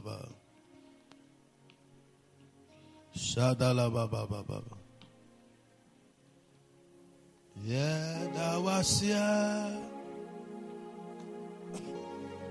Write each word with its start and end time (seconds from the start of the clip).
Shadalaba. 0.00 0.28
Shadalaba 3.16 4.10
Baba 4.10 4.42
Baba. 4.42 4.62
Was. 8.62 9.02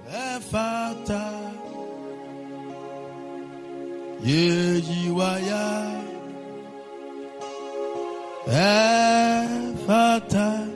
Efata. 0.09 1.53
Yeah, 4.21 4.77
you 4.77 5.21
are 5.21 5.39
ya. 5.39 6.01
Efata. 8.47 10.67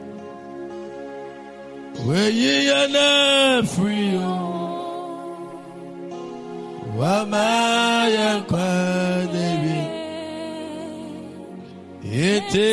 Where 2.05 2.29
ye 2.29 2.69
Wamaya 7.03 8.31
kwanebi. 8.49 9.79
Ete 12.31 12.71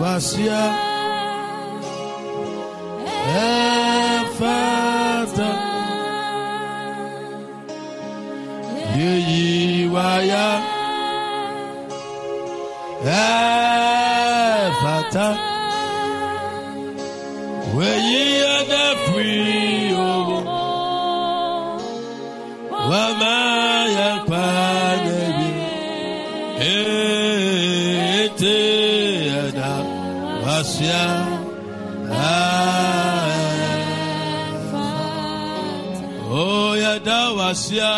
wasya. 0.00 0.93
Where 17.74 17.98
ye 17.98 18.24
are 18.42 18.64
the 18.72 18.86
free, 19.06 19.90
oh, 19.94 20.44
Wamaya 22.70 24.12
Kwanebi, 24.26 25.52
Ete 28.20 28.58
Yada 29.26 29.74
Wasya, 30.44 31.04
Oh, 36.36 36.74
Yada 36.74 37.20
Wasya, 37.38 37.92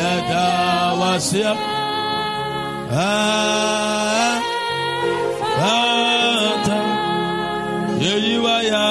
Yada 0.00 0.46
Wasya, 1.00 1.50
Ah, 2.90 4.40
Fata. 5.58 6.78
Yeyiwaya, 8.00 8.80
yeyiwaya, 8.80 8.84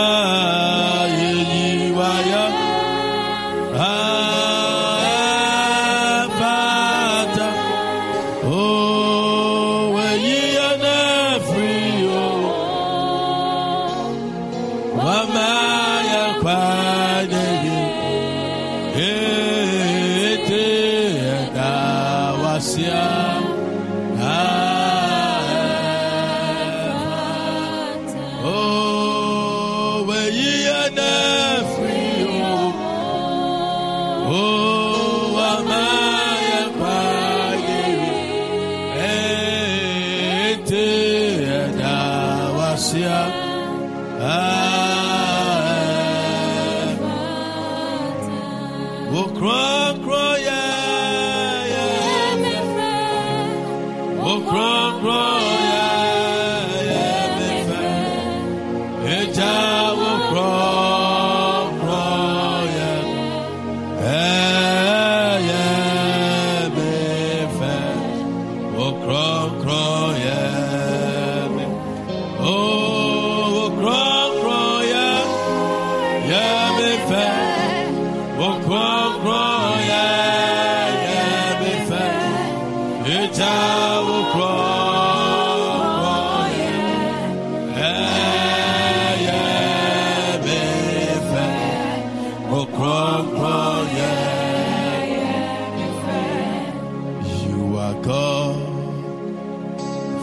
you 97.45 97.78
are 97.78 98.01
God 98.01 98.57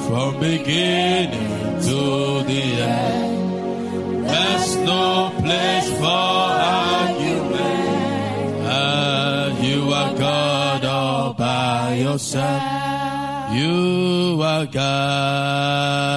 from 0.07 0.41
beginning 0.41 1.81
to 1.83 2.43
the 2.51 2.63
end. 2.83 4.27
There's 4.27 4.77
no 4.79 5.31
place 5.39 5.89
for 5.99 6.51
argument. 6.83 7.89
Ah, 8.67 9.47
you 9.61 9.93
are 9.93 10.15
God 10.19 10.85
all 10.85 11.35
by 11.35 11.95
yourself. 11.95 12.63
You 13.55 14.41
are 14.43 14.67
God. 14.67 16.15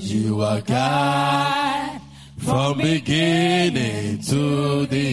You 0.00 0.42
are 0.42 0.60
God 0.60 2.00
from 2.44 2.78
beginning 2.78 4.18
to 4.18 4.86
the 4.86 5.03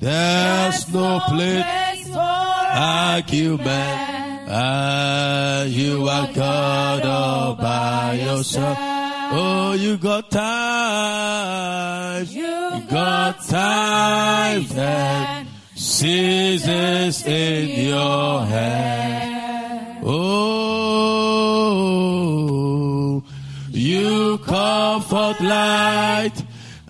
There's 0.00 0.92
no 0.92 1.20
place 1.28 2.08
for 2.08 2.18
argument. 2.20 4.00
Ah, 4.46 5.64
you 5.64 6.08
are 6.08 6.32
God 6.32 7.04
all 7.06 7.54
by 7.56 8.12
yourself. 8.14 8.78
Oh, 8.80 9.72
you 9.72 9.96
got 9.96 10.30
time. 10.30 12.26
You 12.28 12.82
got 12.90 13.42
time 13.44 14.66
and 14.76 15.48
seasons 15.74 17.24
in 17.26 17.88
your 17.88 18.44
hand. 18.44 20.04
Oh, 20.04 21.24
you 23.70 24.38
comfort 24.38 25.40
light 25.40 26.43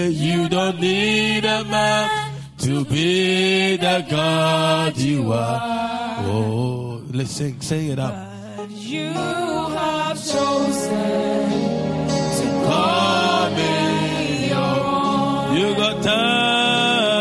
you 0.09 0.49
don't 0.49 0.79
need 0.81 1.45
a 1.45 1.65
man 1.65 2.33
to 2.59 2.85
be 2.85 3.77
the 3.77 4.05
God 4.11 4.97
you 4.97 5.33
are. 5.33 6.19
Oh, 6.27 7.03
let's 7.13 7.31
sing, 7.31 7.61
sing 7.61 7.89
it 7.93 7.99
up. 7.99 8.15
You 8.69 9.13
have 9.13 10.17
chosen 10.17 11.51
to 12.39 12.47
Call 12.69 13.51
me 13.59 14.49
your 14.49 15.57
You 15.59 15.67
got 15.77 16.03
time, 16.03 17.18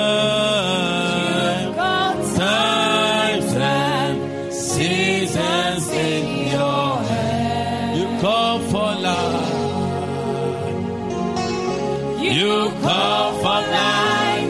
You 12.47 12.63
light 12.63 14.47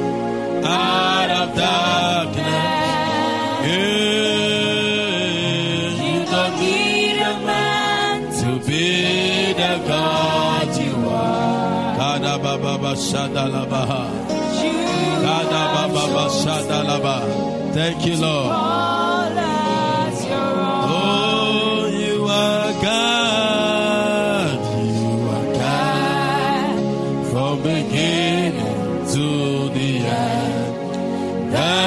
out 0.64 1.30
of 1.42 1.48
darkness. 1.58 2.44
You 6.06 6.20
don't 6.34 6.56
need 6.60 7.18
a 7.18 7.34
man 7.50 8.16
to 8.40 8.50
be 8.68 8.88
the 9.62 9.74
God 9.88 10.68
you 10.78 10.96
are. 11.10 11.98
Kada 11.98 12.34
baba 12.44 12.74
bashada 12.84 13.44
la 13.52 13.64
baha. 13.66 14.04
Kada 15.26 15.64
baba 15.96 16.26
Shadalaba. 16.30 17.18
Thank 17.74 18.06
you, 18.06 18.16
Lord. 18.18 19.07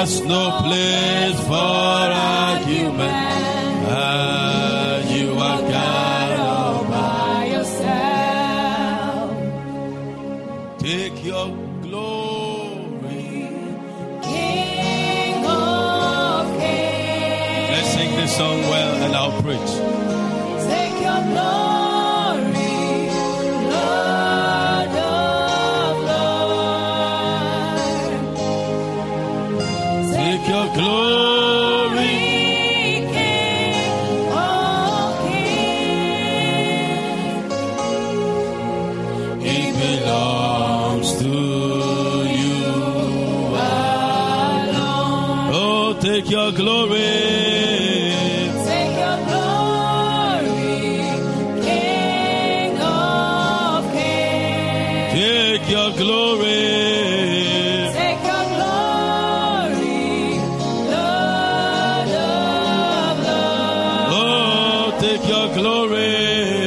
There's 0.01 0.21
no 0.21 0.49
place 0.63 1.39
for 1.45 1.53
argument. 1.53 2.40
Take 65.01 65.27
your 65.27 65.47
glory. 65.55 66.60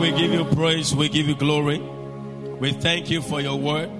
We 0.00 0.12
give 0.12 0.32
you 0.32 0.46
praise, 0.46 0.96
we 0.96 1.10
give 1.10 1.28
you 1.28 1.34
glory. 1.34 1.78
We 1.78 2.72
thank 2.72 3.10
you 3.10 3.20
for 3.20 3.42
your 3.42 3.58
word. 3.58 3.90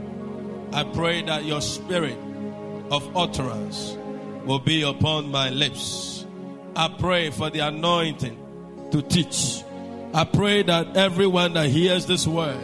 I 0.72 0.82
pray 0.82 1.20
that 1.24 1.44
your 1.44 1.60
spirit 1.60 2.16
of 2.90 3.14
utterance 3.14 3.98
will 4.46 4.60
be 4.60 4.80
upon 4.80 5.30
my 5.30 5.50
lips. 5.50 6.24
I 6.74 6.88
pray 6.88 7.28
for 7.28 7.50
the 7.50 7.58
anointing 7.60 8.88
to 8.92 9.02
teach. 9.02 9.62
I 10.14 10.24
pray 10.24 10.62
that 10.62 10.96
everyone 10.96 11.52
that 11.52 11.68
hears 11.68 12.06
this 12.06 12.26
word 12.26 12.58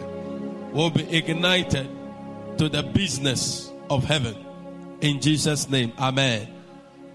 will 0.73 0.89
be 0.89 1.03
ignited 1.15 1.87
to 2.57 2.69
the 2.69 2.81
business 2.81 3.71
of 3.91 4.03
heaven. 4.03 4.35
In 5.01 5.21
Jesus' 5.21 5.69
name, 5.69 5.93
Amen. 5.99 6.47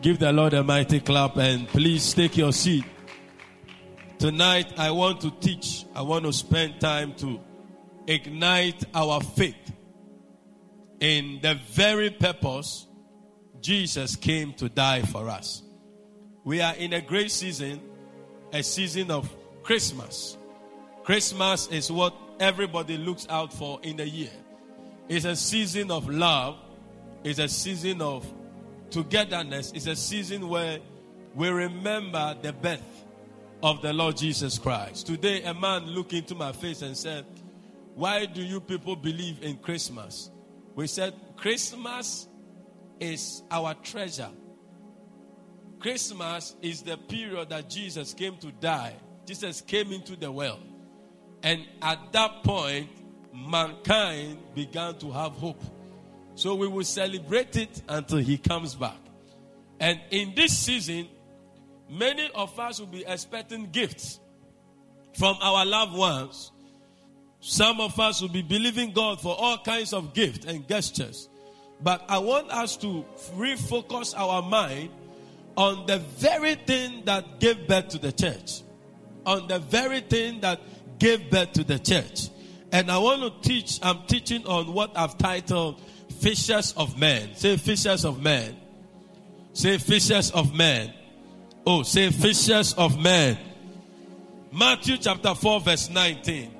Give 0.02 0.20
the 0.20 0.32
Lord 0.32 0.54
a 0.54 0.62
mighty 0.62 1.00
clap 1.00 1.36
and 1.36 1.66
please 1.66 2.14
take 2.14 2.36
your 2.36 2.52
seat. 2.52 2.84
Tonight, 4.22 4.74
I 4.78 4.92
want 4.92 5.20
to 5.22 5.32
teach, 5.32 5.84
I 5.96 6.02
want 6.02 6.26
to 6.26 6.32
spend 6.32 6.80
time 6.80 7.12
to 7.14 7.40
ignite 8.06 8.84
our 8.94 9.20
faith 9.20 9.72
in 11.00 11.40
the 11.42 11.58
very 11.70 12.08
purpose 12.08 12.86
Jesus 13.60 14.14
came 14.14 14.52
to 14.52 14.68
die 14.68 15.02
for 15.02 15.28
us. 15.28 15.64
We 16.44 16.60
are 16.60 16.72
in 16.76 16.92
a 16.92 17.00
great 17.00 17.32
season, 17.32 17.80
a 18.52 18.62
season 18.62 19.10
of 19.10 19.28
Christmas. 19.64 20.38
Christmas 21.02 21.66
is 21.66 21.90
what 21.90 22.14
everybody 22.38 22.98
looks 22.98 23.26
out 23.28 23.52
for 23.52 23.80
in 23.82 23.96
the 23.96 24.08
year. 24.08 24.30
It's 25.08 25.24
a 25.24 25.34
season 25.34 25.90
of 25.90 26.08
love, 26.08 26.58
it's 27.24 27.40
a 27.40 27.48
season 27.48 28.00
of 28.00 28.24
togetherness, 28.88 29.72
it's 29.72 29.88
a 29.88 29.96
season 29.96 30.48
where 30.48 30.78
we 31.34 31.48
remember 31.48 32.36
the 32.40 32.52
birth 32.52 32.91
of 33.62 33.80
the 33.80 33.92
Lord 33.92 34.16
Jesus 34.16 34.58
Christ. 34.58 35.06
Today, 35.06 35.42
a 35.44 35.54
man 35.54 35.86
looked 35.86 36.12
into 36.12 36.34
my 36.34 36.52
face 36.52 36.82
and 36.82 36.96
said, 36.96 37.24
Why 37.94 38.26
do 38.26 38.42
you 38.42 38.60
people 38.60 38.96
believe 38.96 39.42
in 39.42 39.56
Christmas? 39.58 40.30
We 40.74 40.86
said, 40.86 41.14
Christmas 41.36 42.28
is 42.98 43.42
our 43.50 43.74
treasure. 43.74 44.30
Christmas 45.78 46.54
is 46.62 46.82
the 46.82 46.96
period 46.96 47.50
that 47.50 47.68
Jesus 47.68 48.14
came 48.14 48.36
to 48.38 48.52
die. 48.52 48.94
Jesus 49.26 49.60
came 49.60 49.92
into 49.92 50.16
the 50.16 50.30
world. 50.30 50.60
And 51.42 51.66
at 51.82 52.12
that 52.12 52.44
point, 52.44 52.88
mankind 53.34 54.38
began 54.54 54.96
to 54.98 55.10
have 55.10 55.32
hope. 55.32 55.62
So 56.34 56.54
we 56.54 56.66
will 56.68 56.84
celebrate 56.84 57.56
it 57.56 57.82
until 57.88 58.18
he 58.18 58.38
comes 58.38 58.74
back. 58.74 58.96
And 59.80 60.00
in 60.10 60.34
this 60.34 60.56
season, 60.56 61.08
many 61.92 62.30
of 62.34 62.58
us 62.58 62.80
will 62.80 62.86
be 62.86 63.04
expecting 63.06 63.70
gifts 63.70 64.18
from 65.18 65.36
our 65.40 65.64
loved 65.66 65.94
ones. 65.94 66.50
Some 67.40 67.80
of 67.80 67.98
us 68.00 68.22
will 68.22 68.28
be 68.28 68.42
believing 68.42 68.92
God 68.92 69.20
for 69.20 69.36
all 69.38 69.58
kinds 69.58 69.92
of 69.92 70.14
gifts 70.14 70.46
and 70.46 70.66
gestures. 70.68 71.28
But 71.82 72.04
I 72.08 72.18
want 72.18 72.50
us 72.50 72.76
to 72.78 73.04
refocus 73.34 74.16
our 74.16 74.42
mind 74.42 74.90
on 75.56 75.86
the 75.86 75.98
very 75.98 76.54
thing 76.54 77.04
that 77.04 77.40
gave 77.40 77.66
birth 77.66 77.88
to 77.88 77.98
the 77.98 78.12
church. 78.12 78.62
On 79.26 79.46
the 79.48 79.58
very 79.58 80.00
thing 80.00 80.40
that 80.40 80.60
gave 80.98 81.30
birth 81.30 81.52
to 81.54 81.64
the 81.64 81.78
church. 81.78 82.28
And 82.70 82.90
I 82.90 82.98
want 82.98 83.20
to 83.42 83.48
teach, 83.48 83.80
I'm 83.82 84.06
teaching 84.06 84.46
on 84.46 84.72
what 84.72 84.96
I've 84.96 85.18
titled 85.18 85.80
Fishers 86.20 86.72
of 86.76 86.98
Men. 86.98 87.34
Say 87.34 87.56
Fishers 87.56 88.04
of 88.04 88.22
Men. 88.22 88.56
Say 89.52 89.78
Fishers 89.78 90.30
of 90.30 90.54
Men. 90.54 90.94
Oh, 91.66 91.82
say 91.82 92.10
Fishers 92.10 92.74
of 92.74 93.00
Men. 93.00 93.38
Matthew 94.50 94.96
chapter 94.98 95.34
4, 95.34 95.60
verse 95.60 95.88
19. 95.88 96.54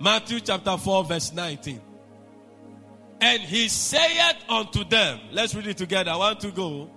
Matthew 0.00 0.40
chapter 0.40 0.76
4, 0.76 1.04
verse 1.04 1.32
19. 1.32 1.80
And 3.20 3.42
he 3.42 3.68
saith 3.68 4.36
unto 4.48 4.84
them, 4.84 5.18
let's 5.32 5.54
read 5.54 5.66
it 5.66 5.76
together. 5.76 6.12
I 6.12 6.16
want 6.16 6.40
to 6.40 6.50
go. 6.50 6.88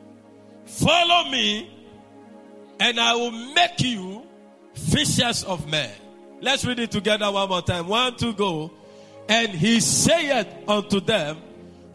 Follow 0.66 1.30
me, 1.30 1.70
and 2.80 3.00
I 3.00 3.16
will 3.16 3.32
make 3.32 3.82
you 3.82 4.26
fishers 4.76 5.44
of 5.44 5.68
men. 5.68 5.92
Let's 6.40 6.64
read 6.64 6.80
it 6.80 6.92
together 6.92 7.30
one 7.32 7.50
more 7.50 7.62
time. 7.62 7.88
One, 7.88 8.16
two, 8.16 8.34
go. 8.34 8.72
And 9.28 9.50
he 9.50 9.80
saith 9.80 10.48
unto 10.68 11.00
them, 11.00 11.38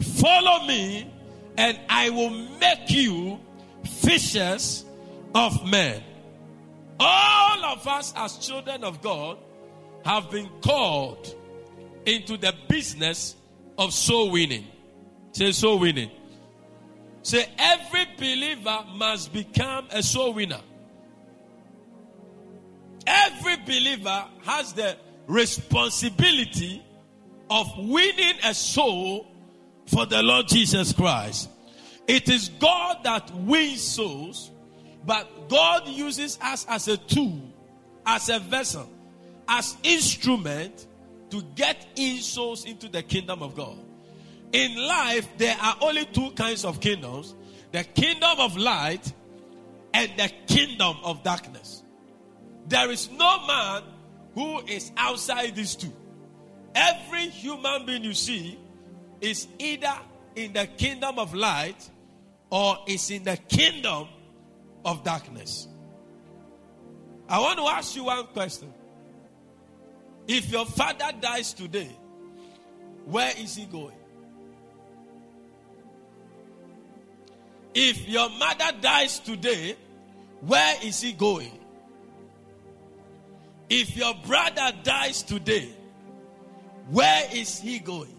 Follow 0.00 0.66
me, 0.66 1.10
and 1.56 1.78
I 1.88 2.10
will 2.10 2.30
make 2.30 2.90
you 2.90 3.40
fishers 3.84 4.84
of 5.34 5.66
men. 5.66 6.02
All 6.98 7.64
of 7.64 7.86
us, 7.86 8.12
as 8.16 8.38
children 8.38 8.84
of 8.84 9.02
God, 9.02 9.38
have 10.04 10.30
been 10.30 10.48
called 10.62 11.34
into 12.04 12.36
the 12.36 12.54
business 12.68 13.36
of 13.76 13.92
soul 13.92 14.30
winning. 14.30 14.66
Say 15.32 15.52
soul 15.52 15.78
winning. 15.78 16.10
Say 17.22 17.46
every 17.58 18.06
believer 18.16 18.84
must 18.94 19.32
become 19.32 19.88
a 19.90 20.02
soul 20.02 20.32
winner. 20.32 20.60
Every 23.06 23.56
believer 23.56 24.24
has 24.44 24.72
the 24.72 24.96
responsibility 25.26 26.82
of 27.50 27.66
winning 27.76 28.34
a 28.44 28.54
soul 28.54 29.26
for 29.86 30.06
the 30.06 30.22
Lord 30.22 30.48
Jesus 30.48 30.92
Christ. 30.92 31.50
It 32.06 32.28
is 32.28 32.48
God 32.48 32.98
that 33.04 33.30
wins 33.34 33.82
souls, 33.82 34.50
but 35.04 35.48
God 35.48 35.88
uses 35.88 36.38
us 36.40 36.66
as 36.68 36.88
a 36.88 36.96
tool, 36.96 37.40
as 38.04 38.28
a 38.28 38.38
vessel, 38.38 38.88
as 39.48 39.76
instrument 39.82 40.86
to 41.30 41.42
get 41.54 41.86
in 41.96 42.18
souls 42.18 42.64
into 42.64 42.88
the 42.88 43.02
kingdom 43.02 43.42
of 43.42 43.56
God. 43.56 43.78
In 44.52 44.76
life, 44.76 45.28
there 45.36 45.56
are 45.60 45.76
only 45.80 46.04
two 46.06 46.30
kinds 46.32 46.64
of 46.64 46.80
kingdoms 46.80 47.34
the 47.72 47.82
kingdom 47.82 48.38
of 48.38 48.56
light 48.56 49.12
and 49.92 50.10
the 50.16 50.30
kingdom 50.46 50.96
of 51.02 51.22
darkness. 51.22 51.82
There 52.68 52.90
is 52.90 53.10
no 53.10 53.46
man 53.46 53.82
who 54.34 54.60
is 54.66 54.92
outside 54.96 55.56
these 55.56 55.74
two. 55.74 55.92
Every 56.74 57.28
human 57.28 57.84
being 57.86 58.04
you 58.04 58.14
see 58.14 58.58
is 59.20 59.46
either 59.58 59.94
in 60.34 60.52
the 60.52 60.66
kingdom 60.66 61.18
of 61.18 61.34
light 61.34 61.90
or 62.50 62.78
is 62.86 63.10
in 63.10 63.24
the 63.24 63.36
kingdom 63.36 64.08
of 64.84 65.02
darkness. 65.02 65.68
I 67.28 67.40
want 67.40 67.58
to 67.58 67.64
ask 67.64 67.96
you 67.96 68.04
one 68.04 68.24
question. 68.26 68.72
If 70.28 70.50
your 70.50 70.66
father 70.66 71.10
dies 71.20 71.52
today, 71.52 71.90
where 73.04 73.32
is 73.38 73.56
he 73.56 73.64
going? 73.64 73.94
If 77.74 78.08
your 78.08 78.30
mother 78.30 78.72
dies 78.80 79.18
today, 79.18 79.76
where 80.40 80.76
is 80.82 81.00
he 81.00 81.12
going? 81.12 81.58
If 83.68 83.96
your 83.96 84.14
brother 84.26 84.72
dies 84.82 85.22
today, 85.22 85.68
where 86.90 87.28
is 87.32 87.60
he 87.60 87.78
going? 87.78 88.15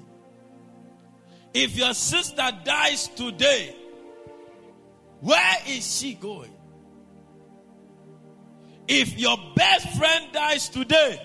If 1.60 1.76
your 1.76 1.96
sister 1.96 2.52
dies 2.64 3.08
today, 3.08 3.76
where 5.22 5.58
is 5.66 5.98
she 5.98 6.14
going? 6.14 6.54
If 8.88 9.18
your 9.18 9.38
best 9.56 9.98
friend 9.98 10.26
dies 10.32 10.70
today, 10.70 11.20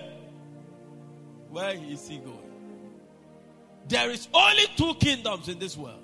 where 1.51 1.75
is 1.75 2.09
he 2.09 2.17
going? 2.17 2.51
There 3.89 4.09
is 4.09 4.27
only 4.33 4.63
two 4.75 4.95
kingdoms 4.95 5.49
in 5.49 5.59
this 5.59 5.77
world 5.77 6.03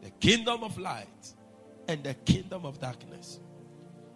the 0.00 0.10
kingdom 0.10 0.62
of 0.62 0.78
light 0.78 1.34
and 1.88 2.04
the 2.04 2.14
kingdom 2.14 2.64
of 2.64 2.78
darkness. 2.78 3.40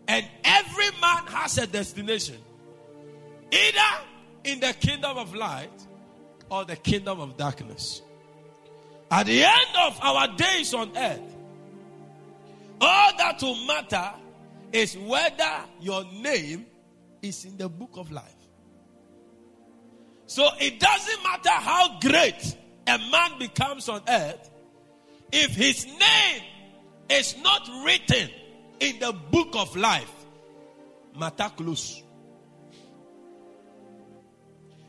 And 0.06 0.24
every 0.44 0.90
man 1.00 1.26
has 1.26 1.58
a 1.58 1.66
destination 1.66 2.38
either 3.50 4.04
in 4.44 4.60
the 4.60 4.74
kingdom 4.74 5.18
of 5.18 5.34
light 5.34 5.86
or 6.52 6.64
the 6.64 6.76
kingdom 6.76 7.18
of 7.18 7.36
darkness. 7.36 8.00
At 9.14 9.26
the 9.26 9.44
end 9.44 9.76
of 9.84 9.96
our 10.02 10.26
days 10.36 10.74
on 10.74 10.90
earth, 10.96 11.36
all 12.80 13.16
that 13.16 13.40
will 13.40 13.64
matter 13.64 14.10
is 14.72 14.98
whether 14.98 15.60
your 15.80 16.02
name 16.02 16.66
is 17.22 17.44
in 17.44 17.56
the 17.56 17.68
book 17.68 17.90
of 17.94 18.10
life. 18.10 18.34
So 20.26 20.48
it 20.58 20.80
doesn't 20.80 21.22
matter 21.22 21.50
how 21.50 22.00
great 22.00 22.56
a 22.88 22.98
man 22.98 23.38
becomes 23.38 23.88
on 23.88 24.02
earth, 24.08 24.50
if 25.30 25.54
his 25.54 25.86
name 25.86 26.42
is 27.08 27.36
not 27.40 27.68
written 27.84 28.28
in 28.80 28.98
the 28.98 29.12
book 29.12 29.54
of 29.54 29.76
life, 29.76 30.12
matter 31.16 31.52
close. 31.56 32.02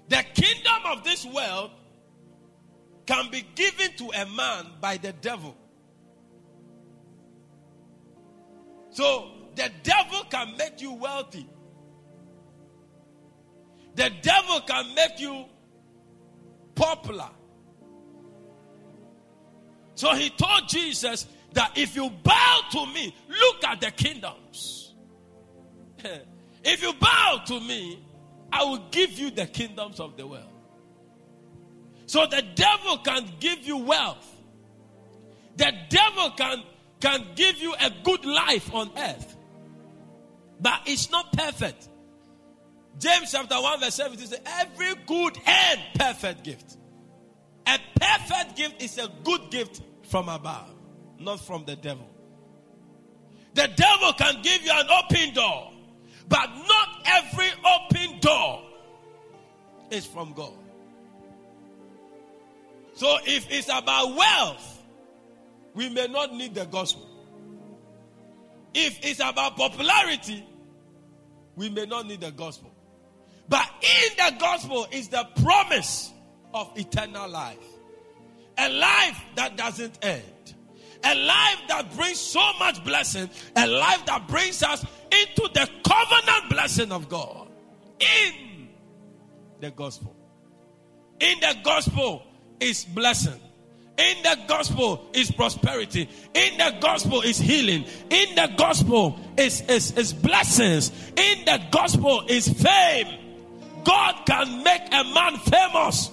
The 0.09 0.23
kingdom 0.33 0.81
of 0.87 1.03
this 1.03 1.27
world 1.27 1.69
can 3.05 3.29
be 3.31 3.45
given 3.55 3.95
to 3.97 4.09
a 4.21 4.25
man 4.25 4.67
by 4.81 4.97
the 4.97 5.13
devil. 5.13 5.55
So 8.91 9.31
the 9.55 9.69
devil 9.83 10.23
can 10.29 10.55
make 10.57 10.81
you 10.81 10.93
wealthy. 10.93 11.47
The 13.95 14.11
devil 14.21 14.61
can 14.61 14.93
make 14.95 15.19
you 15.19 15.45
popular. 16.75 17.29
So 19.95 20.13
he 20.13 20.29
told 20.29 20.67
Jesus 20.67 21.27
that 21.53 21.71
if 21.77 21.95
you 21.95 22.09
bow 22.09 22.61
to 22.71 22.85
me, 22.87 23.15
look 23.29 23.63
at 23.63 23.79
the 23.79 23.91
kingdoms. 23.91 24.93
if 26.63 26.81
you 26.81 26.93
bow 26.93 27.41
to 27.47 27.59
me, 27.61 28.03
I 28.51 28.63
will 28.63 28.87
give 28.91 29.11
you 29.11 29.31
the 29.31 29.45
kingdoms 29.45 29.99
of 29.99 30.17
the 30.17 30.27
world. 30.27 30.54
So 32.05 32.25
the 32.25 32.43
devil 32.55 32.97
can 32.99 33.29
give 33.39 33.65
you 33.65 33.77
wealth. 33.77 34.31
The 35.57 35.71
devil 35.89 36.31
can, 36.31 36.63
can 36.99 37.25
give 37.35 37.57
you 37.57 37.73
a 37.73 37.91
good 38.03 38.25
life 38.25 38.73
on 38.73 38.91
earth. 38.97 39.35
But 40.59 40.81
it's 40.85 41.09
not 41.11 41.33
perfect. 41.33 41.89
James 42.99 43.31
chapter 43.31 43.55
1, 43.55 43.79
verse 43.79 43.95
17 43.95 44.27
says, 44.27 44.39
Every 44.45 44.93
good 45.05 45.37
and 45.45 45.81
perfect 45.95 46.43
gift. 46.43 46.77
A 47.67 47.79
perfect 47.99 48.55
gift 48.55 48.81
is 48.81 48.97
a 48.97 49.09
good 49.23 49.49
gift 49.49 49.81
from 50.03 50.29
above, 50.29 50.71
not 51.19 51.39
from 51.39 51.65
the 51.65 51.75
devil. 51.75 52.07
The 53.53 53.67
devil 53.75 54.13
can 54.13 54.41
give 54.41 54.63
you 54.63 54.71
an 54.73 54.87
open 55.03 55.33
door, 55.33 55.71
but 56.27 56.47
not 56.67 57.01
every 57.05 57.49
open 57.65 58.19
door 58.19 58.63
is 59.89 60.05
from 60.05 60.33
God. 60.33 60.53
So 62.95 63.17
if 63.25 63.51
it's 63.51 63.67
about 63.67 64.15
wealth, 64.15 64.81
we 65.73 65.89
may 65.89 66.07
not 66.07 66.33
need 66.33 66.55
the 66.55 66.65
gospel. 66.65 67.07
If 68.73 69.05
it's 69.05 69.19
about 69.19 69.57
popularity, 69.57 70.45
we 71.55 71.69
may 71.69 71.85
not 71.85 72.07
need 72.07 72.21
the 72.21 72.31
gospel. 72.31 72.71
But 73.47 73.69
in 73.81 74.15
the 74.17 74.39
gospel 74.39 74.87
is 74.91 75.09
the 75.09 75.27
promise 75.43 76.11
of 76.53 76.71
eternal 76.77 77.29
life. 77.29 77.57
A 78.57 78.69
life 78.69 79.21
that 79.35 79.57
doesn't 79.57 79.99
end. 80.01 80.55
A 81.03 81.13
life 81.13 81.61
that 81.67 81.93
brings 81.95 82.17
so 82.17 82.53
much 82.59 82.83
blessing. 82.85 83.29
A 83.57 83.67
life 83.67 84.05
that 84.05 84.27
brings 84.29 84.63
us 84.63 84.85
into 85.11 85.49
the 85.53 85.69
covenant 85.85 86.49
blessing 86.49 86.91
of 86.93 87.09
God. 87.09 87.49
In 87.99 88.69
the 89.59 89.71
gospel. 89.71 90.15
In 91.19 91.39
the 91.41 91.57
gospel 91.63 92.23
is 92.59 92.85
blessing. 92.85 93.39
In 93.97 94.23
the 94.23 94.37
gospel 94.47 95.09
is 95.13 95.31
prosperity. 95.31 96.09
In 96.33 96.57
the 96.57 96.75
gospel 96.81 97.21
is 97.21 97.37
healing. 97.37 97.85
In 98.09 98.35
the 98.35 98.51
gospel 98.57 99.17
is, 99.37 99.61
is, 99.61 99.97
is 99.97 100.11
blessings. 100.13 100.91
In 101.15 101.45
the 101.45 101.61
gospel 101.71 102.25
is 102.27 102.47
fame. 102.47 103.07
God 103.85 104.25
can 104.25 104.63
make 104.63 104.81
a 104.91 105.03
man 105.13 105.37
famous. 105.37 106.11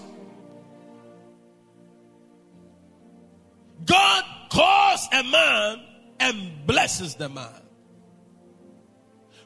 God 3.84 4.24
calls 4.50 5.08
a 5.12 5.24
man 5.24 5.82
and 6.20 6.66
blesses 6.66 7.16
the 7.16 7.28
man. 7.28 7.62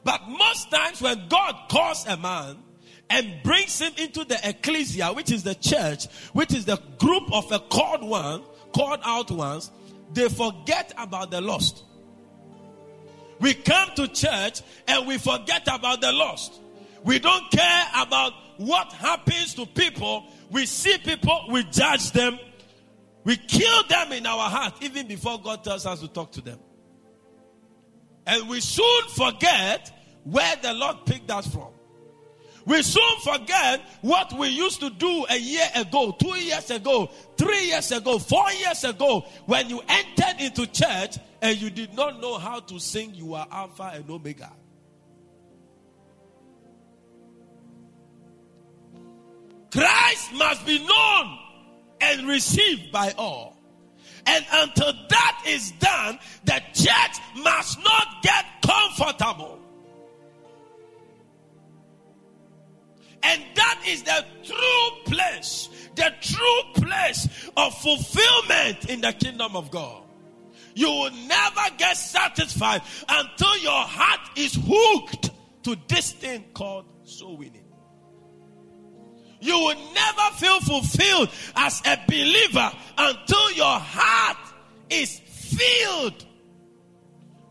But 0.03 0.21
most 0.29 0.69
times 0.69 1.01
when 1.01 1.27
God 1.27 1.55
calls 1.69 2.05
a 2.05 2.17
man 2.17 2.57
and 3.09 3.41
brings 3.43 3.79
him 3.79 3.93
into 3.97 4.23
the 4.25 4.37
ecclesia, 4.43 5.07
which 5.13 5.31
is 5.31 5.43
the 5.43 5.55
church, 5.55 6.07
which 6.33 6.53
is 6.53 6.65
the 6.65 6.77
group 6.99 7.31
of 7.31 7.51
a 7.51 7.59
called 7.59 8.03
one, 8.03 8.43
called 8.73 8.99
out 9.03 9.31
ones, 9.31 9.71
they 10.13 10.27
forget 10.29 10.93
about 10.97 11.31
the 11.31 11.41
lost. 11.41 11.83
We 13.39 13.53
come 13.53 13.89
to 13.95 14.07
church 14.07 14.61
and 14.87 15.07
we 15.07 15.17
forget 15.17 15.67
about 15.71 16.01
the 16.01 16.11
lost. 16.11 16.59
We 17.03 17.19
don't 17.19 17.49
care 17.51 17.85
about 17.95 18.33
what 18.57 18.91
happens 18.93 19.53
to 19.55 19.65
people. 19.65 20.25
We 20.49 20.65
see 20.65 20.97
people, 20.97 21.45
we 21.49 21.63
judge 21.65 22.11
them, 22.11 22.39
We 23.27 23.35
kill 23.35 23.83
them 23.89 24.13
in 24.13 24.25
our 24.25 24.49
heart 24.49 24.75
even 24.79 25.05
before 25.05 25.37
God 25.41 25.61
tells 25.61 25.85
us 25.85 25.99
to 25.99 26.07
talk 26.07 26.31
to 26.31 26.41
them. 26.41 26.59
And 28.25 28.47
we 28.47 28.61
soon 28.61 29.03
forget 29.09 29.91
where 30.23 30.55
the 30.55 30.73
Lord 30.73 31.05
picked 31.05 31.29
us 31.29 31.45
from. 31.45 31.67
We 32.67 32.81
soon 32.81 33.19
forget 33.23 33.79
what 34.01 34.33
we 34.37 34.49
used 34.49 34.81
to 34.81 34.89
do 34.89 35.25
a 35.29 35.37
year 35.37 35.69
ago, 35.73 36.11
two 36.11 36.37
years 36.37 36.69
ago, 36.69 37.09
three 37.37 37.67
years 37.67 37.93
ago, 37.93 38.19
four 38.19 38.51
years 38.51 38.83
ago, 38.83 39.25
when 39.45 39.69
you 39.69 39.81
entered 39.87 40.41
into 40.41 40.67
church 40.67 41.15
and 41.41 41.61
you 41.61 41.69
did 41.69 41.93
not 41.93 42.19
know 42.19 42.37
how 42.37 42.59
to 42.59 42.77
sing, 42.77 43.13
you 43.15 43.35
are 43.35 43.47
Alpha 43.49 43.93
and 43.95 44.09
Omega. 44.09 44.51
Christ 49.71 50.33
must 50.33 50.65
be 50.65 50.79
known 50.79 51.39
and 52.01 52.27
received 52.27 52.91
by 52.91 53.13
all. 53.17 53.55
And 54.25 54.45
until 54.51 54.91
that 55.07 55.43
is 55.47 55.71
done, 55.79 56.19
the 56.43 56.61
church 56.73 57.17
must 57.37 57.81
not 57.81 58.21
get 58.21 58.45
comfortable. 58.61 59.56
And 63.23 63.43
that 63.55 63.83
is 63.87 64.03
the 64.03 64.25
true 64.43 65.13
place, 65.13 65.69
the 65.95 66.13
true 66.21 66.83
place 66.83 67.49
of 67.57 67.73
fulfillment 67.79 68.89
in 68.89 69.01
the 69.01 69.13
kingdom 69.13 69.55
of 69.55 69.71
God. 69.71 70.03
You 70.75 70.89
will 70.89 71.11
never 71.11 71.75
get 71.77 71.97
satisfied 71.97 72.81
until 73.09 73.57
your 73.57 73.71
heart 73.71 74.19
is 74.35 74.57
hooked 74.61 75.31
to 75.63 75.75
this 75.87 76.11
thing 76.13 76.45
called 76.53 76.85
soul 77.03 77.37
winning. 77.37 77.65
You 79.39 79.57
will 79.57 79.93
never 79.93 80.35
feel 80.37 80.59
fulfilled 80.61 81.29
as 81.55 81.81
a 81.85 81.99
believer 82.07 82.71
until 82.97 83.51
your 83.53 83.79
heart 83.79 84.37
is 84.89 85.19
filled 85.19 86.25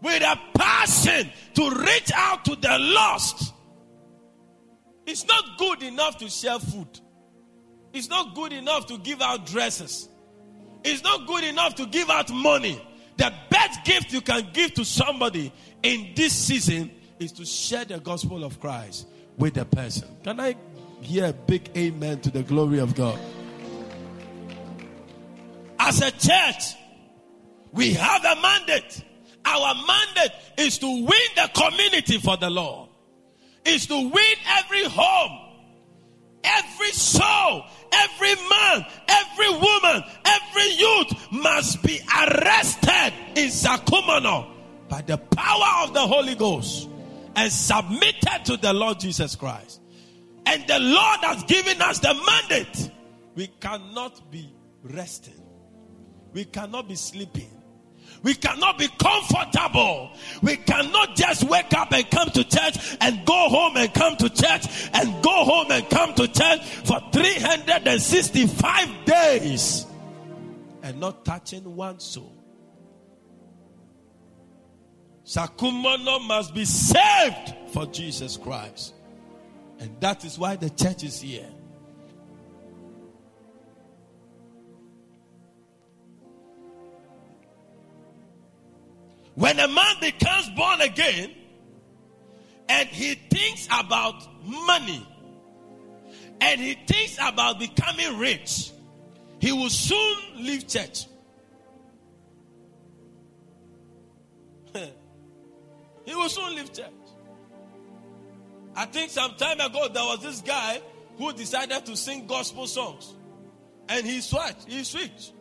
with 0.03 0.23
a 0.23 0.41
passion 0.55 1.31
to 1.55 1.71
reach 1.71 2.13
out 2.15 2.45
to 2.45 2.57
the 2.57 2.79
lost. 2.79 3.53
It's 5.07 5.25
not 5.25 5.59
good 5.59 5.83
enough 5.83 6.19
to 6.19 6.29
share 6.29 6.59
food. 6.59 7.01
It's 7.93 8.09
not 8.09 8.35
good 8.35 8.53
enough 8.53 8.87
to 8.87 8.99
give 8.99 9.23
out 9.23 9.47
dresses. 9.47 10.09
It's 10.85 11.03
not 11.03 11.27
good 11.27 11.45
enough 11.45 11.77
to 11.77 11.87
give 11.87 12.11
out 12.11 12.31
money. 12.31 12.81
The 13.17 13.33
best 13.51 13.85
gift 13.85 14.13
you 14.13 14.21
can 14.21 14.51
give 14.53 14.75
to 14.75 14.85
somebody 14.85 15.53
in 15.83 16.13
this 16.15 16.33
season 16.33 16.91
is 17.19 17.33
to 17.33 17.47
share 17.47 17.85
the 17.85 17.99
gospel 17.99 18.45
of 18.45 18.61
Christ 18.61 19.07
with 19.39 19.55
the 19.55 19.65
person. 19.65 20.09
Can 20.23 20.41
I 20.41 20.57
hear 21.01 21.27
a 21.27 21.33
big 21.33 21.71
amen 21.77 22.21
to 22.21 22.31
the 22.31 22.43
glory 22.43 22.79
of 22.79 22.95
God? 22.95 23.19
As 25.79 26.03
a 26.03 26.11
church, 26.11 26.75
we 27.73 27.95
have 27.95 28.25
a 28.25 28.41
mandate. 28.41 29.05
Our 29.45 29.75
mandate 29.75 30.33
is 30.59 30.79
to 30.79 30.87
win 30.87 31.29
the 31.37 31.51
community 31.55 32.19
for 32.19 32.37
the 32.37 32.51
Lord. 32.51 32.86
Is 33.67 33.87
to 33.87 33.97
win 33.97 34.37
every 34.47 34.85
home, 34.85 35.39
every 36.45 36.93
soul, 36.93 37.65
every 37.93 38.35
man, 38.49 38.87
every 39.09 39.51
woman, 39.51 40.05
every 40.25 40.71
youth 40.75 41.33
must 41.33 41.83
be 41.83 42.01
arrested 42.17 43.13
in 43.35 43.49
Sakumono 43.51 44.47
by 44.89 45.03
the 45.03 45.19
power 45.19 45.85
of 45.85 45.95
the 45.95 46.07
Holy 46.07 46.35
Ghost 46.37 46.89
and 47.35 47.53
submitted 47.53 48.45
to 48.45 48.57
the 48.57 48.73
Lord 48.73 49.01
Jesus 49.01 49.35
Christ. 49.35 49.81
And 50.47 50.67
the 50.69 50.79
Lord 50.79 51.21
has 51.23 51.43
given 51.45 51.83
us 51.83 51.99
the 51.99 52.15
mandate. 52.15 52.91
We 53.35 53.49
cannot 53.61 54.31
be 54.31 54.49
resting. 54.83 55.43
We 56.33 56.45
cannot 56.45 56.89
be 56.89 56.95
sleeping. 56.95 57.51
We 58.27 58.35
cannot 58.35 58.77
be 58.77 58.89
comfortable. 58.89 60.11
We 60.43 60.57
cannot 60.57 61.15
just 61.15 61.45
wake 61.45 61.73
up 61.73 61.93
and 61.93 62.11
come 62.11 62.29
to 62.31 62.43
church 62.43 62.97
and 63.01 63.25
go 63.25 63.49
home 63.49 63.77
and 63.77 63.95
come 63.95 64.17
to 64.17 64.29
church 64.29 64.67
and 64.93 65.23
go 65.23 65.45
home 65.45 65.71
and 65.71 65.89
come 65.89 66.13
to 66.15 66.27
church 66.27 66.61
for 66.85 67.01
365 67.13 69.05
days 69.05 69.87
and 70.83 70.99
not 70.99 71.25
touching 71.25 71.77
one 71.77 72.01
soul. 72.01 72.33
Sakumono 75.25 76.27
must 76.27 76.53
be 76.53 76.65
saved 76.65 77.55
for 77.69 77.87
Jesus 77.87 78.37
Christ. 78.37 78.95
And 79.79 80.01
that 80.01 80.25
is 80.25 80.37
why 80.37 80.57
the 80.57 80.71
church 80.71 81.05
is 81.05 81.21
here. 81.21 81.47
When 89.37 89.61
a 89.61 89.69
man 89.69 89.97
becomes 90.01 90.49
born 90.57 90.81
again 90.81 91.31
and 92.71 92.89
he 92.89 93.15
thinks 93.15 93.67
about 93.67 94.27
money 94.43 95.07
and 96.41 96.59
he 96.59 96.73
thinks 96.75 97.19
about 97.21 97.59
becoming 97.59 98.19
rich, 98.19 98.73
he 99.39 99.53
will 99.53 99.69
soon 99.69 100.17
leave 100.37 100.67
church. 100.67 101.05
he 104.75 106.15
will 106.15 106.31
soon 106.31 106.57
leave 106.57 106.73
church. 106.73 106.87
I 108.75 108.87
think 108.87 109.11
some 109.11 109.35
time 109.35 109.61
ago 109.61 109.89
there 109.93 110.03
was 110.03 110.23
this 110.23 110.41
guy 110.41 110.81
who 111.19 111.35
decided 111.35 111.85
to 111.85 111.95
sing 111.95 112.27
gospel 112.27 112.67
songs. 112.67 113.13
And 113.89 114.07
he 114.07 114.23
switched. 114.23 114.65
He 114.67 114.83
switched. 114.83 115.35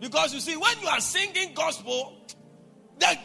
Because 0.00 0.34
you 0.34 0.40
see, 0.40 0.56
when 0.56 0.80
you 0.82 0.88
are 0.88 1.00
singing 1.00 1.54
gospel, 1.54 2.12
the, 2.98 3.18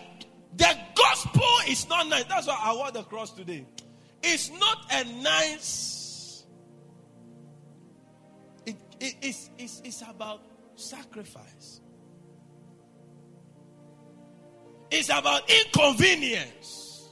the 0.55 0.77
gospel 0.95 1.43
is 1.67 1.87
not 1.87 2.07
nice. 2.07 2.25
That's 2.25 2.47
why 2.47 2.59
I 2.61 2.75
wore 2.75 2.91
the 2.91 3.03
cross 3.03 3.31
today. 3.31 3.65
It's 4.23 4.51
not 4.51 4.77
a 4.91 5.03
nice. 5.21 6.45
It, 8.65 8.75
it, 8.99 9.15
it's, 9.21 9.49
it's, 9.57 9.81
it's 9.83 10.01
about 10.01 10.43
sacrifice. 10.75 11.81
It's 14.91 15.09
about 15.09 15.49
inconvenience. 15.49 17.09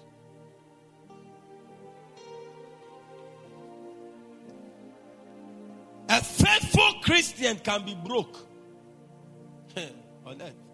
A 6.10 6.22
faithful 6.22 7.02
Christian 7.04 7.58
can 7.60 7.86
be 7.86 7.96
broke 7.96 8.36
on 10.26 10.42
earth 10.42 10.69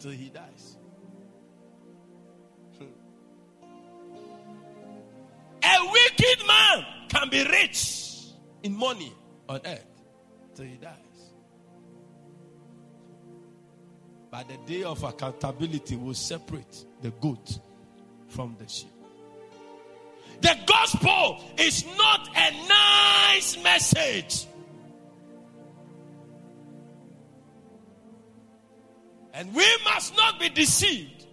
till 0.00 0.10
he 0.10 0.30
dies. 0.30 0.76
Hmm. 2.78 2.84
A 5.62 5.92
wicked 5.92 6.46
man 6.46 6.84
can 7.08 7.28
be 7.28 7.44
rich 7.44 8.32
in 8.62 8.76
money 8.76 9.12
on 9.48 9.60
earth 9.64 9.86
till 10.54 10.64
he 10.64 10.76
dies. 10.76 10.94
But 14.30 14.48
the 14.48 14.56
day 14.66 14.84
of 14.84 15.02
accountability 15.02 15.96
will 15.96 16.14
separate 16.14 16.84
the 17.02 17.10
goat 17.10 17.58
from 18.28 18.56
the 18.58 18.68
sheep. 18.68 18.90
The 20.40 20.56
gospel 20.66 21.42
is 21.58 21.84
not 21.98 22.30
a 22.34 22.68
nice 22.68 23.62
message. 23.62 24.46
And 29.40 29.54
we 29.54 29.66
must 29.84 30.14
not 30.18 30.38
be 30.38 30.50
deceived. 30.50 31.24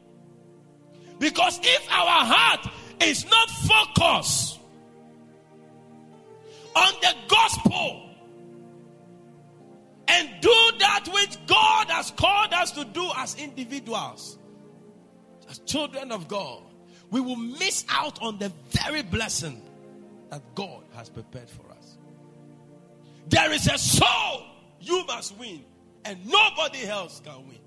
Because 1.20 1.60
if 1.62 1.92
our 1.92 2.24
heart 2.24 2.66
is 3.02 3.26
not 3.30 3.50
focused 3.50 4.60
on 6.74 6.94
the 7.02 7.14
gospel 7.28 8.10
and 10.08 10.30
do 10.40 10.72
that 10.80 11.10
which 11.12 11.38
God 11.48 11.90
has 11.90 12.12
called 12.12 12.54
us 12.54 12.72
to 12.72 12.86
do 12.86 13.10
as 13.18 13.36
individuals, 13.36 14.38
as 15.50 15.60
children 15.60 16.14
of 16.14 16.30
God, 16.30 16.64
we 17.12 17.20
will 17.20 17.36
miss 17.36 17.84
out 17.90 18.22
on 18.22 18.40
the 18.40 18.54
very 18.70 19.02
blessing 19.02 19.62
that 20.30 20.42
God 20.56 20.84
has 20.96 21.10
prepared 21.10 21.50
for 21.50 21.70
us. 21.74 21.98
There 23.28 23.52
is 23.52 23.68
a 23.68 23.78
soul 23.78 24.46
you 24.80 25.06
must 25.08 25.38
win, 25.38 25.66
and 26.06 26.26
nobody 26.26 26.86
else 26.86 27.20
can 27.20 27.46
win. 27.46 27.67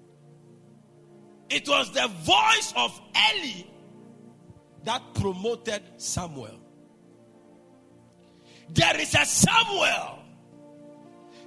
It 1.50 1.68
was 1.68 1.90
the 1.90 2.08
voice 2.22 2.72
of 2.76 3.00
Eli 3.34 3.64
that 4.84 5.02
promoted 5.14 5.82
Samuel. 5.96 6.60
There 8.70 9.00
is 9.00 9.14
a 9.14 9.24
Samuel 9.24 10.20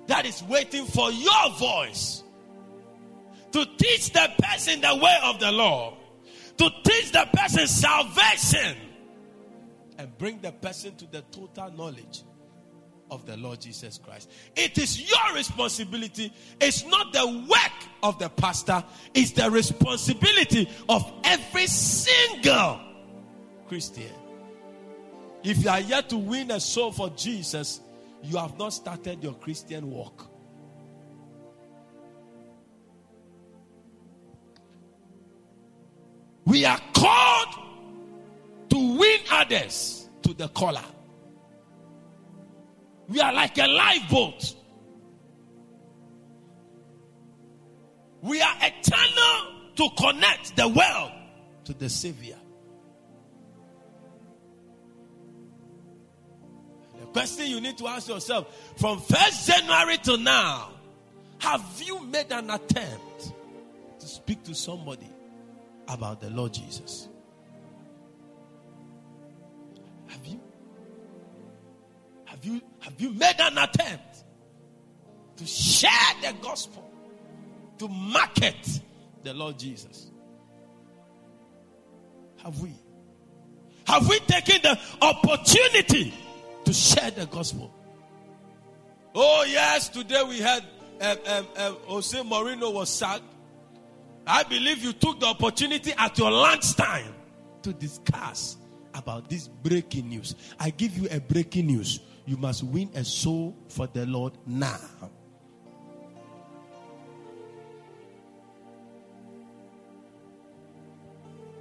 that 0.07 0.25
is 0.25 0.43
waiting 0.43 0.85
for 0.85 1.11
your 1.11 1.51
voice 1.57 2.23
to 3.53 3.65
teach 3.77 4.11
the 4.11 4.29
person 4.39 4.81
the 4.81 4.95
way 4.95 5.17
of 5.23 5.39
the 5.39 5.51
Lord 5.51 5.95
to 6.57 6.69
teach 6.83 7.11
the 7.11 7.27
person 7.33 7.67
salvation 7.67 8.77
and 9.97 10.17
bring 10.17 10.39
the 10.41 10.51
person 10.51 10.95
to 10.95 11.05
the 11.07 11.21
total 11.31 11.71
knowledge 11.71 12.23
of 13.13 13.27
the 13.27 13.37
Lord 13.37 13.61
Jesus 13.61 13.99
Christ. 13.99 14.31
It 14.55 14.75
is 14.79 15.07
your 15.07 15.35
responsibility. 15.35 16.33
It's 16.59 16.83
not 16.87 17.13
the 17.13 17.45
work 17.47 17.89
of 18.01 18.17
the 18.17 18.27
pastor, 18.27 18.83
it's 19.13 19.31
the 19.31 19.49
responsibility 19.51 20.67
of 20.89 21.09
every 21.23 21.67
single 21.67 22.81
Christian. 23.67 24.11
If 25.43 25.63
you 25.63 25.69
are 25.69 25.79
yet 25.79 26.09
to 26.09 26.17
win 26.17 26.49
a 26.51 26.59
soul 26.59 26.91
for 26.91 27.11
Jesus, 27.11 27.81
you 28.23 28.37
have 28.37 28.57
not 28.57 28.73
started 28.73 29.23
your 29.23 29.35
Christian 29.35 29.91
walk. 29.91 30.27
We 36.45 36.65
are 36.65 36.79
called 36.93 37.47
to 38.69 38.97
win 38.97 39.19
others 39.31 40.09
to 40.23 40.33
the 40.33 40.47
collar. 40.49 40.83
We 43.07 43.19
are 43.19 43.33
like 43.33 43.57
a 43.57 43.67
lifeboat. 43.67 44.55
We 48.21 48.41
are 48.41 48.55
channel 48.83 49.53
to 49.75 49.89
connect 49.97 50.55
the 50.55 50.67
world 50.67 51.11
to 51.65 51.73
the 51.73 51.89
Savior. 51.89 52.37
The 56.99 57.05
question 57.07 57.47
you 57.47 57.61
need 57.61 57.77
to 57.79 57.87
ask 57.87 58.07
yourself 58.07 58.47
from 58.77 58.99
1st 58.99 59.47
January 59.47 59.97
to 59.99 60.17
now, 60.17 60.69
have 61.39 61.81
you 61.83 62.05
made 62.05 62.31
an 62.31 62.49
attempt 62.49 63.33
to 63.99 64.07
speak 64.07 64.43
to 64.43 64.53
somebody 64.53 65.09
about 65.87 66.21
the 66.21 66.29
Lord 66.29 66.53
Jesus? 66.53 67.09
Have 72.43 72.51
you 72.51 72.61
have 72.79 72.93
you 72.99 73.09
made 73.11 73.35
an 73.39 73.57
attempt 73.57 74.23
to 75.37 75.45
share 75.45 75.91
the 76.21 76.33
gospel, 76.41 76.83
to 77.77 77.87
market 77.87 78.81
the 79.23 79.33
Lord 79.33 79.57
Jesus? 79.57 80.11
Have 82.43 82.59
we? 82.59 82.73
Have 83.87 84.09
we 84.09 84.19
taken 84.19 84.61
the 84.61 84.77
opportunity 85.01 86.13
to 86.65 86.73
share 86.73 87.11
the 87.11 87.27
gospel? 87.27 87.73
Oh, 89.15 89.45
yes, 89.47 89.87
today 89.87 90.23
we 90.27 90.39
had 90.39 90.65
um, 90.99 91.17
um, 91.25 91.47
um, 91.55 91.77
Jose 91.85 92.17
Mourinho 92.23 92.73
was 92.73 92.89
sacked. 92.89 93.23
I 94.27 94.43
believe 94.43 94.83
you 94.83 94.91
took 94.91 95.21
the 95.21 95.27
opportunity 95.27 95.93
at 95.97 96.17
your 96.17 96.31
lunchtime 96.31 97.13
to 97.61 97.71
discuss 97.71 98.57
about 98.93 99.29
this 99.29 99.47
breaking 99.47 100.09
news. 100.09 100.35
I 100.59 100.71
give 100.71 100.97
you 100.97 101.07
a 101.09 101.21
breaking 101.21 101.67
news. 101.67 102.01
You 102.25 102.37
must 102.37 102.63
win 102.63 102.89
a 102.95 103.03
soul 103.03 103.55
for 103.67 103.87
the 103.87 104.05
Lord 104.05 104.33
now. 104.45 104.79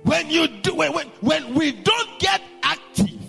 When 0.05 0.31
you 0.31 0.49
do 0.49 0.75
when, 0.75 0.93
when, 1.21 1.55
we 1.55 1.73
don't 1.73 2.21
get 2.21 2.43
active 2.63 3.21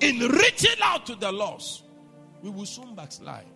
in 0.00 0.18
reaching 0.18 0.80
out 0.82 1.06
to 1.06 1.14
the 1.14 1.32
lost, 1.32 1.84
we 2.42 2.50
will 2.50 2.66
soon 2.66 2.94
backslide. 2.94 3.46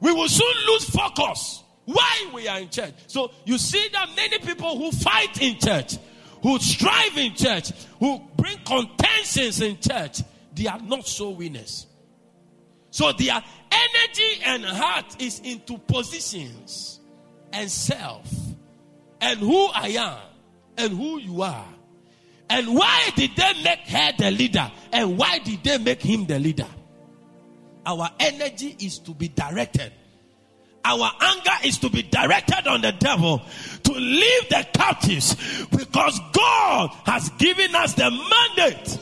We 0.00 0.12
will 0.12 0.28
soon 0.28 0.54
lose 0.66 0.84
focus. 0.90 1.64
Why 1.86 2.30
we 2.34 2.46
are 2.46 2.60
in 2.60 2.68
church. 2.68 2.92
So 3.06 3.30
you 3.46 3.56
see 3.56 3.88
that 3.92 4.10
many 4.14 4.38
people 4.38 4.76
who 4.76 4.92
fight 4.92 5.40
in 5.40 5.58
church, 5.58 5.96
who 6.42 6.58
strive 6.58 7.16
in 7.16 7.34
church, 7.34 7.72
who 7.98 8.20
bring 8.36 8.58
contentions 8.58 9.62
in 9.62 9.78
church, 9.80 10.20
they 10.58 10.66
are 10.66 10.80
not 10.80 11.06
soul 11.06 11.36
winners. 11.36 11.86
So 12.90 13.12
their 13.12 13.42
energy 13.70 14.42
and 14.44 14.64
heart 14.64 15.22
is 15.22 15.40
into 15.40 15.78
positions 15.78 17.00
and 17.52 17.70
self 17.70 18.28
and 19.20 19.38
who 19.38 19.66
I 19.68 19.88
am 19.88 20.18
and 20.76 20.92
who 20.92 21.18
you 21.18 21.42
are. 21.42 21.66
And 22.50 22.74
why 22.74 23.10
did 23.14 23.30
they 23.36 23.62
make 23.62 23.80
her 23.80 24.12
the 24.18 24.30
leader? 24.30 24.70
And 24.92 25.18
why 25.18 25.38
did 25.38 25.62
they 25.62 25.78
make 25.78 26.02
him 26.02 26.26
the 26.26 26.38
leader? 26.38 26.66
Our 27.84 28.10
energy 28.18 28.76
is 28.80 28.98
to 29.00 29.14
be 29.14 29.28
directed. 29.28 29.92
Our 30.84 31.10
anger 31.20 31.50
is 31.64 31.78
to 31.78 31.90
be 31.90 32.02
directed 32.02 32.66
on 32.66 32.80
the 32.80 32.92
devil 32.92 33.42
to 33.82 33.92
leave 33.92 34.48
the 34.48 34.66
captives 34.72 35.66
because 35.66 36.18
God 36.32 36.90
has 37.04 37.28
given 37.30 37.74
us 37.74 37.94
the 37.94 38.10
mandate 38.10 38.98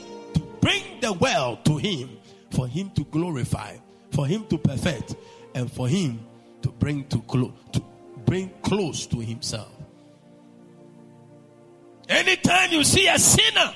bring 0.67 1.01
the 1.01 1.13
world 1.13 1.65
to 1.65 1.77
Him 1.77 2.19
for 2.51 2.67
Him 2.67 2.91
to 2.91 3.05
glorify, 3.05 3.77
for 4.11 4.27
Him 4.27 4.47
to 4.47 4.59
perfect, 4.59 5.15
and 5.55 5.71
for 5.71 5.89
Him 5.89 6.19
to 6.63 6.71
bring 6.71 7.05
to, 7.05 7.21
clo- 7.21 7.55
to 7.73 7.81
bring 8.25 8.51
close 8.63 9.07
to 9.07 9.21
Himself. 9.21 9.71
Anytime 12.09 12.73
you 12.73 12.83
see 12.83 13.07
a 13.07 13.19
sinner, 13.19 13.75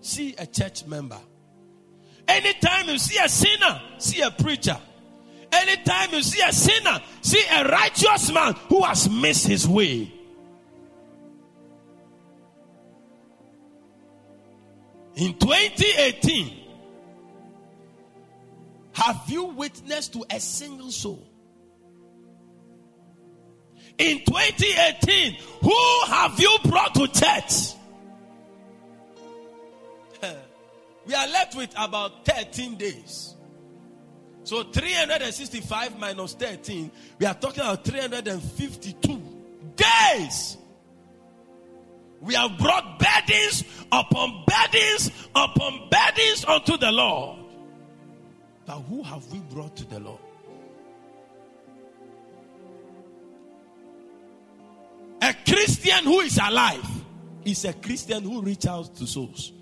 see 0.00 0.34
a 0.36 0.46
church 0.46 0.84
member. 0.86 1.20
Anytime 2.26 2.88
you 2.88 2.98
see 2.98 3.18
a 3.22 3.28
sinner, 3.28 3.80
see 3.98 4.20
a 4.20 4.30
preacher. 4.32 4.78
Anytime 5.52 6.14
you 6.14 6.22
see 6.22 6.42
a 6.44 6.52
sinner, 6.52 7.00
see 7.20 7.44
a 7.52 7.68
righteous 7.68 8.32
man 8.32 8.54
who 8.68 8.82
has 8.82 9.08
missed 9.08 9.46
his 9.46 9.68
way. 9.68 10.12
In 15.16 15.34
2018, 15.38 16.60
have 18.92 19.22
you 19.28 19.44
witnessed 19.44 20.12
to 20.14 20.24
a 20.30 20.40
single 20.40 20.90
soul? 20.90 21.26
In 23.96 24.18
2018, 24.24 25.36
who 25.62 26.00
have 26.08 26.38
you 26.40 26.58
brought 26.64 26.94
to 26.96 27.06
church? 27.06 27.74
we 31.06 31.14
are 31.14 31.28
left 31.28 31.56
with 31.56 31.72
about 31.78 32.24
13 32.26 32.74
days. 32.76 33.34
So 34.42 34.64
365 34.64 35.98
minus 35.98 36.34
13, 36.34 36.90
we 37.20 37.26
are 37.26 37.34
talking 37.34 37.60
about 37.60 37.84
352 37.84 39.22
days. 39.76 40.56
We 42.24 42.34
have 42.34 42.56
brought 42.56 42.98
burdens 42.98 43.64
upon 43.92 44.44
burdens 44.46 45.10
upon 45.34 45.90
burdens 45.90 46.44
unto 46.46 46.78
the 46.78 46.90
Lord. 46.90 47.38
But 48.64 48.80
who 48.80 49.02
have 49.02 49.30
we 49.30 49.40
brought 49.40 49.76
to 49.76 49.84
the 49.84 50.00
Lord? 50.00 50.20
A 55.20 55.34
Christian 55.46 56.04
who 56.04 56.20
is 56.20 56.38
alive 56.38 56.86
is 57.44 57.66
a 57.66 57.74
Christian 57.74 58.24
who 58.24 58.40
reaches 58.40 58.66
out 58.70 58.96
to 58.96 59.06
souls. 59.06 59.52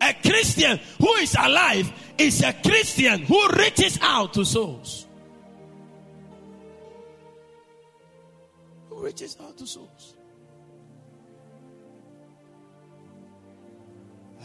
A 0.00 0.14
Christian 0.14 0.80
who 0.98 1.14
is 1.14 1.36
alive 1.38 1.92
is 2.18 2.42
a 2.42 2.52
Christian 2.54 3.22
who 3.22 3.48
reaches 3.50 4.00
out 4.02 4.32
to 4.34 4.44
souls. 4.44 5.06
Who 8.88 9.04
reaches 9.04 9.36
out 9.40 9.56
to 9.58 9.66
souls? 9.66 10.11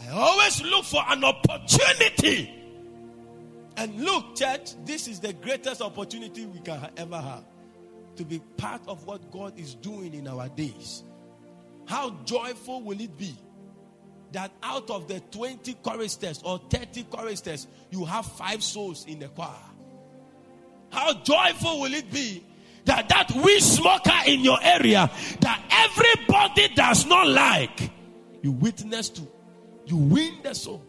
I 0.00 0.10
always 0.10 0.62
look 0.62 0.84
for 0.84 1.02
an 1.08 1.24
opportunity. 1.24 2.54
And 3.76 4.00
look, 4.00 4.36
church, 4.36 4.72
this 4.84 5.06
is 5.08 5.20
the 5.20 5.32
greatest 5.32 5.80
opportunity 5.80 6.46
we 6.46 6.60
can 6.60 6.88
ever 6.96 7.20
have 7.20 7.44
to 8.16 8.24
be 8.24 8.40
part 8.56 8.82
of 8.88 9.06
what 9.06 9.30
God 9.30 9.58
is 9.58 9.74
doing 9.76 10.14
in 10.14 10.26
our 10.26 10.48
days. 10.48 11.04
How 11.86 12.10
joyful 12.24 12.82
will 12.82 13.00
it 13.00 13.16
be 13.16 13.36
that 14.32 14.50
out 14.62 14.90
of 14.90 15.08
the 15.08 15.20
20 15.20 15.74
choristers 15.74 16.42
or 16.42 16.60
30 16.70 17.04
choristers, 17.04 17.66
you 17.90 18.04
have 18.04 18.26
five 18.26 18.62
souls 18.62 19.06
in 19.06 19.20
the 19.20 19.28
choir? 19.28 19.54
How 20.90 21.14
joyful 21.14 21.80
will 21.80 21.94
it 21.94 22.10
be 22.10 22.44
that 22.84 23.08
that 23.08 23.30
weed 23.32 23.60
smoker 23.60 24.10
in 24.26 24.40
your 24.40 24.58
area 24.62 25.10
that 25.40 25.62
everybody 25.70 26.74
does 26.74 27.06
not 27.06 27.28
like, 27.28 27.90
you 28.42 28.52
witness 28.52 29.08
to, 29.10 29.22
you 29.88 29.96
win 29.96 30.38
the 30.42 30.54
soul, 30.54 30.84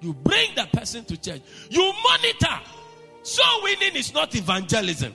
you 0.00 0.12
bring 0.14 0.54
the 0.54 0.66
person 0.72 1.04
to 1.04 1.16
church, 1.16 1.42
you 1.70 1.92
monitor. 2.02 2.60
Soul 3.22 3.62
winning 3.62 3.96
is 3.96 4.14
not 4.14 4.34
evangelism. 4.34 5.14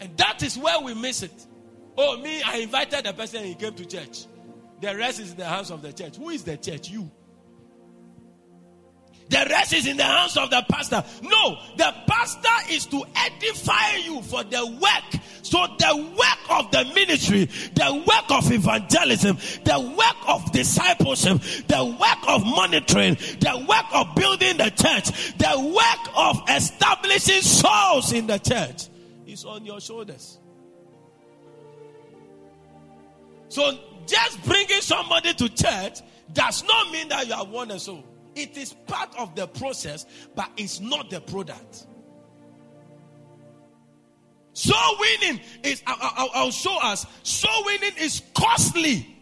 And 0.00 0.16
that 0.16 0.42
is 0.42 0.56
where 0.56 0.80
we 0.80 0.94
miss 0.94 1.22
it. 1.22 1.46
Oh, 1.96 2.16
me, 2.18 2.42
I 2.42 2.58
invited 2.58 3.04
the 3.04 3.12
person 3.12 3.40
and 3.40 3.48
he 3.48 3.54
came 3.54 3.74
to 3.74 3.84
church. 3.84 4.26
The 4.80 4.96
rest 4.96 5.20
is 5.20 5.32
in 5.32 5.36
the 5.36 5.44
hands 5.44 5.70
of 5.70 5.82
the 5.82 5.92
church. 5.92 6.16
Who 6.16 6.30
is 6.30 6.44
the 6.44 6.56
church? 6.56 6.88
You. 6.88 7.10
The 9.30 9.46
rest 9.48 9.72
is 9.72 9.86
in 9.86 9.96
the 9.96 10.04
hands 10.04 10.36
of 10.36 10.50
the 10.50 10.62
pastor. 10.68 11.02
No, 11.22 11.58
the 11.76 11.94
pastor 12.06 12.72
is 12.72 12.84
to 12.86 13.02
edify 13.16 13.96
you 13.96 14.20
for 14.22 14.44
the 14.44 14.66
work 14.80 15.20
So 15.50 15.66
the 15.78 15.96
work 15.96 16.60
of 16.60 16.70
the 16.70 16.84
ministry, 16.94 17.46
the 17.74 18.04
work 18.06 18.30
of 18.30 18.52
evangelism, 18.52 19.36
the 19.64 19.80
work 19.80 20.28
of 20.28 20.52
discipleship, 20.52 21.40
the 21.66 21.84
work 21.84 22.28
of 22.28 22.44
monitoring, 22.44 23.14
the 23.14 23.66
work 23.68 23.86
of 23.92 24.14
building 24.14 24.58
the 24.58 24.70
church, 24.70 25.36
the 25.38 25.74
work 25.74 26.14
of 26.16 26.42
establishing 26.48 27.42
souls 27.42 28.12
in 28.12 28.26
the 28.26 28.38
church 28.38 28.88
is 29.26 29.44
on 29.44 29.64
your 29.64 29.80
shoulders. 29.80 30.38
So 33.48 33.76
just 34.06 34.44
bringing 34.44 34.80
somebody 34.80 35.34
to 35.34 35.48
church 35.48 36.00
does 36.32 36.62
not 36.64 36.92
mean 36.92 37.08
that 37.08 37.26
you 37.26 37.34
have 37.34 37.48
won 37.48 37.72
a 37.72 37.78
soul. 37.80 38.04
It 38.40 38.56
is 38.56 38.72
part 38.72 39.14
of 39.18 39.34
the 39.34 39.46
process, 39.46 40.06
but 40.34 40.50
it's 40.56 40.80
not 40.80 41.10
the 41.10 41.20
product. 41.20 41.86
So 44.54 44.74
winning 44.98 45.40
is, 45.62 45.82
I'll, 45.86 46.50
show 46.50 46.78
us, 46.80 47.04
soul 47.22 47.64
winning 47.66 47.92
is 47.98 48.22
costly. 48.34 49.14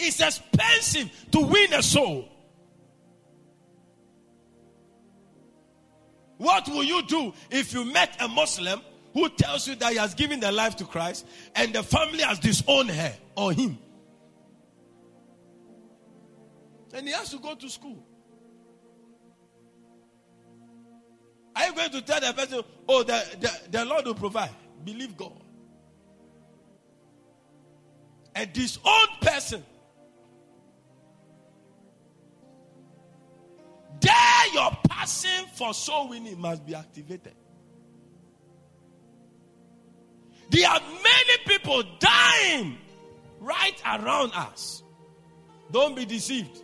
It's 0.00 0.20
expensive 0.20 1.10
to 1.30 1.40
win 1.40 1.72
a 1.74 1.82
soul. 1.82 2.28
What 6.38 6.68
will 6.68 6.84
you 6.84 7.06
do 7.06 7.32
if 7.52 7.72
you 7.72 7.84
met 7.84 8.16
a 8.20 8.26
Muslim 8.26 8.80
who 9.14 9.28
tells 9.28 9.68
you 9.68 9.76
that 9.76 9.92
he 9.92 9.98
has 9.98 10.14
given 10.14 10.40
their 10.40 10.52
life 10.52 10.74
to 10.76 10.84
Christ 10.84 11.24
and 11.54 11.72
the 11.72 11.84
family 11.84 12.22
has 12.22 12.40
disowned 12.40 12.90
her 12.90 13.14
or 13.36 13.52
him? 13.52 13.78
And 16.94 17.06
he 17.06 17.12
has 17.12 17.30
to 17.30 17.38
go 17.38 17.54
to 17.54 17.68
school. 17.68 18.06
Are 21.54 21.66
you 21.66 21.74
going 21.74 21.90
to 21.90 22.02
tell 22.02 22.20
the 22.20 22.32
person, 22.32 22.62
oh, 22.88 23.02
the, 23.02 23.24
the, 23.40 23.78
the 23.78 23.84
Lord 23.84 24.04
will 24.04 24.14
provide? 24.14 24.50
Believe 24.84 25.16
God. 25.16 25.42
A 28.34 28.44
disowned 28.44 29.20
person. 29.22 29.64
There, 34.00 34.52
your 34.52 34.70
passion 34.88 35.46
for 35.54 35.72
soul 35.72 36.10
winning 36.10 36.38
must 36.38 36.66
be 36.66 36.74
activated. 36.74 37.34
There 40.50 40.68
are 40.68 40.80
many 40.80 41.38
people 41.46 41.82
dying 41.98 42.78
right 43.40 43.82
around 43.84 44.32
us. 44.34 44.82
Don't 45.72 45.96
be 45.96 46.04
deceived. 46.04 46.62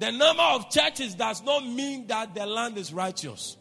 The 0.00 0.10
number 0.10 0.42
of 0.42 0.70
churches 0.70 1.14
does 1.14 1.42
not 1.42 1.66
mean 1.66 2.06
that 2.06 2.34
the 2.34 2.46
land 2.46 2.78
is 2.78 2.90
righteous. 2.90 3.58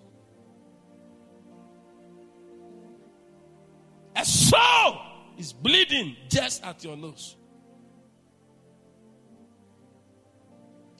A 4.15 4.23
soul 4.23 5.01
is 5.37 5.51
bleeding 5.51 6.15
just 6.29 6.63
at 6.63 6.81
your 6.81 6.95
nose. 6.95 7.35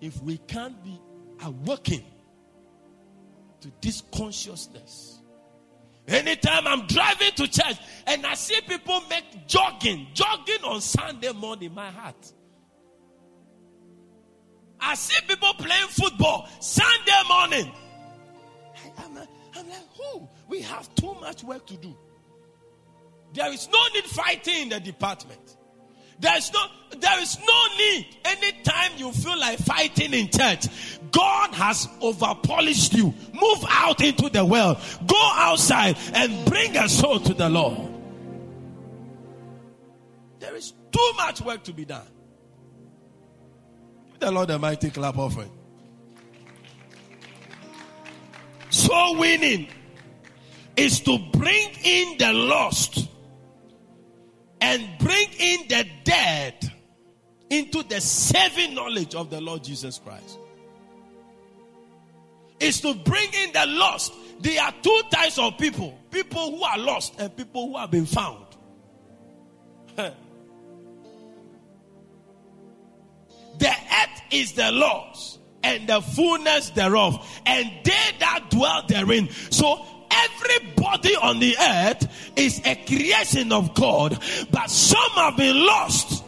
If 0.02 0.22
we 0.22 0.40
can't 0.40 0.84
be 0.84 1.00
awakened 1.42 2.04
to 3.62 3.72
this 3.82 4.04
consciousness, 4.14 5.22
anytime 6.06 6.68
I'm 6.68 6.86
driving 6.86 7.32
to 7.38 7.48
church 7.48 7.78
and 8.08 8.26
I 8.26 8.34
see 8.34 8.60
people 8.68 9.02
make 9.10 9.48
jogging, 9.48 10.08
jogging 10.14 10.66
on 10.66 10.82
Sunday 10.82 11.32
morning, 11.32 11.74
my 11.74 11.92
heart. 11.92 12.34
I 14.82 14.96
see 14.96 15.20
people 15.28 15.54
playing 15.56 15.88
football 15.90 16.48
Sunday 16.60 17.22
morning. 17.28 17.72
I, 18.98 19.04
am 19.06 19.18
uh, 19.18 19.26
I'm 19.56 19.70
like, 19.70 19.88
who? 19.96 20.28
We 20.48 20.62
have 20.62 20.94
too 20.96 21.16
much 21.16 21.44
work 21.44 21.66
to 21.68 21.78
do. 21.78 21.96
There 23.34 23.52
is 23.54 23.70
no 23.72 23.80
need 23.94 24.06
fighting 24.06 24.64
in 24.64 24.70
the 24.70 24.80
department. 24.80 25.58
There 26.20 26.36
is 26.38 26.52
no, 26.52 26.60
there 26.98 27.22
is 27.22 27.40
no 27.40 27.76
need. 27.78 28.18
Anytime 28.26 28.92
you 28.98 29.12
feel 29.12 29.40
like 29.40 29.60
fighting 29.60 30.14
in 30.14 30.30
church, 30.30 30.68
God 31.12 31.54
has 31.54 31.88
over 32.02 32.36
polished 32.44 32.94
you. 32.94 33.14
Move 33.34 33.66
out 33.70 34.02
into 34.02 34.30
the 34.30 34.44
world. 34.44 34.78
Go 35.08 35.32
outside 35.36 35.98
and 36.14 36.46
bring 36.46 36.76
a 36.76 36.90
soul 36.90 37.20
to 37.22 37.34
the 37.34 37.50
Lord. 37.50 37.78
There 40.40 40.56
is 40.56 40.74
too 40.92 41.12
much 41.16 41.42
work 41.42 41.64
to 41.66 41.74
be 41.74 41.86
done. 41.86 42.08
Give 44.20 44.28
the 44.28 44.32
Lord 44.32 44.50
a 44.50 44.60
mighty 44.60 44.90
clap 44.90 45.18
offering. 45.18 45.52
So 48.70 49.18
winning 49.18 49.70
is 50.76 51.00
to 51.02 51.18
bring 51.32 51.70
in 51.84 52.18
the 52.18 52.34
lost 52.34 53.08
and 54.60 54.86
bring 55.00 55.28
in 55.40 55.68
the 55.70 55.88
dead 56.04 56.56
into 57.50 57.82
the 57.84 58.02
saving 58.02 58.76
knowledge 58.76 59.16
of 59.16 59.30
the 59.30 59.40
Lord 59.40 59.64
Jesus 59.64 60.00
Christ. 60.00 60.38
Is 62.60 62.82
to 62.82 62.94
bring 62.94 63.30
in 63.34 63.54
the 63.54 63.66
lost. 63.68 64.12
There 64.42 64.62
are 64.62 64.74
two 64.82 65.02
types 65.12 65.40
of 65.40 65.58
people 65.58 65.98
people 66.12 66.58
who 66.58 66.64
are 66.64 66.78
lost 66.78 67.18
and 67.20 67.36
people 67.36 67.70
who 67.70 67.78
have 67.78 67.92
been 67.92 68.06
found. 68.06 68.46
the 73.60 73.70
earth 73.70 74.22
is 74.32 74.54
the 74.54 74.72
Lord's 74.72 75.40
and 75.64 75.88
the 75.88 76.02
fullness 76.02 76.70
thereof, 76.72 77.42
and 77.46 77.70
they 77.84 78.12
that 78.20 78.46
dwell 78.50 78.84
therein. 78.88 79.30
So 79.50 79.86
everybody 80.10 81.16
on 81.16 81.40
the 81.40 81.56
earth 81.60 82.32
is 82.36 82.62
a 82.66 82.76
creation 82.86 83.52
of 83.52 83.74
God, 83.74 84.18
but 84.52 84.70
some 84.70 85.12
have 85.16 85.38
been 85.38 85.66
lost 85.66 86.24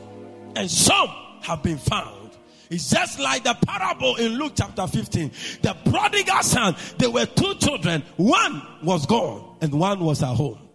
and 0.56 0.70
some 0.70 1.10
have 1.42 1.64
been 1.64 1.78
found. 1.78 2.32
It's 2.70 2.90
just 2.90 3.20
like 3.20 3.44
the 3.44 3.54
parable 3.68 4.16
in 4.16 4.38
Luke 4.38 4.54
chapter 4.56 4.88
15. 4.88 5.32
The 5.62 5.76
prodigal 5.90 6.42
son, 6.42 6.76
there 6.98 7.12
were 7.12 7.26
two 7.26 7.56
children. 7.56 8.02
One 8.16 8.62
was 8.82 9.06
gone 9.06 9.58
and 9.62 9.74
one 9.74 10.00
was 10.00 10.24
at 10.24 10.34
home. 10.34 10.70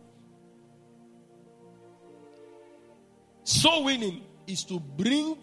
So 3.45 3.83
winning 3.83 4.23
is 4.47 4.65
to 4.65 4.79
bring 4.79 5.39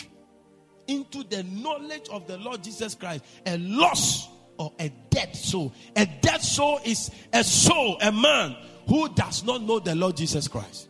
into 0.88 1.24
the 1.24 1.44
knowledge 1.44 2.08
of 2.10 2.28
the 2.28 2.38
Lord 2.38 2.64
Jesus 2.64 2.96
Christ 2.96 3.24
a 3.46 3.58
lost 3.58 4.30
or 4.58 4.74
a 4.80 4.90
dead 5.10 5.36
soul. 5.36 5.74
A 5.96 6.06
dead 6.22 6.42
soul 6.42 6.80
is 6.84 7.12
a 7.32 7.44
soul, 7.44 7.98
a 8.02 8.12
man 8.12 8.56
who 8.88 9.10
does 9.10 9.44
not 9.44 9.62
know 9.62 9.80
the 9.80 9.96
Lord 9.96 10.18
Jesus 10.18 10.48
Christ. 10.48 10.90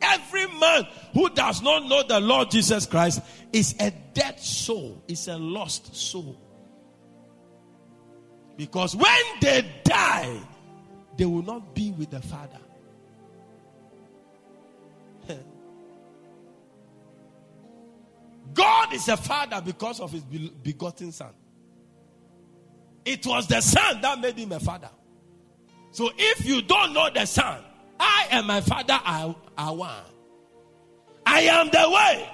Every 0.00 0.46
man 0.58 0.86
who 1.14 1.30
does 1.30 1.62
not 1.62 1.88
know 1.88 2.02
the 2.02 2.20
Lord 2.20 2.50
Jesus 2.50 2.86
Christ 2.86 3.22
is 3.52 3.74
a 3.80 3.90
dead 4.12 4.38
soul, 4.40 5.02
is 5.08 5.28
a 5.28 5.36
lost 5.36 5.94
soul. 5.94 6.40
Because 8.56 8.94
when 8.94 9.22
they 9.40 9.64
die, 9.84 10.40
they 11.16 11.24
will 11.24 11.42
not 11.42 11.74
be 11.74 11.90
with 11.92 12.10
the 12.10 12.20
Father. 12.20 12.60
God 18.54 18.94
is 18.94 19.08
a 19.08 19.16
father 19.16 19.60
because 19.60 20.00
of 20.00 20.12
his 20.12 20.22
begotten 20.22 21.12
son. 21.12 21.32
It 23.04 23.26
was 23.26 23.46
the 23.46 23.60
son 23.60 24.00
that 24.00 24.20
made 24.20 24.38
him 24.38 24.52
a 24.52 24.60
father. 24.60 24.90
So 25.90 26.10
if 26.16 26.46
you 26.46 26.62
don't 26.62 26.94
know 26.94 27.10
the 27.12 27.26
son, 27.26 27.62
I 28.00 28.28
and 28.30 28.46
my 28.46 28.60
father 28.60 28.98
are, 29.04 29.36
are 29.58 29.74
one. 29.74 30.04
I 31.26 31.40
am 31.42 31.70
the 31.70 31.90
way, 31.90 32.30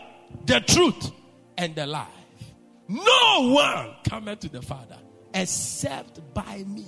the 0.47 0.61
truth, 0.61 1.11
and 1.59 1.75
the 1.75 1.87
life. 1.87 2.07
No 2.89 3.53
one 3.53 3.95
cometh 4.09 4.41
to 4.41 4.49
the 4.49 4.63
Father 4.63 4.99
except 5.33 6.35
by 6.35 6.65
me. 6.67 6.87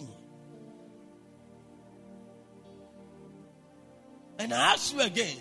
And 4.38 4.52
I 4.52 4.72
ask 4.72 4.92
you 4.92 5.00
again 5.00 5.36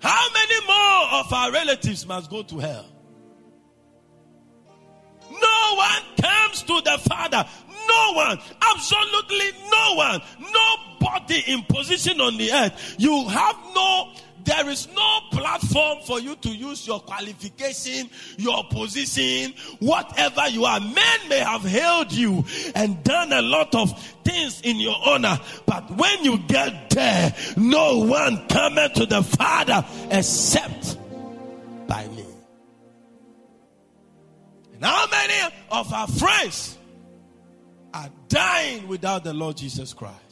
how 0.00 0.26
many 0.32 0.66
more 0.66 1.20
of 1.20 1.32
our 1.32 1.52
relatives 1.52 2.06
must 2.06 2.30
go 2.30 2.42
to 2.42 2.58
hell? 2.58 2.86
No 5.30 5.74
one 5.76 6.02
comes 6.20 6.62
to 6.62 6.80
the 6.84 6.98
Father. 7.08 7.46
No 7.88 8.12
one. 8.14 8.38
Absolutely 8.74 9.50
no 9.70 9.94
one. 9.94 10.20
Nobody 10.40 11.42
in 11.46 11.62
position 11.64 12.20
on 12.20 12.36
the 12.36 12.52
earth. 12.52 12.96
You 12.98 13.28
have 13.28 13.56
no 13.74 14.12
there 14.44 14.68
is 14.68 14.88
no 14.94 15.20
platform 15.32 15.98
for 16.06 16.20
you 16.20 16.36
to 16.36 16.48
use 16.48 16.86
your 16.86 17.00
qualification, 17.00 18.08
your 18.36 18.64
position, 18.64 19.54
whatever 19.78 20.48
you 20.48 20.64
are. 20.64 20.80
Men 20.80 21.28
may 21.28 21.38
have 21.38 21.62
hailed 21.62 22.12
you 22.12 22.44
and 22.74 23.02
done 23.04 23.32
a 23.32 23.42
lot 23.42 23.74
of 23.74 23.98
things 24.24 24.60
in 24.62 24.76
your 24.76 24.96
honor, 25.04 25.38
but 25.66 25.90
when 25.90 26.24
you 26.24 26.38
get 26.38 26.90
there, 26.90 27.34
no 27.56 27.98
one 27.98 28.46
cometh 28.48 28.94
to 28.94 29.06
the 29.06 29.22
Father 29.22 29.84
except 30.10 30.96
by 31.86 32.06
me. 32.08 32.24
And 34.74 34.84
how 34.84 35.06
many 35.10 35.54
of 35.70 35.92
our 35.92 36.06
friends 36.06 36.78
are 37.92 38.08
dying 38.28 38.88
without 38.88 39.24
the 39.24 39.34
Lord 39.34 39.56
Jesus 39.56 39.92
Christ? 39.92 40.29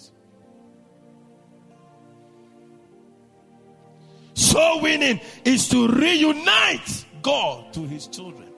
Soul 4.38 4.82
winning 4.82 5.20
is 5.44 5.68
to 5.70 5.88
reunite 5.88 7.06
God 7.22 7.72
to 7.72 7.80
his 7.80 8.06
children. 8.06 8.48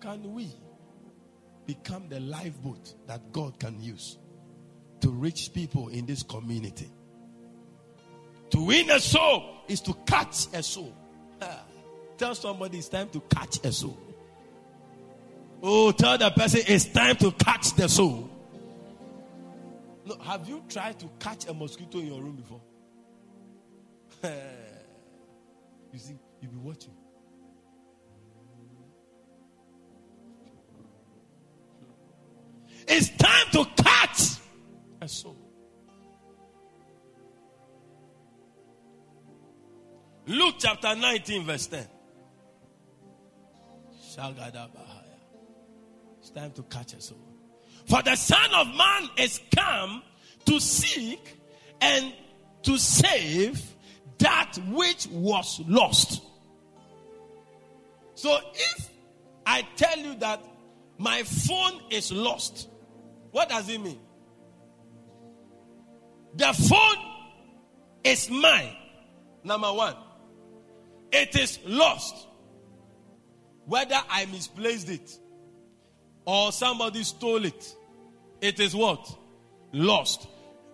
Can 0.00 0.34
we 0.34 0.50
become 1.64 2.08
the 2.08 2.18
lifeboat 2.18 2.94
that 3.06 3.30
God 3.30 3.60
can 3.60 3.80
use 3.80 4.18
to 5.00 5.10
reach 5.10 5.52
people 5.54 5.88
in 5.90 6.06
this 6.06 6.24
community? 6.24 6.90
To 8.50 8.66
win 8.66 8.90
a 8.90 8.98
soul 8.98 9.60
is 9.68 9.80
to 9.82 9.94
catch 10.04 10.48
a 10.54 10.62
soul. 10.64 10.92
Ah, 11.40 11.62
Tell 12.18 12.34
somebody 12.34 12.78
it's 12.78 12.88
time 12.88 13.10
to 13.10 13.20
catch 13.20 13.64
a 13.64 13.70
soul. 13.70 13.96
Oh, 15.62 15.92
tell 15.92 16.18
the 16.18 16.30
person 16.32 16.62
it's 16.66 16.86
time 16.86 17.14
to 17.16 17.30
catch 17.30 17.74
the 17.74 17.88
soul. 17.88 18.28
No, 20.06 20.18
have 20.18 20.48
you 20.48 20.62
tried 20.68 20.98
to 21.00 21.10
catch 21.18 21.46
a 21.48 21.54
mosquito 21.54 21.98
in 21.98 22.06
your 22.08 22.20
room 22.20 22.36
before? 22.36 22.60
you 25.92 25.98
see, 25.98 26.18
you'll 26.40 26.52
be 26.52 26.58
watching. 26.58 26.92
It's 32.86 33.08
time 33.16 33.46
to 33.52 33.64
catch 33.82 34.20
a 35.00 35.08
soul. 35.08 35.36
Luke 40.26 40.56
chapter 40.58 40.94
19, 40.94 41.44
verse 41.44 41.66
10. 41.66 41.86
Shagadabahaya. 44.14 45.04
It's 46.20 46.30
time 46.30 46.52
to 46.52 46.62
catch 46.62 46.94
a 46.94 47.00
soul. 47.00 47.23
For 47.86 48.02
the 48.02 48.16
Son 48.16 48.54
of 48.54 48.68
Man 48.68 49.10
is 49.18 49.40
come 49.54 50.02
to 50.46 50.60
seek 50.60 51.38
and 51.80 52.12
to 52.62 52.78
save 52.78 53.62
that 54.18 54.56
which 54.68 55.06
was 55.08 55.60
lost. 55.66 56.22
So 58.14 58.38
if 58.54 58.90
I 59.44 59.62
tell 59.76 59.98
you 59.98 60.14
that 60.16 60.42
my 60.98 61.22
phone 61.24 61.80
is 61.90 62.10
lost, 62.10 62.68
what 63.32 63.48
does 63.48 63.68
it 63.68 63.80
mean? 63.80 63.98
The 66.36 66.52
phone 66.52 66.96
is 68.02 68.30
mine. 68.30 68.76
Number 69.42 69.72
one, 69.72 69.94
it 71.12 71.36
is 71.36 71.58
lost. 71.66 72.28
Whether 73.66 74.00
I 74.08 74.26
misplaced 74.26 74.88
it 74.88 75.18
or 76.24 76.52
somebody 76.52 77.02
stole 77.02 77.44
it, 77.44 77.74
it 78.40 78.60
is 78.60 78.74
what? 78.74 79.16
Lost. 79.72 80.26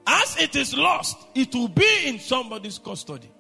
As 0.07 0.37
it 0.39 0.57
is 0.57 0.77
lost, 0.77 1.17
it 1.35 1.55
will 1.55 1.69
be 1.69 2.07
in 2.07 2.19
somebody's 2.19 2.79
custody. 2.79 3.31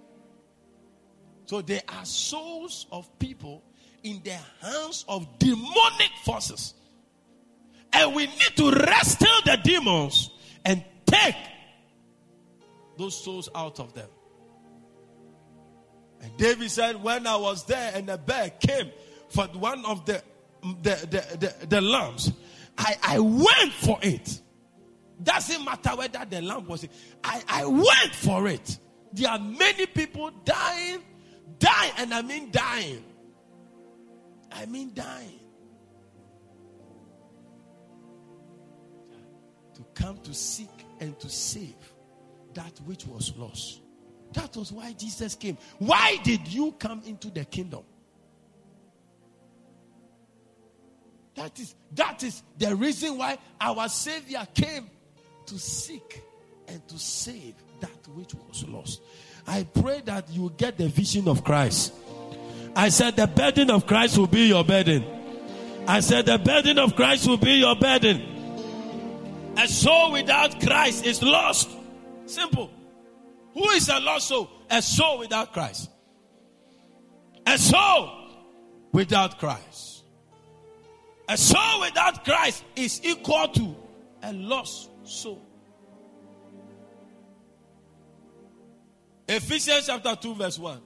So 1.46 1.62
there 1.62 1.82
are 1.88 2.04
souls 2.04 2.86
of 2.92 3.18
people 3.18 3.64
in 4.02 4.20
the 4.22 4.38
hands 4.62 5.04
of 5.08 5.26
demonic 5.38 6.10
forces. 6.24 6.74
And 7.92 8.14
we 8.14 8.26
need 8.26 8.56
to 8.56 8.70
wrestle 8.70 9.40
the 9.44 9.58
demons 9.62 10.30
and 10.64 10.84
take 11.06 11.34
those 12.96 13.20
souls 13.22 13.48
out 13.54 13.80
of 13.80 13.94
them. 13.94 14.08
And 16.22 16.36
David 16.36 16.70
said, 16.70 17.02
When 17.02 17.26
I 17.26 17.36
was 17.36 17.64
there 17.64 17.92
and 17.94 18.08
the 18.08 18.18
bear 18.18 18.50
came 18.50 18.90
for 19.30 19.46
one 19.46 19.84
of 19.84 20.06
the 20.06 20.22
the, 20.82 20.94
the, 21.10 21.36
the, 21.38 21.66
the 21.66 21.80
lambs, 21.80 22.32
I, 22.76 22.96
I 23.02 23.18
went 23.18 23.72
for 23.72 23.98
it. 24.02 24.40
Doesn't 25.22 25.64
matter 25.64 25.90
whether 25.90 26.24
the 26.28 26.40
lamb 26.40 26.66
was 26.66 26.84
it. 26.84 26.90
I, 27.22 27.42
I 27.46 27.66
went 27.66 28.14
for 28.14 28.48
it. 28.48 28.78
There 29.12 29.30
are 29.30 29.38
many 29.38 29.86
people 29.86 30.30
dying, 30.44 31.02
dying, 31.58 31.92
and 31.98 32.14
I 32.14 32.22
mean 32.22 32.50
dying. 32.50 33.04
I 34.52 34.66
mean 34.66 34.92
dying. 34.94 35.40
To 39.74 39.84
come 39.94 40.18
to 40.18 40.32
seek 40.32 40.68
and 41.00 41.18
to 41.20 41.28
save 41.28 41.76
that 42.54 42.78
which 42.84 43.06
was 43.06 43.34
lost. 43.36 43.80
That 44.32 44.56
was 44.56 44.72
why 44.72 44.92
Jesus 44.92 45.34
came. 45.34 45.58
Why 45.78 46.18
did 46.22 46.46
you 46.48 46.72
come 46.72 47.02
into 47.04 47.30
the 47.30 47.44
kingdom? 47.44 47.82
That 51.36 51.58
is 51.58 51.74
that 51.92 52.22
is 52.22 52.42
the 52.58 52.74
reason 52.74 53.18
why 53.18 53.38
our 53.60 53.88
savior 53.88 54.46
came 54.54 54.90
to 55.46 55.58
seek 55.58 56.22
and 56.68 56.86
to 56.88 56.98
save 56.98 57.54
that 57.80 58.08
which 58.14 58.34
was 58.34 58.66
lost. 58.68 59.02
I 59.46 59.64
pray 59.64 60.02
that 60.04 60.28
you 60.30 60.52
get 60.56 60.78
the 60.78 60.88
vision 60.88 61.28
of 61.28 61.44
Christ. 61.44 61.92
I 62.76 62.88
said 62.88 63.16
the 63.16 63.26
burden 63.26 63.70
of 63.70 63.86
Christ 63.86 64.18
will 64.18 64.26
be 64.26 64.48
your 64.48 64.64
burden. 64.64 65.04
I 65.86 66.00
said 66.00 66.26
the 66.26 66.38
burden 66.38 66.78
of 66.78 66.94
Christ 66.94 67.26
will 67.26 67.36
be 67.36 67.54
your 67.54 67.74
burden. 67.74 68.22
A 69.56 69.66
soul 69.66 70.12
without 70.12 70.60
Christ 70.60 71.04
is 71.04 71.22
lost. 71.22 71.68
Simple. 72.26 72.70
Who 73.54 73.68
is 73.70 73.88
a 73.88 73.98
lost 73.98 74.28
soul? 74.28 74.48
A 74.70 74.80
soul 74.80 75.18
without 75.18 75.52
Christ. 75.52 75.90
A 77.46 77.58
soul 77.58 78.10
without 78.92 79.38
Christ. 79.38 79.89
A 81.30 81.36
soul 81.36 81.82
without 81.82 82.24
Christ 82.24 82.64
is 82.74 83.00
equal 83.04 83.46
to 83.46 83.76
a 84.24 84.32
lost 84.32 84.90
soul. 85.04 85.40
Ephesians 89.28 89.86
chapter 89.86 90.16
2, 90.16 90.34
verse 90.34 90.58
1. 90.58 90.80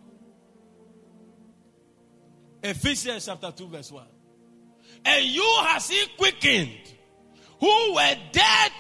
Ephesians 2.63 3.25
chapter 3.25 3.53
2, 3.53 3.69
verse 3.69 3.91
1. 3.91 4.05
And 5.07 5.25
you 5.25 5.57
has 5.63 5.89
he 5.89 6.05
quickened 6.19 6.93
who 7.59 7.95
were 7.95 8.15
dead 8.31 8.73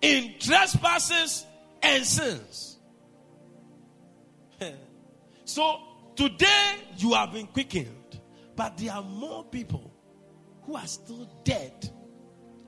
in 0.00 0.32
trespasses 0.38 1.44
and 1.82 2.06
sins. 2.06 2.78
so 5.44 5.78
today 6.16 6.76
you 6.96 7.12
have 7.12 7.34
been 7.34 7.48
quickened, 7.48 8.18
but 8.56 8.78
there 8.78 8.94
are 8.94 9.02
more 9.02 9.44
people 9.44 9.91
who 10.64 10.76
are 10.76 10.86
still 10.86 11.28
dead 11.44 11.90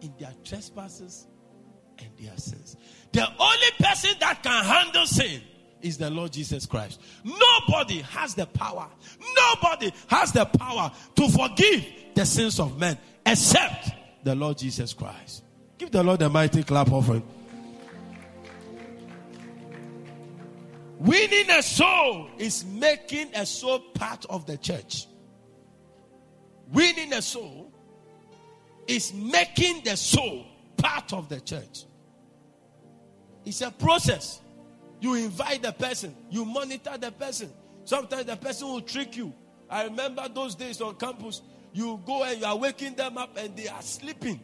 in 0.01 0.13
their 0.19 0.33
trespasses 0.45 1.27
and 1.99 2.09
their 2.19 2.37
sins. 2.37 2.77
The 3.13 3.23
only 3.23 3.71
person 3.79 4.11
that 4.21 4.43
can 4.43 4.65
handle 4.65 5.07
sin 5.07 5.41
is 5.81 5.99
the 5.99 6.11
Lord 6.11 6.33
Jesus 6.33 6.67
Christ. 6.67 7.01
Nobody 7.25 8.01
has 8.01 8.35
the 8.35 8.47
power. 8.47 8.89
Nobody 9.37 9.93
has 10.09 10.33
the 10.33 10.45
power 10.45 10.91
to 11.17 11.29
forgive 11.29 11.85
the 12.15 12.25
sins 12.25 12.59
of 12.59 12.79
men 12.79 12.99
except 13.25 13.91
the 14.25 14.35
Lord 14.35 14.59
Jesus 14.59 14.93
Christ. 14.93 15.45
Give 15.79 15.91
the 15.91 16.03
Lord 16.03 16.23
a 16.23 16.29
mighty 16.29 16.63
clap 16.63 16.91
offering. 16.91 17.23
Winning 20.99 21.51
a 21.51 21.63
soul 21.63 22.29
is 22.39 22.65
making 22.65 23.35
a 23.35 23.45
soul 23.45 23.79
part 23.79 24.25
of 24.31 24.47
the 24.47 24.57
church. 24.57 25.07
Winning 26.73 27.13
a 27.13 27.21
soul 27.21 27.64
is 28.87 29.13
making 29.15 29.83
the 29.85 29.97
soul 29.97 30.47
part 30.77 31.13
of 31.13 31.29
the 31.29 31.41
church. 31.41 31.85
It's 33.45 33.61
a 33.61 33.71
process. 33.71 34.41
You 35.01 35.15
invite 35.15 35.63
the 35.63 35.73
person, 35.73 36.15
you 36.31 36.45
monitor 36.45 36.97
the 36.99 37.13
person. 37.13 37.51
Sometimes 37.85 38.25
the 38.25 38.37
person 38.37 38.69
will 38.69 38.81
trick 38.81 39.17
you. 39.17 39.35
I 39.69 39.85
remember 39.85 40.27
those 40.29 40.55
days 40.55 40.81
on 40.81 40.95
campus. 40.97 41.43
You 41.73 42.01
go 42.07 42.25
and 42.25 42.41
you 42.41 42.47
are 42.47 42.57
waking 42.57 42.95
them 42.95 43.19
up 43.19 43.37
and 43.37 43.57
they 43.57 43.69
are 43.69 43.83
sleeping. 43.83 44.41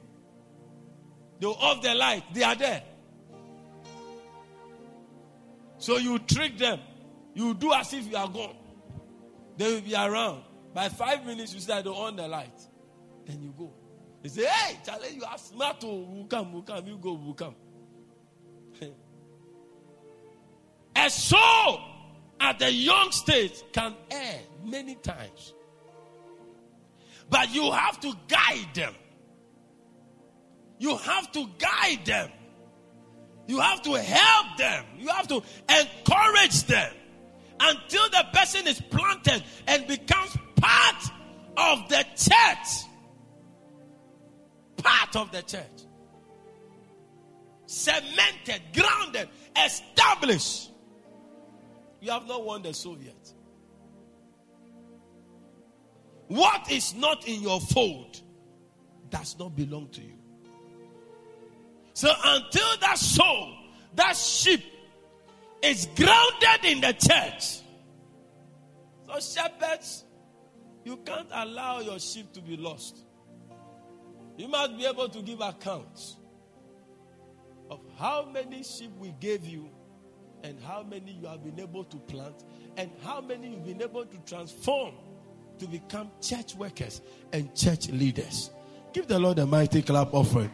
They 1.38 1.46
off 1.46 1.82
the 1.82 1.94
light, 1.94 2.24
they 2.34 2.42
are 2.42 2.54
there. 2.54 2.82
So 5.78 5.96
you 5.96 6.18
trick 6.18 6.58
them. 6.58 6.80
You 7.32 7.54
do 7.54 7.72
as 7.72 7.92
if 7.94 8.10
you 8.10 8.16
are 8.16 8.28
gone. 8.28 8.56
They 9.56 9.72
will 9.72 9.80
be 9.80 9.94
around. 9.94 10.42
By 10.74 10.88
five 10.90 11.24
minutes, 11.24 11.54
you 11.54 11.60
start 11.60 11.84
to 11.84 11.90
on 11.90 12.16
the 12.16 12.28
light. 12.28 12.60
Then 13.26 13.42
you 13.42 13.54
go. 13.56 13.72
They 14.22 14.28
say, 14.28 14.46
Hey, 14.46 14.78
Charlie, 14.84 15.14
you 15.14 15.24
are 15.24 15.38
smart. 15.38 15.76
Oh, 15.84 16.06
we'll 16.08 16.26
come, 16.26 16.52
we'll 16.52 16.62
come. 16.62 16.86
You 16.86 16.98
go, 16.98 17.14
we'll 17.14 17.34
come. 17.34 17.54
A 20.96 21.10
soul 21.10 21.80
at 22.38 22.58
the 22.58 22.72
young 22.72 23.10
stage 23.12 23.62
can 23.72 23.94
err 24.10 24.40
many 24.64 24.96
times. 24.96 25.54
But 27.28 27.54
you 27.54 27.70
have 27.70 28.00
to 28.00 28.12
guide 28.28 28.68
them. 28.74 28.94
You 30.78 30.96
have 30.96 31.30
to 31.32 31.46
guide 31.58 32.04
them. 32.04 32.30
You 33.46 33.60
have 33.60 33.82
to 33.82 33.92
help 33.92 34.56
them. 34.56 34.84
You 34.98 35.08
have 35.08 35.28
to 35.28 35.42
encourage 35.68 36.64
them 36.64 36.92
until 37.60 38.08
the 38.10 38.26
person 38.32 38.66
is 38.66 38.80
planted 38.80 39.44
and 39.66 39.86
becomes 39.86 40.36
part 40.56 41.02
of 41.56 41.88
the 41.88 42.04
church. 42.16 42.89
Of 45.12 45.32
the 45.32 45.42
church. 45.42 45.64
Cemented, 47.66 48.62
grounded, 48.72 49.28
established. 49.56 50.70
You 52.00 52.12
have 52.12 52.28
not 52.28 52.44
won 52.44 52.62
the 52.62 52.72
soul 52.72 52.96
yet. 53.00 53.32
What 56.28 56.70
is 56.70 56.94
not 56.94 57.26
in 57.26 57.42
your 57.42 57.60
fold 57.60 58.20
does 59.10 59.36
not 59.36 59.56
belong 59.56 59.88
to 59.88 60.00
you. 60.00 60.14
So 61.92 62.12
until 62.24 62.76
that 62.80 62.98
soul, 62.98 63.52
that 63.96 64.16
sheep, 64.16 64.62
is 65.62 65.88
grounded 65.96 66.64
in 66.64 66.80
the 66.80 66.92
church. 66.92 67.62
So 69.06 69.40
shepherds, 69.42 70.04
you 70.84 70.98
can't 70.98 71.28
allow 71.32 71.80
your 71.80 71.98
sheep 71.98 72.32
to 72.34 72.40
be 72.40 72.56
lost. 72.56 73.04
You 74.40 74.48
must 74.48 74.78
be 74.78 74.86
able 74.86 75.06
to 75.10 75.20
give 75.20 75.42
accounts 75.42 76.16
of 77.70 77.78
how 77.98 78.26
many 78.32 78.62
sheep 78.62 78.90
we 78.98 79.14
gave 79.20 79.44
you 79.44 79.68
and 80.42 80.58
how 80.62 80.82
many 80.82 81.12
you 81.12 81.26
have 81.26 81.44
been 81.44 81.60
able 81.60 81.84
to 81.84 81.98
plant 81.98 82.44
and 82.78 82.90
how 83.04 83.20
many 83.20 83.50
you've 83.50 83.66
been 83.66 83.82
able 83.82 84.06
to 84.06 84.16
transform 84.20 84.94
to 85.58 85.66
become 85.66 86.10
church 86.22 86.54
workers 86.54 87.02
and 87.34 87.54
church 87.54 87.90
leaders. 87.90 88.50
Give 88.94 89.06
the 89.06 89.18
Lord 89.18 89.38
a 89.40 89.44
mighty 89.44 89.82
clap 89.82 90.14
offering. 90.14 90.50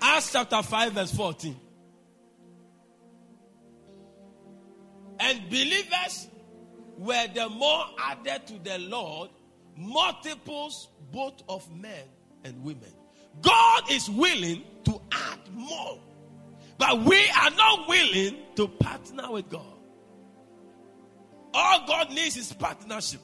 Acts 0.00 0.32
chapter 0.32 0.62
5, 0.62 0.92
verse 0.94 1.12
14. 1.12 1.56
And 5.20 5.50
believers 5.50 6.28
were 6.96 7.26
the 7.34 7.48
more 7.48 7.84
added 7.98 8.46
to 8.46 8.58
the 8.58 8.78
Lord, 8.78 9.30
multiples 9.76 10.88
both 11.12 11.42
of 11.48 11.70
men 11.74 12.04
and 12.44 12.62
women. 12.62 12.92
God 13.42 13.90
is 13.90 14.08
willing 14.08 14.64
to 14.84 15.00
add 15.12 15.38
more, 15.52 15.98
but 16.78 17.02
we 17.02 17.28
are 17.42 17.50
not 17.50 17.88
willing 17.88 18.36
to 18.56 18.68
partner 18.68 19.30
with 19.30 19.48
God. 19.50 19.62
All 21.52 21.86
God 21.86 22.10
needs 22.10 22.36
is 22.36 22.52
partnership. 22.52 23.20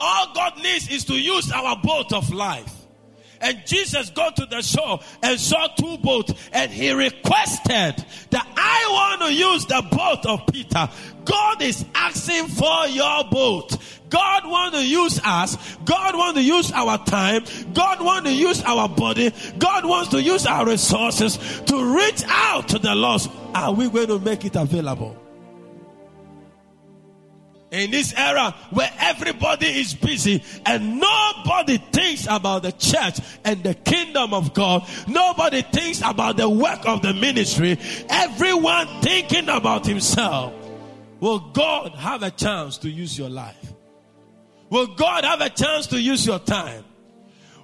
All 0.00 0.32
God 0.34 0.58
needs 0.58 0.88
is 0.88 1.04
to 1.06 1.14
use 1.14 1.50
our 1.50 1.76
boat 1.82 2.12
of 2.12 2.32
life. 2.32 2.87
And 3.40 3.62
Jesus 3.66 4.10
got 4.10 4.36
to 4.36 4.46
the 4.46 4.62
shore 4.62 5.00
and 5.22 5.38
saw 5.38 5.68
two 5.68 5.98
boats 5.98 6.32
and 6.52 6.70
he 6.70 6.92
requested 6.92 8.04
that 8.30 8.46
I 8.56 9.16
want 9.18 9.22
to 9.22 9.32
use 9.32 9.66
the 9.66 9.86
boat 9.90 10.26
of 10.26 10.46
Peter. 10.52 10.88
God 11.24 11.62
is 11.62 11.84
asking 11.94 12.48
for 12.48 12.86
your 12.88 13.24
boat. 13.30 13.76
God 14.10 14.46
want 14.46 14.74
to 14.74 14.84
use 14.84 15.20
us. 15.24 15.76
God 15.84 16.16
want 16.16 16.36
to 16.36 16.42
use 16.42 16.72
our 16.72 16.98
time. 17.04 17.44
God 17.74 18.02
want 18.02 18.26
to 18.26 18.32
use 18.32 18.62
our 18.62 18.88
body. 18.88 19.32
God 19.58 19.84
wants 19.84 20.10
to 20.10 20.22
use 20.22 20.46
our 20.46 20.66
resources 20.66 21.36
to 21.66 21.94
reach 21.94 22.24
out 22.26 22.68
to 22.68 22.78
the 22.78 22.94
lost. 22.94 23.30
Are 23.54 23.72
we 23.72 23.88
going 23.90 24.08
to 24.08 24.18
make 24.18 24.44
it 24.44 24.56
available? 24.56 25.16
In 27.70 27.90
this 27.90 28.14
era 28.16 28.54
where 28.70 28.90
everybody 28.98 29.66
is 29.66 29.94
busy 29.94 30.42
and 30.64 30.98
nobody 30.98 31.78
thinks 31.92 32.26
about 32.28 32.62
the 32.62 32.72
church 32.72 33.20
and 33.44 33.62
the 33.62 33.74
kingdom 33.74 34.32
of 34.32 34.54
God, 34.54 34.88
nobody 35.06 35.62
thinks 35.62 36.00
about 36.00 36.36
the 36.36 36.48
work 36.48 36.86
of 36.86 37.02
the 37.02 37.12
ministry, 37.12 37.78
everyone 38.08 38.86
thinking 39.02 39.48
about 39.48 39.86
himself. 39.86 40.54
Will 41.20 41.40
God 41.40 41.92
have 41.92 42.22
a 42.22 42.30
chance 42.30 42.78
to 42.78 42.90
use 42.90 43.18
your 43.18 43.28
life? 43.28 43.74
Will 44.70 44.86
God 44.86 45.24
have 45.24 45.40
a 45.40 45.50
chance 45.50 45.86
to 45.88 46.00
use 46.00 46.26
your 46.26 46.38
time? 46.38 46.84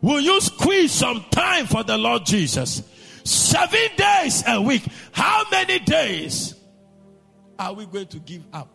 Will 0.02 0.20
you 0.20 0.40
squeeze 0.40 0.92
some 0.92 1.24
time 1.30 1.66
for 1.66 1.82
the 1.82 1.96
Lord 1.96 2.26
Jesus? 2.26 2.82
Seven 3.24 3.88
days 3.96 4.42
a 4.46 4.60
week. 4.60 4.84
How 5.12 5.44
many 5.50 5.78
days 5.78 6.54
are 7.58 7.72
we 7.72 7.86
going 7.86 8.08
to 8.08 8.18
give 8.18 8.44
up? 8.52 8.68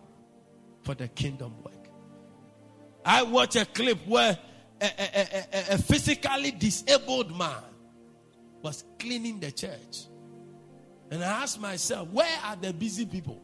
For 0.90 0.96
the 0.96 1.08
kingdom 1.10 1.54
work. 1.64 1.88
I 3.06 3.22
watched 3.22 3.56
a 3.58 3.66
clip 3.66 4.00
where 4.08 4.36
a, 4.82 4.86
a, 4.86 5.22
a, 5.54 5.74
a, 5.76 5.78
physically 5.78 6.50
disabled 6.50 7.38
man 7.38 7.62
was 8.64 8.84
cleaning 8.98 9.40
the 9.40 9.52
church. 9.52 10.08
And 11.12 11.24
I 11.24 11.44
asked 11.44 11.62
myself, 11.62 12.10
where 12.10 12.40
are 12.44 12.56
the 12.56 12.74
busy 12.74 13.06
people? 13.06 13.40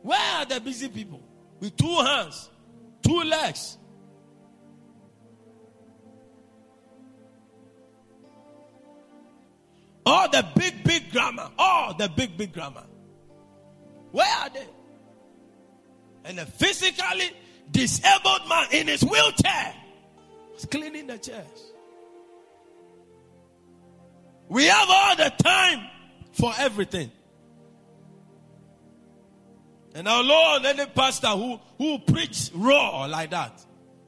Where 0.00 0.18
are 0.18 0.46
the 0.46 0.62
busy 0.62 0.88
people? 0.88 1.22
With 1.60 1.76
two 1.76 1.94
hands, 1.94 2.48
two 3.02 3.20
legs. 3.24 3.76
All 10.06 10.30
the 10.30 10.46
big, 10.56 10.82
big 10.84 11.12
grammar. 11.12 11.50
All 11.58 11.92
the 11.92 12.08
big, 12.08 12.38
big 12.38 12.54
grammar. 12.54 12.84
Where 14.10 14.34
are 14.40 14.48
they? 14.48 14.66
And 16.26 16.40
a 16.40 16.46
physically 16.46 17.30
disabled 17.70 18.48
man 18.48 18.66
in 18.72 18.88
his 18.88 19.02
wheelchair 19.02 19.74
was 20.52 20.64
cleaning 20.66 21.06
the 21.06 21.18
chairs. 21.18 21.72
We 24.48 24.64
have 24.64 24.88
all 24.88 25.16
the 25.16 25.32
time 25.42 25.86
for 26.32 26.52
everything. 26.58 27.10
And 29.94 30.06
our 30.06 30.22
Lord, 30.22 30.64
any 30.66 30.86
pastor 30.86 31.28
who, 31.28 31.58
who 31.78 31.98
preach 32.00 32.50
raw 32.54 33.06
like 33.06 33.30
that, 33.30 33.64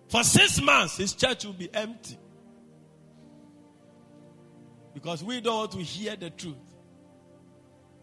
for 0.09 0.23
six 0.23 0.61
months, 0.61 0.97
his 0.97 1.15
church 1.15 1.45
will 1.45 1.55
be 1.55 1.73
empty. 1.73 2.19
Because 4.93 5.23
we 5.23 5.41
don't 5.41 5.57
want 5.57 5.73
to 5.73 5.79
hear 5.79 6.17
the 6.17 6.31
truth. 6.31 6.57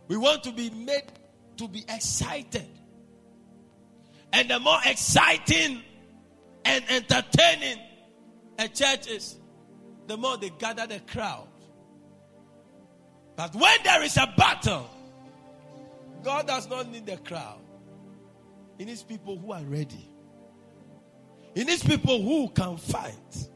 We 0.07 0.18
want 0.18 0.43
to 0.45 0.51
be 0.51 0.70
made 0.70 1.03
to 1.57 1.68
be 1.68 1.84
excited. 1.88 2.68
And 4.36 4.49
the 4.49 4.59
more 4.59 4.79
exciting 4.83 5.81
and 6.65 6.83
entertaining 6.89 7.79
a 8.59 8.67
church 8.67 9.07
is, 9.07 9.38
the 10.07 10.17
more 10.17 10.36
they 10.36 10.49
gather 10.49 10.86
the 10.86 10.99
crowd. 10.99 11.47
But 13.38 13.55
when 13.55 13.77
there 13.86 14.03
is 14.03 14.17
a 14.17 14.33
battle, 14.36 14.89
God 16.21 16.47
does 16.47 16.69
not 16.69 16.91
need 16.91 17.05
the 17.05 17.15
crowd. 17.15 17.61
He 18.77 18.83
needs 18.83 19.03
people 19.03 19.38
who 19.38 19.53
are 19.53 19.63
ready. 19.63 20.11
He 21.53 21.63
needs 21.63 21.81
people 21.81 22.21
who 22.21 22.49
can 22.49 22.75
fight. 22.75 23.47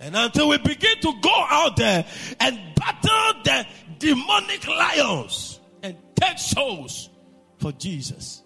And 0.00 0.16
until 0.16 0.48
we 0.48 0.58
begin 0.58 0.98
to 1.02 1.12
go 1.22 1.46
out 1.48 1.76
there 1.76 2.04
and 2.40 2.58
battle 2.74 3.42
the 3.44 3.64
demonic 4.00 4.66
lions 4.66 5.60
and 5.84 5.96
take 6.16 6.38
souls 6.38 7.10
for 7.58 7.70
Jesus, 7.70 8.42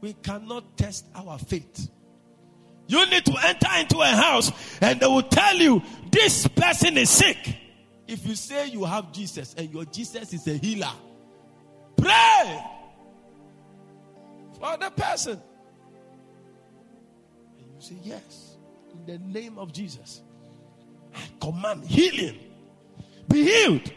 we 0.00 0.12
cannot 0.14 0.76
test 0.76 1.06
our 1.14 1.38
faith. 1.38 1.90
You 2.86 3.04
need 3.10 3.24
to 3.26 3.34
enter 3.44 3.68
into 3.78 4.00
a 4.00 4.06
house 4.06 4.50
and 4.80 4.98
they 4.98 5.06
will 5.06 5.22
tell 5.22 5.56
you 5.56 5.82
this 6.10 6.46
person 6.48 6.96
is 6.96 7.10
sick. 7.10 7.56
If 8.06 8.26
you 8.26 8.34
say 8.34 8.68
you 8.68 8.84
have 8.84 9.12
Jesus 9.12 9.54
and 9.58 9.70
your 9.70 9.84
Jesus 9.84 10.32
is 10.32 10.46
a 10.48 10.54
healer, 10.56 10.90
pray 11.96 12.64
for 14.58 14.76
the 14.78 14.90
person. 14.90 15.40
And 17.58 17.66
you 17.74 17.80
say, 17.80 17.96
Yes, 18.02 18.56
in 18.92 19.04
the 19.04 19.18
name 19.18 19.58
of 19.58 19.72
Jesus, 19.72 20.22
I 21.14 21.20
command 21.40 21.84
healing. 21.84 22.38
Be 23.28 23.42
healed. 23.42 23.92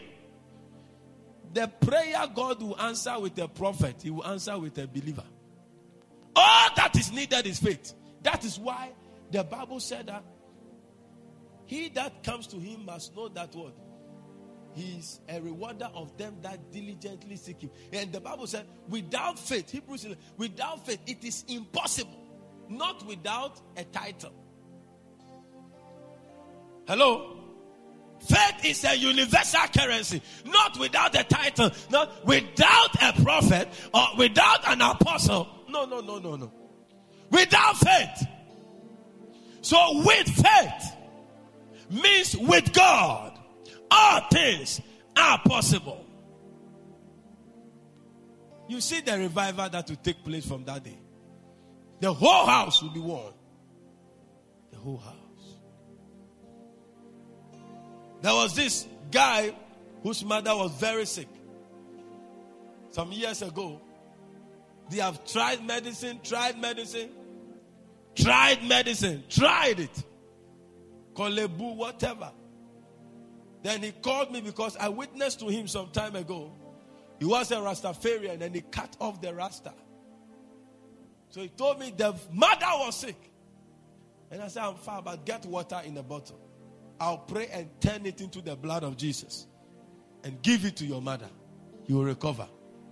The 1.54 1.68
prayer 1.68 2.26
God 2.34 2.62
will 2.62 2.78
answer 2.78 3.18
with 3.18 3.38
a 3.38 3.48
prophet, 3.48 3.96
He 4.02 4.10
will 4.10 4.26
answer 4.26 4.58
with 4.58 4.76
a 4.76 4.86
believer. 4.86 5.24
All 6.34 6.68
that 6.76 6.96
is 6.96 7.12
needed 7.12 7.46
is 7.46 7.58
faith. 7.58 7.92
That 8.22 8.44
is 8.44 8.58
why 8.58 8.90
the 9.30 9.44
Bible 9.44 9.80
said 9.80 10.06
that 10.06 10.24
he 11.66 11.88
that 11.90 12.22
comes 12.22 12.46
to 12.48 12.56
him 12.58 12.84
must 12.84 13.16
know 13.16 13.28
that 13.28 13.54
what? 13.54 13.74
He 14.74 14.98
is 14.98 15.20
a 15.28 15.40
rewarder 15.40 15.88
of 15.94 16.16
them 16.16 16.36
that 16.42 16.72
diligently 16.72 17.36
seek 17.36 17.62
him. 17.62 17.70
And 17.92 18.12
the 18.12 18.20
Bible 18.20 18.46
said, 18.46 18.66
without 18.88 19.38
faith, 19.38 19.70
Hebrews, 19.70 20.06
without 20.36 20.86
faith, 20.86 21.00
it 21.06 21.24
is 21.24 21.44
impossible. 21.48 22.18
Not 22.68 23.06
without 23.06 23.60
a 23.76 23.84
title. 23.84 24.32
Hello? 26.86 27.38
Faith 28.20 28.64
is 28.64 28.84
a 28.84 28.94
universal 28.94 29.66
currency, 29.76 30.22
not 30.46 30.78
without 30.78 31.18
a 31.18 31.24
title, 31.24 31.70
not 31.90 32.24
without 32.24 33.02
a 33.02 33.22
prophet 33.22 33.68
or 33.92 34.06
without 34.16 34.68
an 34.68 34.80
apostle 34.80 35.48
no, 35.72 35.84
no, 35.86 36.00
no, 36.00 36.18
no, 36.18 36.36
no. 36.36 36.52
Without 37.30 37.76
faith. 37.78 38.26
So 39.62 40.02
with 40.04 40.28
faith 40.28 40.96
means 41.90 42.36
with 42.36 42.72
God, 42.72 43.38
all 43.90 44.20
things 44.30 44.80
are 45.16 45.38
possible. 45.38 46.04
You 48.68 48.80
see 48.80 49.00
the 49.00 49.18
revival 49.18 49.68
that 49.68 49.88
will 49.88 49.96
take 49.96 50.22
place 50.24 50.46
from 50.46 50.64
that 50.64 50.84
day. 50.84 50.98
The 52.00 52.12
whole 52.12 52.46
house 52.46 52.82
will 52.82 52.90
be 52.90 53.00
won. 53.00 53.32
The 54.70 54.78
whole 54.78 54.98
house. 54.98 55.16
There 58.22 58.32
was 58.34 58.54
this 58.54 58.86
guy 59.10 59.54
whose 60.02 60.24
mother 60.24 60.54
was 60.54 60.72
very 60.72 61.06
sick 61.06 61.28
some 62.90 63.12
years 63.12 63.42
ago. 63.42 63.80
They 64.92 64.98
have 64.98 65.24
tried 65.24 65.64
medicine, 65.64 66.20
tried 66.22 66.60
medicine, 66.60 67.08
tried 68.14 68.62
medicine, 68.62 69.24
tried 69.26 69.80
it. 69.80 70.04
Korle 71.14 71.48
Bu, 71.48 71.72
whatever. 71.72 72.30
Then 73.62 73.82
he 73.82 73.92
called 73.92 74.30
me 74.30 74.42
because 74.42 74.76
I 74.76 74.90
witnessed 74.90 75.40
to 75.40 75.48
him 75.48 75.66
some 75.66 75.88
time 75.92 76.14
ago. 76.14 76.52
He 77.18 77.24
was 77.24 77.50
a 77.52 77.56
Rastafarian 77.56 78.42
and 78.42 78.54
he 78.54 78.60
cut 78.60 78.94
off 79.00 79.22
the 79.22 79.32
Rasta. 79.32 79.72
So 81.30 81.40
he 81.40 81.48
told 81.48 81.78
me 81.78 81.94
the 81.96 82.14
mother 82.30 82.66
was 82.74 82.96
sick. 82.96 83.30
And 84.30 84.42
I 84.42 84.48
said, 84.48 84.62
I'm 84.62 84.74
fine, 84.74 85.04
but 85.04 85.24
get 85.24 85.46
water 85.46 85.80
in 85.86 85.96
a 85.96 86.02
bottle. 86.02 86.38
I'll 87.00 87.16
pray 87.16 87.48
and 87.50 87.70
turn 87.80 88.04
it 88.04 88.20
into 88.20 88.42
the 88.42 88.56
blood 88.56 88.84
of 88.84 88.98
Jesus 88.98 89.46
and 90.22 90.42
give 90.42 90.66
it 90.66 90.76
to 90.76 90.84
your 90.84 91.00
mother. 91.00 91.30
You 91.86 91.96
will 91.96 92.04
recover. 92.04 92.46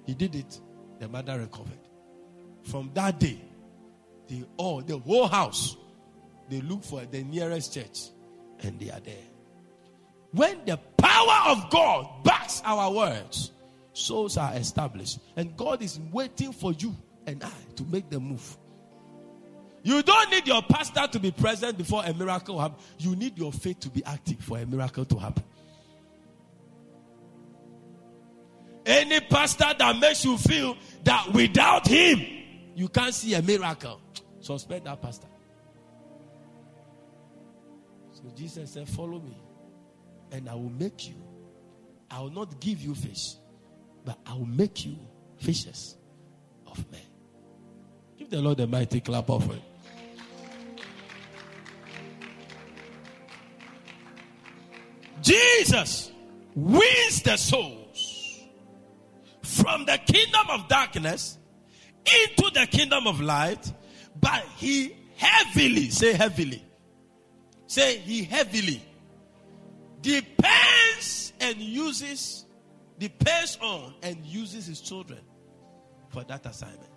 He 0.07 0.14
did 0.14 0.34
it. 0.34 0.59
The 0.98 1.09
mother 1.09 1.38
recovered. 1.38 1.79
From 2.62 2.90
that 2.94 3.18
day, 3.18 3.40
the 4.28 4.44
all 4.56 4.80
the 4.80 4.98
whole 4.98 5.26
house, 5.26 5.76
they 6.48 6.61
look 6.61 6.84
for 6.84 7.04
the 7.04 7.22
nearest 7.22 7.74
church 7.74 8.11
and 8.61 8.78
they 8.78 8.90
are 8.90 9.00
there. 9.00 9.14
When 10.32 10.64
the 10.64 10.76
power 10.96 11.50
of 11.52 11.70
God 11.70 12.24
backs 12.24 12.62
our 12.64 12.92
words, 12.92 13.52
souls 13.92 14.36
are 14.36 14.54
established. 14.54 15.18
And 15.36 15.56
God 15.56 15.82
is 15.82 15.98
waiting 16.12 16.52
for 16.52 16.72
you 16.72 16.94
and 17.26 17.42
I 17.42 17.50
to 17.76 17.84
make 17.84 18.11
the 18.11 18.20
move. 18.20 18.56
You 19.82 20.02
don't 20.02 20.30
need 20.30 20.46
your 20.46 20.62
pastor 20.62 21.06
to 21.06 21.18
be 21.18 21.30
present 21.30 21.78
before 21.78 22.04
a 22.04 22.12
miracle 22.12 22.58
happen. 22.58 22.78
You 22.98 23.16
need 23.16 23.38
your 23.38 23.52
faith 23.52 23.80
to 23.80 23.88
be 23.88 24.04
active 24.04 24.38
for 24.40 24.58
a 24.58 24.66
miracle 24.66 25.04
to 25.06 25.18
happen. 25.18 25.42
Any 28.84 29.20
pastor 29.20 29.72
that 29.78 29.98
makes 29.98 30.24
you 30.24 30.36
feel 30.36 30.76
that 31.04 31.32
without 31.32 31.86
him 31.86 32.20
you 32.80 32.88
can't 32.88 33.12
see 33.12 33.34
a 33.34 33.42
miracle, 33.42 34.00
suspect 34.40 34.86
that 34.86 35.02
pastor. 35.02 35.26
So 38.10 38.22
Jesus 38.34 38.72
said, 38.72 38.88
Follow 38.88 39.20
me, 39.20 39.36
and 40.32 40.48
I 40.48 40.54
will 40.54 40.70
make 40.70 41.06
you. 41.06 41.16
I 42.10 42.20
will 42.20 42.30
not 42.30 42.58
give 42.58 42.80
you 42.80 42.94
fish, 42.94 43.34
but 44.02 44.18
I 44.24 44.32
will 44.32 44.46
make 44.46 44.86
you 44.86 44.96
fishes 45.36 45.98
of 46.66 46.90
men. 46.90 47.02
Give 48.18 48.30
the 48.30 48.40
Lord 48.40 48.58
a 48.60 48.66
mighty 48.66 49.02
clap 49.02 49.28
offering. 49.28 49.60
Jesus 55.20 56.12
wins 56.54 57.22
the 57.24 57.36
souls 57.36 58.40
from 59.42 59.84
the 59.84 59.98
kingdom 60.06 60.46
of 60.48 60.66
darkness 60.66 61.36
into 62.26 62.50
the 62.50 62.66
kingdom 62.66 63.06
of 63.06 63.20
light, 63.20 63.72
but 64.20 64.44
he 64.56 64.96
heavily, 65.16 65.90
say 65.90 66.12
heavily, 66.12 66.64
say 67.66 67.98
he 67.98 68.24
heavily 68.24 68.82
depends 70.02 71.32
and 71.40 71.56
uses, 71.58 72.46
depends 72.98 73.58
on 73.61 73.94
and 74.02 74.24
uses 74.24 74.66
his 74.66 74.80
children 74.80 75.20
for 76.08 76.24
that 76.24 76.44
assignment. 76.46 76.88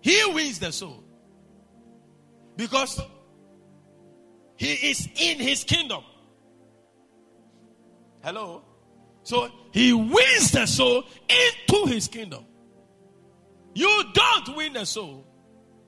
He 0.00 0.20
wins 0.32 0.58
the 0.58 0.72
soul 0.72 1.02
because 2.56 3.00
he 4.56 4.72
is 4.72 5.08
in 5.16 5.38
his 5.38 5.64
kingdom. 5.64 6.02
Hello? 8.22 8.62
So 9.22 9.48
he 9.72 9.92
wins 9.92 10.52
the 10.52 10.66
soul 10.66 11.04
into 11.28 11.86
his 11.86 12.08
kingdom. 12.08 12.44
You 13.78 14.02
don't 14.12 14.56
win 14.56 14.76
a 14.76 14.84
soul, 14.84 15.24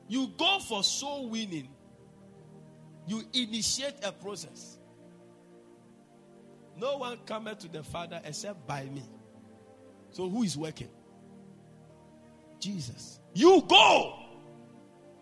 you 0.06 0.28
go 0.38 0.60
for 0.60 0.84
soul 0.84 1.28
winning. 1.28 1.68
You 3.08 3.24
initiate 3.32 3.96
a 4.04 4.12
process. 4.12 4.78
No 6.76 6.98
one 6.98 7.18
cometh 7.26 7.58
to 7.58 7.68
the 7.68 7.82
Father 7.82 8.20
except 8.24 8.64
by 8.64 8.84
me. 8.84 9.02
So 10.12 10.28
who 10.28 10.44
is 10.44 10.56
working? 10.56 10.90
Jesus. 12.60 13.18
You 13.34 13.64
go. 13.66 14.14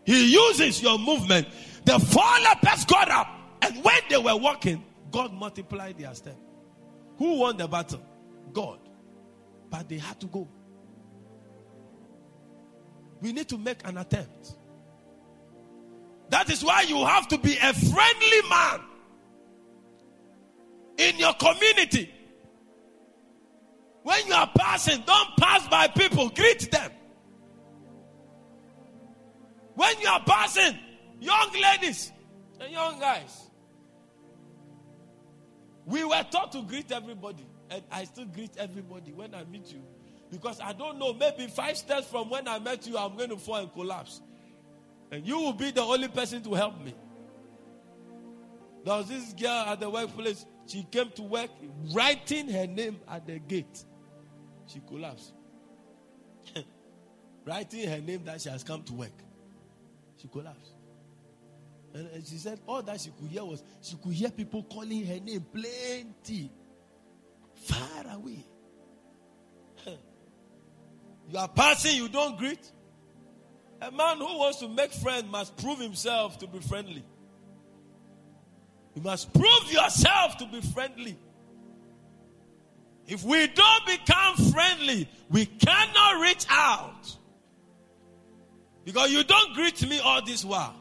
He 0.04 0.30
uses 0.34 0.82
your 0.82 0.98
movement. 0.98 1.48
The 1.86 1.98
four 1.98 2.38
lepers 2.42 2.84
got 2.84 3.10
up, 3.10 3.28
and 3.62 3.82
when 3.82 4.00
they 4.10 4.18
were 4.18 4.36
walking, 4.36 4.84
God 5.10 5.32
multiplied 5.32 5.96
their 5.96 6.14
step. 6.14 6.36
Who 7.16 7.38
won 7.38 7.56
the 7.56 7.66
battle? 7.66 8.02
God. 8.52 8.80
But 9.70 9.88
they 9.88 9.96
had 9.96 10.20
to 10.20 10.26
go. 10.26 10.46
We 13.20 13.32
need 13.32 13.48
to 13.48 13.58
make 13.58 13.86
an 13.86 13.98
attempt. 13.98 14.56
That 16.30 16.50
is 16.50 16.64
why 16.64 16.82
you 16.82 17.04
have 17.04 17.28
to 17.28 17.38
be 17.38 17.56
a 17.56 17.72
friendly 17.72 18.48
man 18.50 18.80
in 20.98 21.18
your 21.18 21.32
community. 21.34 22.12
When 24.02 24.26
you 24.26 24.34
are 24.34 24.50
passing, 24.56 25.02
don't 25.06 25.36
pass 25.38 25.66
by 25.68 25.88
people, 25.88 26.28
greet 26.30 26.70
them. 26.70 26.90
When 29.74 30.00
you 30.00 30.08
are 30.08 30.22
passing, 30.24 30.78
young 31.20 31.52
ladies 31.52 32.10
and 32.60 32.72
young 32.72 32.98
guys, 32.98 33.48
we 35.86 36.04
were 36.04 36.24
taught 36.30 36.52
to 36.52 36.62
greet 36.62 36.92
everybody, 36.92 37.46
and 37.70 37.82
I 37.90 38.04
still 38.04 38.26
greet 38.26 38.56
everybody 38.58 39.12
when 39.12 39.34
I 39.34 39.44
meet 39.44 39.72
you. 39.72 39.82
Because 40.30 40.60
I 40.60 40.72
don't 40.72 40.98
know, 40.98 41.12
maybe 41.12 41.46
five 41.46 41.76
steps 41.76 42.06
from 42.06 42.28
when 42.30 42.46
I 42.48 42.58
met 42.58 42.86
you, 42.86 42.98
I'm 42.98 43.16
going 43.16 43.30
to 43.30 43.36
fall 43.36 43.56
and 43.56 43.72
collapse. 43.72 44.20
And 45.10 45.26
you 45.26 45.38
will 45.38 45.54
be 45.54 45.70
the 45.70 45.82
only 45.82 46.08
person 46.08 46.42
to 46.42 46.54
help 46.54 46.82
me. 46.82 46.94
There 48.84 48.94
was 48.94 49.08
this 49.08 49.32
girl 49.32 49.64
at 49.66 49.80
the 49.80 49.88
workplace. 49.88 50.44
She 50.66 50.86
came 50.90 51.10
to 51.12 51.22
work 51.22 51.50
writing 51.94 52.48
her 52.48 52.66
name 52.66 53.00
at 53.08 53.26
the 53.26 53.38
gate. 53.38 53.84
She 54.66 54.80
collapsed. 54.86 55.32
writing 57.44 57.88
her 57.88 58.00
name 58.00 58.24
that 58.24 58.40
she 58.40 58.50
has 58.50 58.62
come 58.62 58.82
to 58.84 58.92
work. 58.92 59.22
She 60.20 60.28
collapsed. 60.28 60.72
And, 61.94 62.06
and 62.08 62.26
she 62.26 62.36
said 62.36 62.60
all 62.66 62.82
that 62.82 63.00
she 63.00 63.10
could 63.10 63.28
hear 63.28 63.44
was 63.44 63.62
she 63.80 63.96
could 63.96 64.12
hear 64.12 64.30
people 64.30 64.62
calling 64.64 65.06
her 65.06 65.20
name 65.20 65.44
plenty. 65.52 66.50
Far 67.54 68.12
away. 68.12 68.44
You 71.30 71.38
are 71.38 71.48
passing, 71.48 71.96
you 71.96 72.08
don't 72.08 72.38
greet. 72.38 72.72
A 73.80 73.90
man 73.90 74.18
who 74.18 74.38
wants 74.38 74.58
to 74.58 74.68
make 74.68 74.92
friends 74.92 75.30
must 75.30 75.56
prove 75.56 75.78
himself 75.78 76.38
to 76.38 76.46
be 76.46 76.58
friendly. 76.58 77.04
You 78.94 79.02
must 79.02 79.32
prove 79.32 79.70
yourself 79.72 80.38
to 80.38 80.46
be 80.46 80.60
friendly. 80.60 81.16
If 83.06 83.24
we 83.24 83.46
don't 83.46 83.86
become 83.86 84.36
friendly, 84.52 85.08
we 85.30 85.46
cannot 85.46 86.20
reach 86.20 86.44
out. 86.50 87.16
Because 88.84 89.12
you 89.12 89.22
don't 89.22 89.54
greet 89.54 89.88
me 89.88 90.00
all 90.00 90.24
this 90.24 90.44
while. 90.44 90.74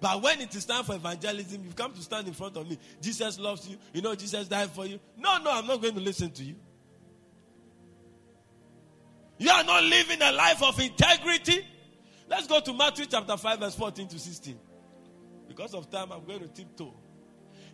But 0.00 0.22
when 0.22 0.40
it 0.40 0.54
is 0.54 0.64
time 0.64 0.84
for 0.84 0.94
evangelism, 0.94 1.64
you've 1.64 1.76
come 1.76 1.92
to 1.92 2.00
stand 2.00 2.28
in 2.28 2.32
front 2.32 2.56
of 2.56 2.68
me. 2.68 2.78
Jesus 3.00 3.38
loves 3.38 3.68
you. 3.68 3.76
You 3.92 4.02
know, 4.02 4.14
Jesus 4.14 4.46
died 4.48 4.70
for 4.70 4.86
you. 4.86 5.00
No, 5.16 5.38
no, 5.42 5.50
I'm 5.50 5.66
not 5.66 5.82
going 5.82 5.94
to 5.94 6.00
listen 6.00 6.30
to 6.30 6.44
you. 6.44 6.54
You 9.38 9.50
are 9.50 9.64
not 9.64 9.84
living 9.84 10.20
a 10.20 10.32
life 10.32 10.62
of 10.62 10.78
integrity. 10.80 11.64
Let's 12.28 12.46
go 12.46 12.60
to 12.60 12.72
Matthew 12.74 13.06
chapter 13.06 13.36
5, 13.36 13.60
verse 13.60 13.74
14 13.74 14.08
to 14.08 14.18
16. 14.18 14.58
Because 15.48 15.74
of 15.74 15.90
time, 15.90 16.12
I'm 16.12 16.24
going 16.24 16.40
to 16.40 16.48
tiptoe. 16.48 16.94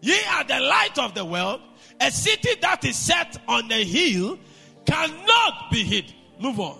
Ye 0.00 0.16
are 0.36 0.44
the 0.44 0.60
light 0.60 0.98
of 0.98 1.14
the 1.14 1.24
world. 1.24 1.60
A 2.00 2.10
city 2.10 2.50
that 2.60 2.84
is 2.84 2.96
set 2.96 3.38
on 3.48 3.72
a 3.72 3.82
hill 3.82 4.38
cannot 4.84 5.70
be 5.72 5.82
hid. 5.82 6.14
Move 6.38 6.60
on. 6.60 6.78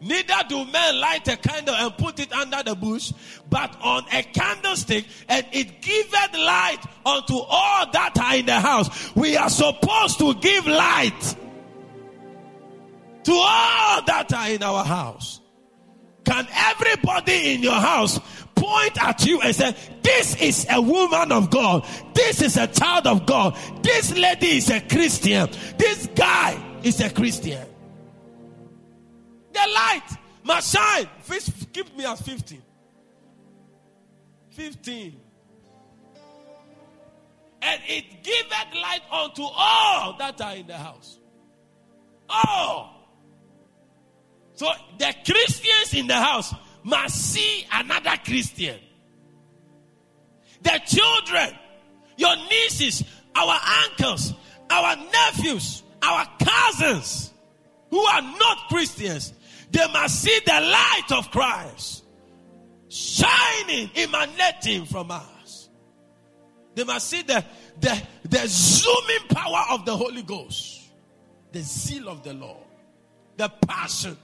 Neither 0.00 0.34
do 0.48 0.64
men 0.64 1.00
light 1.00 1.28
a 1.28 1.36
candle 1.36 1.74
and 1.74 1.96
put 1.96 2.18
it 2.18 2.32
under 2.32 2.60
the 2.64 2.74
bush, 2.74 3.12
but 3.48 3.76
on 3.80 4.04
a 4.12 4.22
candlestick, 4.24 5.06
and 5.28 5.46
it 5.52 5.80
giveth 5.80 6.34
light 6.34 6.80
unto 7.06 7.36
all 7.36 7.90
that 7.92 8.18
are 8.18 8.36
in 8.36 8.46
the 8.46 8.58
house. 8.58 9.14
We 9.14 9.36
are 9.36 9.48
supposed 9.48 10.18
to 10.18 10.34
give 10.34 10.66
light 10.66 11.36
to 13.24 13.32
all 13.32 14.02
that 14.04 14.32
are 14.32 14.48
in 14.50 14.62
our 14.62 14.84
house. 14.84 15.40
Can 16.24 16.46
everybody 16.52 17.54
in 17.54 17.62
your 17.62 17.80
house 17.80 18.18
point 18.54 19.02
at 19.02 19.24
you 19.26 19.40
and 19.40 19.54
say, 19.54 19.74
This 20.02 20.40
is 20.40 20.66
a 20.70 20.80
woman 20.80 21.32
of 21.32 21.50
God, 21.50 21.86
this 22.14 22.42
is 22.42 22.56
a 22.56 22.66
child 22.66 23.06
of 23.06 23.26
God, 23.26 23.56
this 23.82 24.16
lady 24.16 24.58
is 24.58 24.70
a 24.70 24.80
Christian, 24.80 25.48
this 25.78 26.08
guy 26.14 26.62
is 26.82 27.00
a 27.00 27.10
Christian? 27.10 27.66
The 29.52 29.68
light 29.74 30.08
must 30.44 30.74
shine. 30.74 31.08
First, 31.22 31.72
keep 31.72 31.96
me 31.96 32.04
at 32.04 32.18
15. 32.18 32.62
15. 34.50 35.20
And 37.62 37.80
it 37.86 38.22
giveth 38.22 38.74
light 38.74 39.02
unto 39.10 39.42
all 39.42 40.16
that 40.18 40.40
are 40.40 40.56
in 40.56 40.66
the 40.66 40.76
house. 40.76 41.18
All. 42.28 42.91
So 44.54 44.70
the 44.98 45.14
Christians 45.24 45.94
in 45.94 46.06
the 46.06 46.16
house 46.16 46.54
must 46.82 47.16
see 47.32 47.66
another 47.72 48.16
Christian. 48.24 48.78
The 50.62 50.80
children, 50.86 51.58
your 52.16 52.36
nieces, 52.36 53.04
our 53.34 53.58
uncles, 53.84 54.34
our 54.70 54.96
nephews, 54.96 55.82
our 56.02 56.26
cousins 56.38 57.32
who 57.90 58.00
are 58.00 58.22
not 58.22 58.68
Christians, 58.68 59.32
they 59.70 59.86
must 59.92 60.22
see 60.22 60.38
the 60.44 60.52
light 60.52 61.06
of 61.12 61.30
Christ 61.30 62.04
shining, 62.88 63.90
emanating 63.96 64.84
from 64.84 65.10
us. 65.10 65.70
They 66.74 66.84
must 66.84 67.08
see 67.08 67.22
the, 67.22 67.44
the, 67.80 68.02
the 68.28 68.46
zooming 68.46 69.28
power 69.28 69.64
of 69.70 69.84
the 69.84 69.96
Holy 69.96 70.22
Ghost, 70.22 70.82
the 71.52 71.60
zeal 71.60 72.08
of 72.08 72.22
the 72.22 72.34
Lord, 72.34 72.64
the 73.36 73.48
passion 73.66 74.16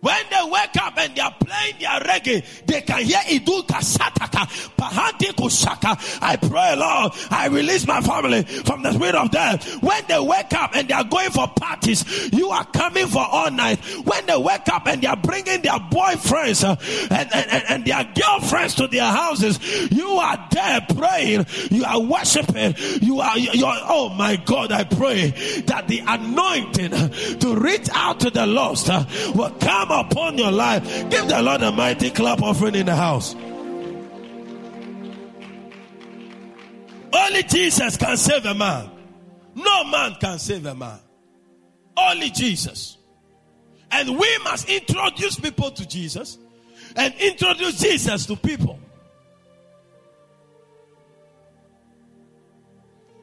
when 0.00 0.24
they 0.30 0.50
wake 0.50 0.76
up 0.80 0.96
and 0.96 1.14
they 1.14 1.20
are 1.20 1.34
playing 1.40 1.74
their 1.80 2.00
reggae, 2.00 2.44
they 2.66 2.82
can 2.82 3.02
hear 3.02 3.18
Iduka 3.18 3.82
Sataka, 3.82 4.46
Pahandi 4.76 5.32
Kusaka. 5.34 6.18
I 6.22 6.36
pray, 6.36 6.76
Lord, 6.76 7.12
I 7.30 7.48
release 7.48 7.86
my 7.86 8.00
family 8.00 8.42
from 8.44 8.82
the 8.82 8.92
spirit 8.92 9.16
of 9.16 9.30
death. 9.30 9.82
When 9.82 10.02
they 10.06 10.20
wake 10.20 10.52
up 10.52 10.76
and 10.76 10.86
they 10.86 10.94
are 10.94 11.04
going 11.04 11.30
for 11.30 11.48
parties, 11.48 12.04
you 12.32 12.50
are 12.50 12.64
coming 12.66 13.06
for 13.08 13.24
all 13.28 13.50
night. 13.50 13.80
When 14.04 14.24
they 14.26 14.36
wake 14.36 14.68
up 14.68 14.86
and 14.86 15.02
they 15.02 15.08
are 15.08 15.16
bringing 15.16 15.62
their 15.62 15.78
boyfriends 15.78 16.62
uh, 16.62 16.76
and, 17.10 17.28
and, 17.34 17.64
and 17.68 17.84
their 17.84 18.04
girlfriends 18.14 18.76
to 18.76 18.86
their 18.86 19.10
houses, 19.10 19.58
you 19.90 20.08
are 20.10 20.48
there 20.52 20.80
praying, 20.96 21.46
you 21.70 21.84
are 21.84 22.00
worshiping, 22.00 22.74
you 23.02 23.20
are, 23.20 23.36
you 23.36 23.66
are, 23.66 23.80
oh 23.88 24.10
my 24.10 24.36
God, 24.36 24.70
I 24.70 24.84
pray 24.84 25.30
that 25.66 25.88
the 25.88 26.02
anointing 26.06 27.38
to 27.40 27.56
reach 27.56 27.88
out 27.92 28.20
to 28.20 28.30
the 28.30 28.46
lost 28.46 28.88
uh, 28.90 29.04
will 29.34 29.50
come 29.50 29.87
come 29.88 30.06
upon 30.06 30.38
your 30.38 30.50
life. 30.50 30.82
Give 31.10 31.26
the 31.28 31.42
Lord 31.42 31.62
a 31.62 31.72
mighty 31.72 32.10
clap 32.10 32.42
offering 32.42 32.74
in 32.74 32.86
the 32.86 32.94
house. 32.94 33.34
Only 37.12 37.42
Jesus 37.44 37.96
can 37.96 38.16
save 38.16 38.44
a 38.44 38.54
man. 38.54 38.90
No 39.54 39.84
man 39.84 40.16
can 40.20 40.38
save 40.38 40.66
a 40.66 40.74
man. 40.74 40.98
Only 41.96 42.30
Jesus. 42.30 42.98
And 43.90 44.18
we 44.18 44.38
must 44.44 44.68
introduce 44.68 45.40
people 45.40 45.70
to 45.70 45.88
Jesus 45.88 46.38
and 46.94 47.14
introduce 47.18 47.80
Jesus 47.80 48.26
to 48.26 48.36
people. 48.36 48.78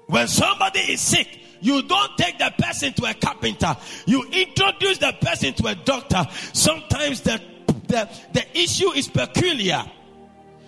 When 0.08 0.28
somebody 0.28 0.80
is 0.80 1.02
sick, 1.02 1.40
you 1.62 1.82
don't 1.84 2.18
take 2.18 2.38
the 2.38 2.54
person 2.58 2.94
to 2.94 3.06
a 3.06 3.14
carpenter. 3.14 3.76
You 4.06 4.24
introduce 4.32 4.98
the 5.00 5.14
person 5.22 5.54
to 5.56 5.68
a 5.68 5.76
doctor. 5.76 6.26
Sometimes 6.54 7.22
the, 7.22 7.42
the, 7.88 8.10
the 8.34 8.60
issue 8.60 8.92
is 8.92 9.08
peculiar. 9.08 9.84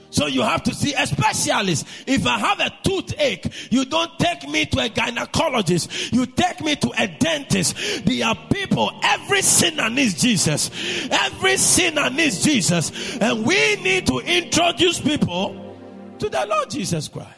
So 0.09 0.25
you 0.25 0.41
have 0.41 0.63
to 0.63 0.73
see 0.73 0.93
a 0.93 1.05
specialist. 1.05 1.85
If 2.07 2.25
I 2.25 2.39
have 2.39 2.59
a 2.59 2.71
toothache, 2.83 3.71
you 3.71 3.85
don't 3.85 4.17
take 4.17 4.47
me 4.49 4.65
to 4.65 4.79
a 4.79 4.89
gynecologist. 4.89 6.13
You 6.13 6.25
take 6.25 6.61
me 6.61 6.75
to 6.77 6.91
a 6.97 7.07
dentist. 7.07 8.05
There 8.05 8.25
are 8.25 8.35
people, 8.51 8.99
every 9.03 9.41
sinner 9.41 9.89
needs 9.89 10.19
Jesus. 10.19 10.71
Every 11.11 11.57
sinner 11.57 12.09
needs 12.09 12.43
Jesus. 12.43 13.17
And 13.17 13.45
we 13.45 13.75
need 13.77 14.07
to 14.07 14.19
introduce 14.19 14.99
people 14.99 15.75
to 16.19 16.29
the 16.29 16.45
Lord 16.47 16.69
Jesus 16.69 17.07
Christ. 17.09 17.36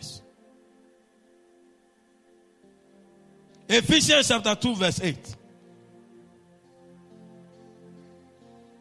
Ephesians 3.70 4.28
chapter 4.28 4.56
2, 4.56 4.76
verse 4.76 5.00
8. 5.00 5.36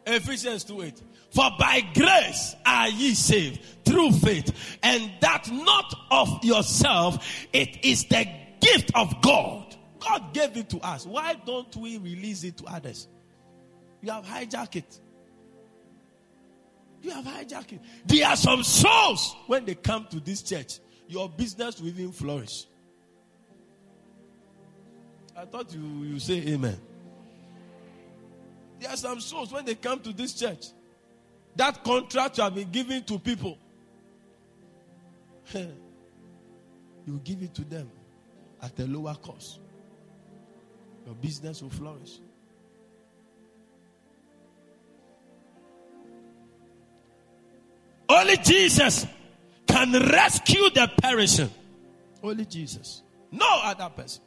Ephesians 0.07 0.63
2 0.63 0.81
8. 0.81 1.03
For 1.31 1.51
by 1.59 1.81
grace 1.93 2.55
are 2.65 2.89
ye 2.89 3.13
saved 3.13 3.61
through 3.85 4.11
faith, 4.13 4.77
and 4.81 5.11
that 5.21 5.47
not 5.51 5.93
of 6.09 6.43
yourself, 6.43 7.23
it 7.53 7.85
is 7.85 8.05
the 8.05 8.27
gift 8.59 8.91
of 8.95 9.21
God. 9.21 9.75
God 9.99 10.33
gave 10.33 10.57
it 10.57 10.69
to 10.69 10.79
us. 10.79 11.05
Why 11.05 11.35
don't 11.45 11.75
we 11.75 11.99
release 11.99 12.43
it 12.43 12.57
to 12.57 12.65
others? 12.65 13.07
You 14.01 14.11
have 14.11 14.25
hijacked 14.25 14.75
it. 14.77 14.99
You 17.03 17.11
have 17.11 17.25
hijacked 17.25 17.73
it. 17.73 17.81
There 18.07 18.27
are 18.27 18.35
some 18.35 18.63
souls 18.63 19.35
when 19.45 19.65
they 19.65 19.75
come 19.75 20.07
to 20.09 20.19
this 20.19 20.41
church, 20.41 20.79
your 21.07 21.29
business 21.29 21.79
will 21.79 21.89
even 21.89 22.11
flourish. 22.11 22.65
I 25.39 25.45
thought 25.45 25.73
you, 25.73 25.81
you 26.03 26.19
say 26.19 26.39
amen. 26.49 26.77
There 28.81 28.89
are 28.89 28.97
some 28.97 29.21
souls 29.21 29.53
when 29.53 29.63
they 29.63 29.75
come 29.75 30.01
to 30.01 30.11
this 30.11 30.33
church, 30.33 30.65
that 31.55 31.81
contract 31.81 32.37
you 32.37 32.43
have 32.43 32.55
been 32.55 32.69
giving 32.69 33.03
to 33.05 33.17
people, 33.17 33.57
you 35.53 37.21
give 37.23 37.41
it 37.41 37.53
to 37.53 37.63
them 37.63 37.89
at 38.61 38.77
a 38.79 38.85
lower 38.85 39.15
cost. 39.15 39.59
Your 41.05 41.15
business 41.15 41.61
will 41.61 41.69
flourish. 41.69 42.19
Only 48.09 48.35
Jesus 48.37 49.07
can 49.65 49.93
rescue 49.93 50.69
the 50.71 50.91
perishing. 51.01 51.49
Only 52.21 52.45
Jesus. 52.45 53.03
No 53.31 53.61
other 53.63 53.89
person. 53.89 54.23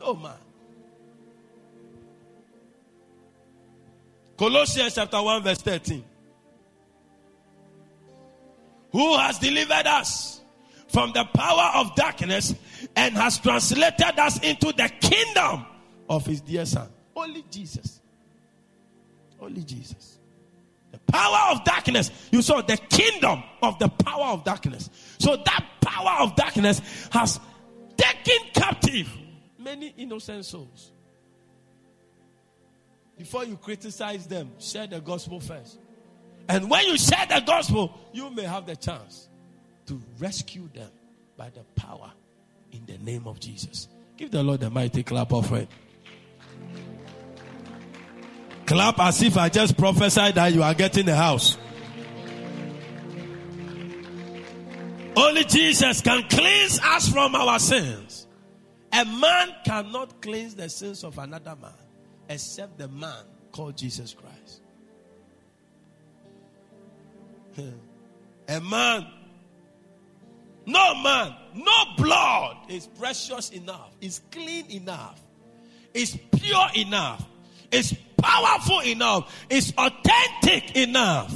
Oh, 0.00 0.12
no 0.12 0.14
man. 0.14 0.32
Colossians 4.36 4.94
chapter 4.94 5.22
1, 5.22 5.42
verse 5.42 5.58
13. 5.58 6.04
Who 8.92 9.16
has 9.18 9.38
delivered 9.38 9.86
us 9.86 10.40
from 10.88 11.12
the 11.12 11.24
power 11.34 11.72
of 11.74 11.94
darkness 11.94 12.54
and 12.96 13.14
has 13.14 13.38
translated 13.38 14.18
us 14.18 14.42
into 14.42 14.72
the 14.72 14.90
kingdom 15.00 15.66
of 16.08 16.26
his 16.26 16.40
dear 16.40 16.64
son. 16.64 16.88
Only 17.14 17.44
Jesus. 17.50 18.00
Only 19.40 19.62
Jesus. 19.62 20.18
The 20.92 20.98
power 21.12 21.52
of 21.52 21.64
darkness. 21.64 22.10
You 22.32 22.42
saw 22.42 22.62
the 22.62 22.76
kingdom 22.76 23.42
of 23.62 23.78
the 23.78 23.88
power 23.88 24.32
of 24.32 24.44
darkness. 24.44 24.90
So 25.18 25.36
that 25.36 25.66
power 25.80 26.22
of 26.22 26.34
darkness 26.34 26.80
has 27.12 27.38
taken 27.96 28.48
captive 28.54 29.08
many 29.60 29.94
innocent 29.96 30.44
souls. 30.44 30.92
Before 33.16 33.44
you 33.44 33.56
criticize 33.56 34.26
them, 34.26 34.50
share 34.58 34.86
the 34.86 35.00
gospel 35.00 35.40
first. 35.40 35.78
And 36.48 36.70
when 36.70 36.86
you 36.86 36.96
share 36.96 37.26
the 37.26 37.42
gospel, 37.46 37.98
you 38.12 38.30
may 38.30 38.44
have 38.44 38.66
the 38.66 38.76
chance 38.76 39.28
to 39.86 40.00
rescue 40.18 40.68
them 40.74 40.90
by 41.36 41.50
the 41.50 41.62
power 41.80 42.10
in 42.72 42.84
the 42.86 42.98
name 42.98 43.26
of 43.26 43.38
Jesus. 43.38 43.88
Give 44.16 44.30
the 44.30 44.42
Lord 44.42 44.62
a 44.62 44.70
mighty 44.70 45.02
clap 45.02 45.32
of 45.32 45.52
it. 45.52 45.68
Clap 48.66 49.00
as 49.00 49.22
if 49.22 49.36
I 49.36 49.48
just 49.48 49.76
prophesied 49.76 50.36
that 50.36 50.52
you 50.52 50.62
are 50.62 50.74
getting 50.74 51.08
a 51.08 51.16
house. 51.16 51.58
Only 55.16 55.44
Jesus 55.44 56.00
can 56.00 56.22
cleanse 56.28 56.78
us 56.80 57.08
from 57.08 57.34
our 57.34 57.58
sins. 57.58 58.09
A 58.92 59.04
man 59.04 59.54
cannot 59.64 60.20
cleanse 60.20 60.54
the 60.54 60.68
sins 60.68 61.04
of 61.04 61.18
another 61.18 61.56
man 61.60 61.72
except 62.28 62.78
the 62.78 62.88
man 62.88 63.24
called 63.52 63.76
Jesus 63.76 64.14
Christ. 64.14 64.62
A 68.48 68.60
man, 68.60 69.06
no 70.66 70.94
man, 71.02 71.34
no 71.54 71.84
blood 71.96 72.56
is 72.68 72.88
precious 72.88 73.50
enough, 73.50 73.92
is 74.00 74.22
clean 74.32 74.68
enough, 74.70 75.20
is 75.94 76.18
pure 76.36 76.66
enough, 76.74 77.24
is 77.70 77.96
powerful 78.16 78.80
enough, 78.80 79.32
is 79.48 79.72
authentic 79.78 80.76
enough 80.76 81.32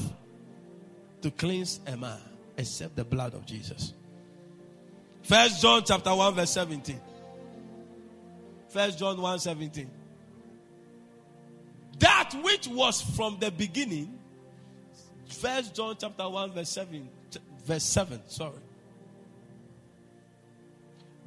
to 1.23 1.31
cleanse 1.31 1.81
a 1.87 1.97
man 1.97 2.21
except 2.57 2.97
the 2.97 3.05
blood 3.05 3.35
of 3.35 3.47
Jesus. 3.47 3.95
First 5.23 5.63
John 5.63 5.83
chapter 5.87 6.15
1 6.15 6.35
verse 6.35 6.51
17. 6.51 7.01
First 8.75 8.99
John 8.99 9.23
1 9.23 9.39
17. 9.39 9.89
That 12.01 12.33
which 12.43 12.67
was 12.67 13.01
from 13.01 13.39
the 13.39 13.53
beginning, 13.53 14.19
First 15.29 15.77
John 15.77 15.95
chapter 15.97 16.29
1, 16.29 16.51
verse 16.51 16.71
7, 16.71 17.09
verse 17.65 17.85
7, 17.85 18.21
sorry. 18.27 18.55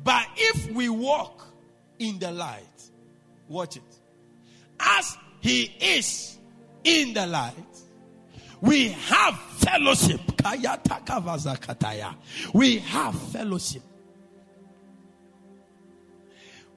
But 0.04 0.28
if 0.36 0.70
we 0.72 0.90
walk 0.90 1.48
in 2.00 2.20
the 2.20 2.32
light, 2.32 2.84
watch 3.48 3.78
it. 3.78 3.84
As 4.78 5.18
he 5.40 5.74
is 5.80 6.38
in 6.84 7.14
the 7.14 7.28
light, 7.28 7.54
we 8.60 8.90
have 8.90 9.40
fellowship. 9.40 10.20
We 12.54 12.78
have 12.80 13.22
fellowship 13.32 13.84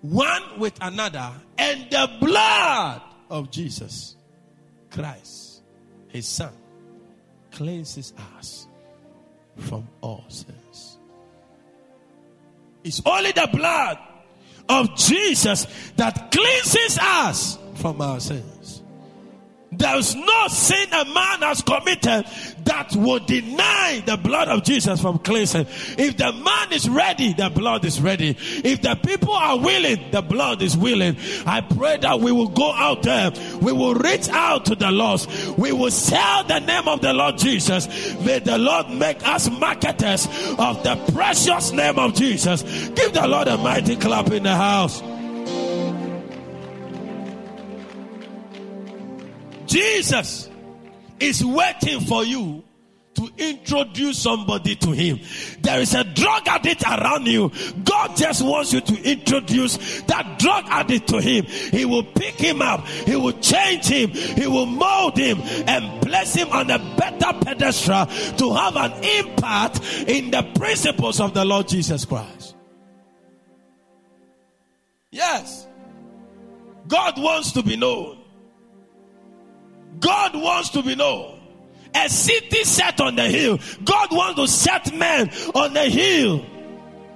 one 0.02 0.58
with 0.58 0.74
another, 0.80 1.32
and 1.58 1.90
the 1.90 2.10
blood 2.20 3.02
of 3.28 3.50
Jesus 3.50 4.16
Christ, 4.90 5.62
his 6.08 6.26
son, 6.26 6.52
cleanses 7.52 8.12
us 8.38 8.66
from 9.56 9.86
all 10.00 10.24
sins. 10.28 10.98
It's 12.82 13.02
only 13.04 13.32
the 13.32 13.48
blood 13.52 13.98
of 14.68 14.96
Jesus 14.96 15.66
that 15.96 16.30
cleanses 16.32 16.98
us 17.00 17.58
from 17.74 18.00
our 18.00 18.20
sins. 18.20 18.79
There's 19.80 20.14
no 20.14 20.48
sin 20.48 20.88
a 20.92 21.06
man 21.06 21.40
has 21.40 21.62
committed 21.62 22.26
that 22.64 22.94
would 22.94 23.24
deny 23.24 24.02
the 24.04 24.18
blood 24.18 24.48
of 24.48 24.62
Jesus 24.62 25.00
from 25.00 25.18
cleansing. 25.20 25.66
If 25.96 26.18
the 26.18 26.32
man 26.32 26.72
is 26.72 26.86
ready, 26.86 27.32
the 27.32 27.48
blood 27.48 27.86
is 27.86 27.98
ready. 27.98 28.36
If 28.38 28.82
the 28.82 28.94
people 28.96 29.32
are 29.32 29.58
willing, 29.58 30.10
the 30.10 30.20
blood 30.20 30.60
is 30.60 30.76
willing. 30.76 31.16
I 31.46 31.62
pray 31.62 31.96
that 31.96 32.20
we 32.20 32.30
will 32.30 32.48
go 32.48 32.72
out 32.74 33.02
there. 33.04 33.32
We 33.62 33.72
will 33.72 33.94
reach 33.94 34.28
out 34.28 34.66
to 34.66 34.74
the 34.74 34.90
lost. 34.90 35.30
We 35.56 35.72
will 35.72 35.90
sell 35.90 36.44
the 36.44 36.58
name 36.58 36.86
of 36.86 37.00
the 37.00 37.14
Lord 37.14 37.38
Jesus. 37.38 37.88
May 38.20 38.40
the 38.40 38.58
Lord 38.58 38.90
make 38.90 39.26
us 39.26 39.48
marketers 39.48 40.26
of 40.58 40.82
the 40.82 41.02
precious 41.14 41.72
name 41.72 41.98
of 41.98 42.12
Jesus. 42.14 42.62
Give 42.90 43.14
the 43.14 43.26
Lord 43.26 43.48
a 43.48 43.56
mighty 43.56 43.96
clap 43.96 44.30
in 44.30 44.42
the 44.42 44.54
house. 44.54 45.02
Jesus 49.70 50.50
is 51.20 51.44
waiting 51.44 52.00
for 52.00 52.24
you 52.24 52.64
to 53.14 53.28
introduce 53.38 54.18
somebody 54.18 54.74
to 54.76 54.92
him. 54.92 55.20
There 55.60 55.80
is 55.80 55.94
a 55.94 56.04
drug 56.04 56.46
addict 56.48 56.82
around 56.82 57.26
you. 57.26 57.50
God 57.84 58.16
just 58.16 58.42
wants 58.42 58.72
you 58.72 58.80
to 58.80 59.02
introduce 59.02 60.02
that 60.02 60.38
drug 60.38 60.64
addict 60.68 61.08
to 61.08 61.20
him. 61.20 61.44
He 61.44 61.84
will 61.84 62.04
pick 62.04 62.34
him 62.34 62.62
up. 62.62 62.86
He 62.86 63.16
will 63.16 63.38
change 63.40 63.86
him. 63.86 64.10
He 64.10 64.46
will 64.46 64.66
mold 64.66 65.16
him 65.16 65.38
and 65.66 66.02
place 66.02 66.34
him 66.34 66.48
on 66.50 66.70
a 66.70 66.78
better 66.96 67.38
pedestal 67.44 68.06
to 68.06 68.54
have 68.54 68.76
an 68.76 68.92
impact 69.04 69.80
in 70.06 70.30
the 70.30 70.42
principles 70.54 71.20
of 71.20 71.34
the 71.34 71.44
Lord 71.44 71.68
Jesus 71.68 72.04
Christ. 72.04 72.56
Yes. 75.10 75.66
God 76.88 77.20
wants 77.20 77.52
to 77.52 77.62
be 77.62 77.76
known. 77.76 78.19
God 80.00 80.34
wants 80.34 80.70
to 80.70 80.82
be 80.82 80.94
known. 80.94 81.38
A 81.94 82.08
city 82.08 82.64
set 82.64 83.00
on 83.00 83.16
the 83.16 83.28
hill. 83.28 83.58
God 83.84 84.08
wants 84.12 84.40
to 84.40 84.48
set 84.48 84.94
men 84.94 85.30
on 85.54 85.74
the 85.74 85.84
hill. 85.84 86.44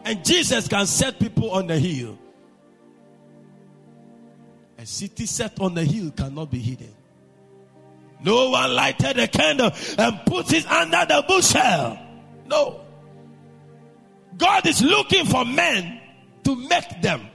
And 0.04 0.24
Jesus 0.24 0.68
can 0.68 0.86
set 0.86 1.18
people 1.18 1.50
on 1.50 1.66
the 1.66 1.78
hill. 1.78 2.18
A 4.78 4.86
city 4.86 5.26
set 5.26 5.58
on 5.60 5.74
the 5.74 5.84
hill 5.84 6.10
cannot 6.10 6.50
be 6.50 6.58
hidden. 6.58 6.94
No 8.22 8.50
one 8.50 8.74
lighted 8.74 9.18
a 9.18 9.28
candle 9.28 9.70
and 9.98 10.20
put 10.26 10.52
it 10.52 10.66
under 10.70 11.04
the 11.06 11.24
bushel. 11.26 11.98
No. 12.46 12.80
God 14.36 14.66
is 14.66 14.82
looking 14.82 15.26
for 15.26 15.44
men 15.44 16.00
to 16.42 16.56
make 16.56 17.00
them. 17.00 17.28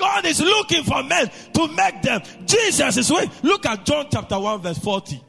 God 0.00 0.24
is 0.24 0.40
looking 0.40 0.82
for 0.82 1.02
men 1.02 1.30
to 1.52 1.68
make 1.68 2.00
them. 2.00 2.22
Jesus 2.46 2.96
is 2.96 3.12
waiting. 3.12 3.30
Look 3.42 3.66
at 3.66 3.84
John 3.84 4.06
chapter 4.10 4.40
1, 4.40 4.62
verse 4.62 4.78
40 4.78 5.22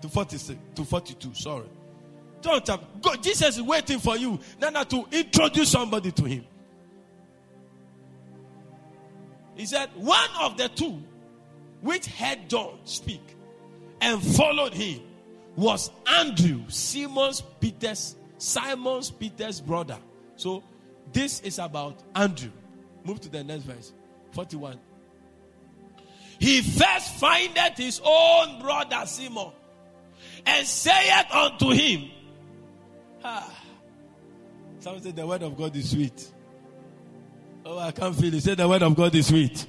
to 0.00 0.08
46 0.08 0.58
to 0.74 0.84
42. 0.84 1.34
Sorry. 1.34 1.66
John 2.40 2.60
chapter 2.64 2.84
God, 3.00 3.22
Jesus 3.22 3.56
is 3.56 3.62
waiting 3.62 4.00
for 4.00 4.16
you, 4.16 4.40
Nana, 4.60 4.84
to 4.86 5.06
introduce 5.12 5.70
somebody 5.70 6.10
to 6.10 6.24
him. 6.24 6.44
He 9.54 9.66
said, 9.66 9.88
One 9.94 10.28
of 10.40 10.56
the 10.56 10.68
two 10.68 11.00
which 11.80 12.06
heard 12.06 12.48
John 12.48 12.80
speak 12.84 13.22
and 14.00 14.20
followed 14.20 14.74
him 14.74 15.00
was 15.54 15.92
Andrew, 16.08 16.62
Simon's 16.66 17.42
Peter's, 17.60 18.16
Simon's 18.38 19.12
Peter's 19.12 19.60
brother. 19.60 19.98
So 20.34 20.64
this 21.12 21.40
is 21.42 21.60
about 21.60 22.02
Andrew. 22.16 22.50
Move 23.04 23.20
to 23.20 23.28
the 23.28 23.42
next 23.42 23.64
verse. 23.64 23.92
41. 24.32 24.78
He 26.38 26.60
first 26.60 27.14
findeth 27.16 27.76
his 27.76 28.00
own 28.04 28.60
brother 28.60 29.02
Simon 29.06 29.52
and 30.44 30.66
saith 30.66 31.30
unto 31.32 31.70
him, 31.70 32.10
ah. 33.22 33.48
Someone 34.80 35.02
said 35.02 35.14
the 35.14 35.26
word 35.26 35.42
of 35.42 35.56
God 35.56 35.76
is 35.76 35.90
sweet. 35.90 36.32
Oh, 37.64 37.78
I 37.78 37.92
can't 37.92 38.16
feel 38.16 38.34
it. 38.34 38.42
Say 38.42 38.56
the 38.56 38.68
word 38.68 38.82
of 38.82 38.96
God 38.96 39.14
is 39.14 39.28
sweet. 39.28 39.66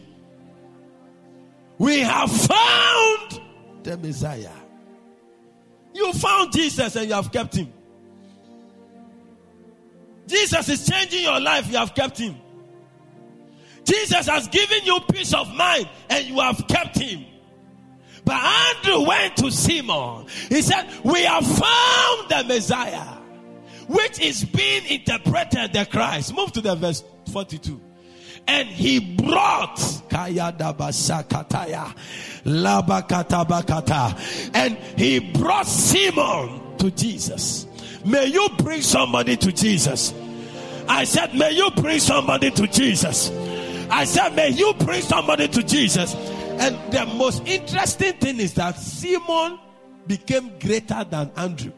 We 1.78 2.00
have 2.00 2.32
found 2.32 3.42
the 3.84 3.98
Messiah. 3.98 4.50
You 5.94 6.12
found 6.14 6.52
Jesus 6.52 6.96
and 6.96 7.08
you 7.08 7.14
have 7.14 7.32
kept 7.32 7.56
him. 7.56 7.72
Jesus 10.26 10.70
is 10.70 10.88
changing 10.88 11.22
your 11.24 11.40
life, 11.40 11.70
you 11.70 11.78
have 11.78 11.94
kept 11.94 12.18
him. 12.18 12.36
Jesus 13.84 14.28
has 14.28 14.48
given 14.48 14.80
you 14.84 15.00
peace 15.12 15.34
of 15.34 15.54
mind 15.54 15.90
and 16.10 16.26
you 16.26 16.40
have 16.40 16.66
kept 16.68 16.98
him. 16.98 17.26
But 18.26 18.36
Andrew 18.36 19.08
went 19.08 19.38
to 19.38 19.52
Simon. 19.52 20.28
He 20.50 20.62
said, 20.62 20.88
We 21.04 21.24
have 21.24 21.46
found 21.46 22.30
the 22.30 22.46
Messiah, 22.48 23.18
which 23.88 24.20
is 24.20 24.46
being 24.46 24.86
interpreted 24.86 25.74
the 25.74 25.86
Christ. 25.90 26.34
Move 26.34 26.52
to 26.54 26.62
the 26.62 26.76
verse 26.76 27.04
42. 27.32 27.82
And 28.48 28.68
he 28.68 29.16
brought 29.16 29.78
Kaya 30.10 30.54
Kayadabasakataya 30.58 31.96
Labakatabakata. 32.44 34.52
And 34.54 34.78
he 34.98 35.20
brought 35.20 35.68
Simon 35.68 36.78
to 36.78 36.92
Jesus. 36.92 37.68
May 38.06 38.28
you 38.28 38.50
bring 38.58 38.82
somebody 38.82 39.38
to 39.38 39.52
Jesus. 39.52 40.14
I 40.88 41.06
said, 41.06 41.34
May 41.36 41.52
you 41.52 41.72
bring 41.72 42.00
somebody 42.00 42.52
to 42.52 42.68
Jesus. 42.68 43.30
I 43.94 44.06
said, 44.06 44.36
May 44.36 44.50
you 44.50 44.74
bring 44.74 45.04
somebody 45.04 45.48
to 45.50 45.62
Jesus. 45.62 46.16
And 46.16 46.76
the 46.91 47.06
most 47.06 47.48
interesting 47.48 48.14
thing 48.14 48.39
is 48.39 48.56
that 48.56 48.76
Simon 48.80 49.60
became 50.08 50.58
greater 50.58 51.04
than 51.04 51.32
Andrew. 51.38 51.72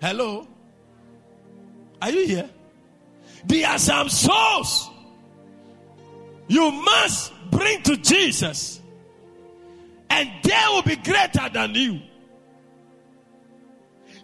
Hello? 0.00 0.48
Are 2.00 2.10
you 2.10 2.26
here? 2.26 2.50
There 3.44 3.68
are 3.68 3.78
some 3.78 4.08
souls 4.08 4.88
you 6.48 6.70
must 6.72 7.32
bring 7.50 7.82
to 7.82 7.98
Jesus, 7.98 8.80
and 10.08 10.30
they 10.42 10.64
will 10.68 10.82
be 10.82 10.96
greater 10.96 11.50
than 11.52 11.74
you. 11.74 12.00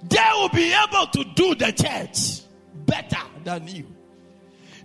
They 0.09 0.29
will 0.33 0.49
be 0.49 0.73
able 0.73 1.09
to 1.09 1.25
do 1.35 1.55
the 1.55 1.73
church 1.73 2.41
better 2.87 3.23
than 3.45 3.69
you. 3.69 3.96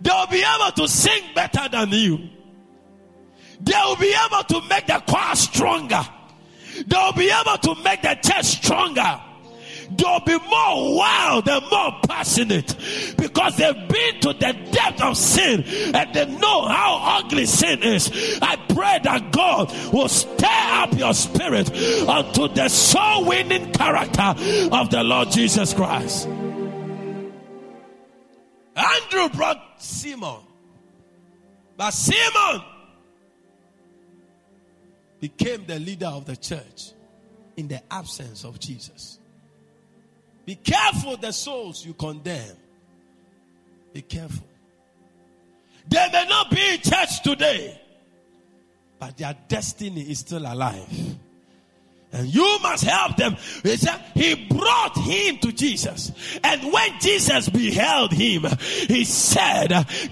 They 0.02 0.10
will 0.10 0.28
be 0.28 0.44
able 0.44 0.72
to 0.72 0.88
sing 0.88 1.24
better 1.36 1.70
than 1.70 1.90
you. 1.92 2.30
They 3.62 3.74
will 3.86 3.98
be 3.98 4.16
able 4.26 4.44
to 4.44 4.68
make 4.68 4.88
the 4.88 5.02
choir 5.08 5.36
stronger. 5.36 6.04
They 6.88 6.98
will 6.98 7.14
be 7.14 7.30
able 7.30 7.58
to 7.58 7.84
make 7.84 8.02
the 8.02 8.18
church 8.22 8.46
stronger. 8.46 9.22
They'll 9.98 10.22
be 10.22 10.38
more 10.38 10.96
wild 10.96 11.50
and 11.50 11.66
more 11.70 12.00
passionate 12.08 12.76
because 13.18 13.58
they've 13.58 13.88
been 13.90 14.20
to 14.22 14.34
the 14.34 14.58
depth 14.72 15.02
of 15.02 15.18
sin 15.18 15.64
and 15.94 16.14
they 16.14 16.26
know 16.26 16.66
how 16.66 17.20
ugly 17.20 17.46
sin 17.46 17.84
is. 17.84 18.40
I 18.42 18.56
pray 18.56 19.00
that 19.04 19.32
God 19.32 19.72
will 19.92 20.08
stir 20.08 20.48
up 20.48 20.98
your 20.98 21.14
spirit 21.14 21.70
unto 22.08 22.48
the 22.48 22.70
soul 22.70 23.26
winning 23.26 23.72
character 23.74 24.34
of 24.72 24.90
the 24.90 25.04
Lord 25.04 25.30
Jesus 25.32 25.74
Christ. 25.74 26.28
Andrew 28.76 29.30
brought 29.30 29.82
Simon, 29.82 30.42
but 31.78 31.92
Simon 31.92 32.62
became 35.20 35.66
the 35.66 35.80
leader 35.80 36.08
of 36.08 36.26
the 36.26 36.36
church 36.36 36.92
in 37.58 37.68
the 37.68 37.82
absence 37.92 38.44
of 38.44 38.60
Jesus. 38.60 39.20
Be 40.46 40.56
careful 40.56 41.18
the 41.18 41.32
souls 41.32 41.86
you 41.86 41.94
condemn. 41.94 42.56
Be 43.94 44.02
careful. 44.02 44.48
They 45.88 46.08
may 46.12 46.26
not 46.28 46.50
be 46.50 46.62
in 46.74 46.80
church 46.82 47.22
today, 47.22 47.80
but 49.00 49.18
their 49.18 49.36
destiny 49.48 50.02
is 50.02 50.20
still 50.20 50.46
alive. 50.52 50.88
And 52.14 52.34
you 52.34 52.60
must 52.62 52.84
help 52.84 53.16
them. 53.16 53.38
He 53.64 53.78
said 53.78 54.04
he 54.14 54.36
brought 54.36 54.98
him 54.98 55.38
to 55.40 55.52
Jesus. 55.52 56.12
And 56.44 56.72
when 56.72 57.00
Jesus 57.00 57.48
beheld 57.48 58.12
him, 58.12 58.46
he 58.88 59.06
said, 59.06 59.70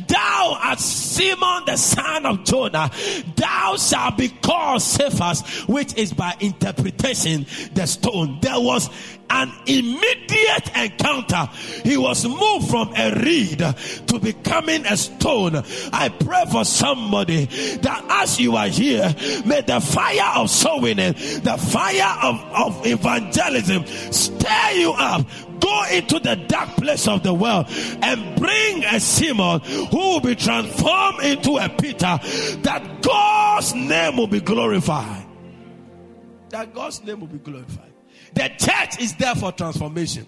Thou 0.08 0.58
art 0.62 0.80
Simon 0.80 1.64
the 1.66 1.76
son 1.76 2.26
of 2.26 2.46
Jonah. 2.46 2.90
Thou 3.36 3.76
shalt 3.78 4.18
be 4.18 4.30
called 4.30 4.82
Cephas, 4.82 5.68
which 5.68 5.94
is 5.96 6.14
by 6.14 6.36
interpretation 6.40 7.46
the 7.74 7.86
stone. 7.86 8.40
There 8.42 8.60
was 8.60 8.90
an 9.30 9.52
immediate 9.66 10.76
encounter, 10.76 11.50
he 11.84 11.98
was 11.98 12.26
moved 12.26 12.70
from 12.70 12.94
a 12.96 13.14
reed 13.24 13.60
to 13.60 14.20
becoming 14.20 14.86
a 14.86 14.98
stone. 14.98 15.64
I 15.94 16.10
pray 16.10 16.46
for 16.52 16.66
somebody 16.66 17.46
that 17.46 18.06
as 18.10 18.40
you 18.40 18.56
are 18.56 18.68
here, 18.68 19.14
may 19.46 19.62
the 19.62 19.80
fire 19.80 20.32
of 20.38 20.50
sowing 20.50 20.98
the 20.98 21.58
fire 21.72 22.18
of, 22.24 22.42
of 22.54 22.86
evangelism 22.86 23.86
stir 24.12 24.72
you 24.74 24.92
up. 24.92 25.26
Go 25.60 25.84
into 25.92 26.20
the 26.20 26.36
dark 26.48 26.70
place 26.78 27.08
of 27.08 27.22
the 27.24 27.34
world 27.34 27.66
and 27.70 28.40
bring 28.40 28.84
a 28.86 29.00
Simon 29.00 29.60
who 29.60 29.98
will 29.98 30.22
be 30.22 30.36
transformed 30.36 31.20
into 31.22 31.58
a 31.58 31.68
Peter 31.70 32.18
that 32.64 33.02
God's 33.02 33.76
name 33.76 34.18
will 34.18 34.28
be 34.28 34.40
glorified. 34.40 35.26
That 36.50 36.74
God's 36.74 37.04
name 37.04 37.20
will 37.20 37.28
be 37.28 37.40
glorified. 37.40 37.89
The 38.40 38.48
church 38.58 39.02
is 39.02 39.16
there 39.16 39.36
for 39.36 39.52
transformation. 39.52 40.26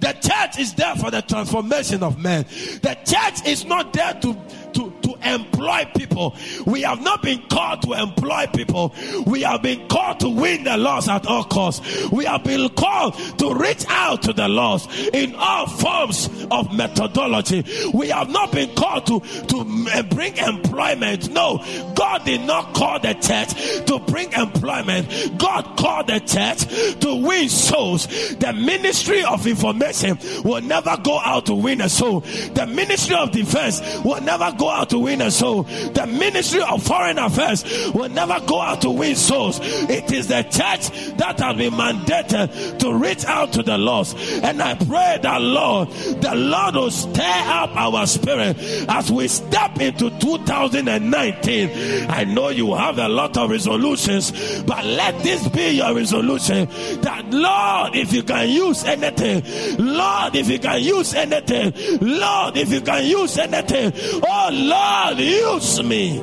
The 0.00 0.14
church 0.14 0.58
is 0.58 0.74
there 0.74 0.96
for 0.96 1.12
the 1.12 1.22
transformation 1.22 2.02
of 2.02 2.18
men. 2.18 2.44
The 2.82 2.98
church 3.06 3.46
is 3.46 3.64
not 3.64 3.92
there 3.92 4.14
to, 4.14 4.36
to, 4.74 4.92
to 5.02 5.14
employ 5.22 5.84
people. 5.96 6.34
We 6.66 6.82
have 6.82 7.00
not 7.02 7.22
been 7.22 7.42
called 7.48 7.82
to 7.82 7.92
employ 7.92 8.46
people. 8.54 8.94
We 9.26 9.42
have 9.42 9.62
been 9.62 9.88
called 9.88 10.20
to 10.20 10.28
win 10.28 10.64
the 10.64 10.76
lost 10.76 11.08
at 11.08 11.26
all 11.26 11.44
costs. 11.44 12.10
We 12.10 12.24
have 12.24 12.44
been 12.44 12.68
called 12.70 13.14
to 13.38 13.54
reach 13.54 13.84
out 13.88 14.22
to 14.22 14.32
the 14.32 14.48
lost 14.48 14.90
in 14.90 15.34
all 15.36 15.66
forms 15.66 16.28
of 16.50 16.74
methodology. 16.74 17.64
We 17.92 18.08
have 18.08 18.30
not 18.30 18.52
been 18.52 18.74
called 18.74 19.06
to, 19.06 19.20
to 19.20 19.86
eh, 19.92 20.02
bring 20.02 20.36
employment. 20.36 21.30
No, 21.30 21.58
God 21.94 22.24
did 22.24 22.42
not 22.42 22.74
call 22.74 22.98
the 23.00 23.14
church 23.14 23.86
to 23.86 23.98
bring 24.00 24.32
employment. 24.32 25.38
God 25.38 25.76
called 25.76 26.08
the 26.08 26.20
church 26.20 27.00
to 27.00 27.14
win 27.14 27.48
souls. 27.48 28.06
The 28.36 28.52
ministry 28.52 29.22
of 29.24 29.46
information 29.46 30.18
will 30.44 30.60
never 30.62 30.96
go 31.02 31.18
out 31.18 31.46
to 31.46 31.54
win 31.54 31.80
a 31.80 31.88
soul. 31.88 32.20
The 32.20 32.66
ministry 32.66 33.16
of 33.16 33.30
defense 33.30 33.80
will 34.04 34.20
never 34.20 34.52
go 34.62 34.70
out 34.70 34.90
to 34.90 34.98
win 35.00 35.20
a 35.20 35.30
soul. 35.30 35.64
The 35.64 36.06
ministry 36.06 36.62
of 36.62 36.84
foreign 36.84 37.18
affairs 37.18 37.64
will 37.92 38.08
never 38.08 38.38
go 38.46 38.60
out 38.60 38.80
to 38.82 38.90
win 38.90 39.16
souls. 39.16 39.58
It 39.60 40.12
is 40.12 40.28
the 40.28 40.42
church 40.44 41.16
that 41.16 41.40
has 41.40 41.56
been 41.56 41.72
mandated 41.72 42.78
to 42.78 42.94
reach 42.94 43.24
out 43.24 43.52
to 43.54 43.64
the 43.64 43.76
lost. 43.76 44.16
And 44.44 44.62
I 44.62 44.74
pray 44.76 45.18
that 45.20 45.42
Lord, 45.42 45.88
the 45.90 46.34
Lord 46.36 46.76
will 46.76 46.92
stir 46.92 47.42
up 47.46 47.74
our 47.74 48.06
spirit 48.06 48.56
as 48.88 49.10
we 49.10 49.26
step 49.26 49.80
into 49.80 50.10
2019. 50.20 52.08
I 52.08 52.22
know 52.22 52.50
you 52.50 52.72
have 52.74 52.98
a 52.98 53.08
lot 53.08 53.36
of 53.36 53.50
resolutions, 53.50 54.30
but 54.62 54.84
let 54.84 55.24
this 55.24 55.48
be 55.48 55.70
your 55.70 55.92
resolution 55.92 56.68
that 57.00 57.24
Lord, 57.30 57.96
if 57.96 58.12
you 58.12 58.22
can 58.22 58.48
use 58.48 58.84
anything, 58.84 59.42
Lord, 59.78 60.36
if 60.36 60.48
you 60.48 60.60
can 60.60 60.80
use 60.80 61.14
anything, 61.14 61.72
Lord, 62.00 62.56
if 62.56 62.70
you 62.70 62.80
can 62.80 63.04
use 63.04 63.36
anything, 63.38 63.92
oh 64.24 64.50
Lord, 64.52 65.18
use 65.18 65.82
me. 65.82 66.20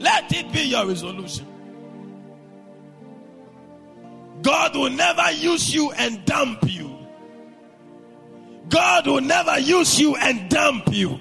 Let 0.00 0.32
it 0.32 0.52
be 0.52 0.62
your 0.62 0.86
resolution. 0.86 1.46
God 4.42 4.76
will 4.76 4.90
never 4.90 5.30
use 5.32 5.74
you 5.74 5.90
and 5.92 6.24
dump 6.24 6.70
you. 6.70 6.94
God 8.68 9.06
will 9.06 9.20
never 9.20 9.58
use 9.58 9.98
you 9.98 10.16
and 10.16 10.50
dump 10.50 10.92
you. 10.92 11.18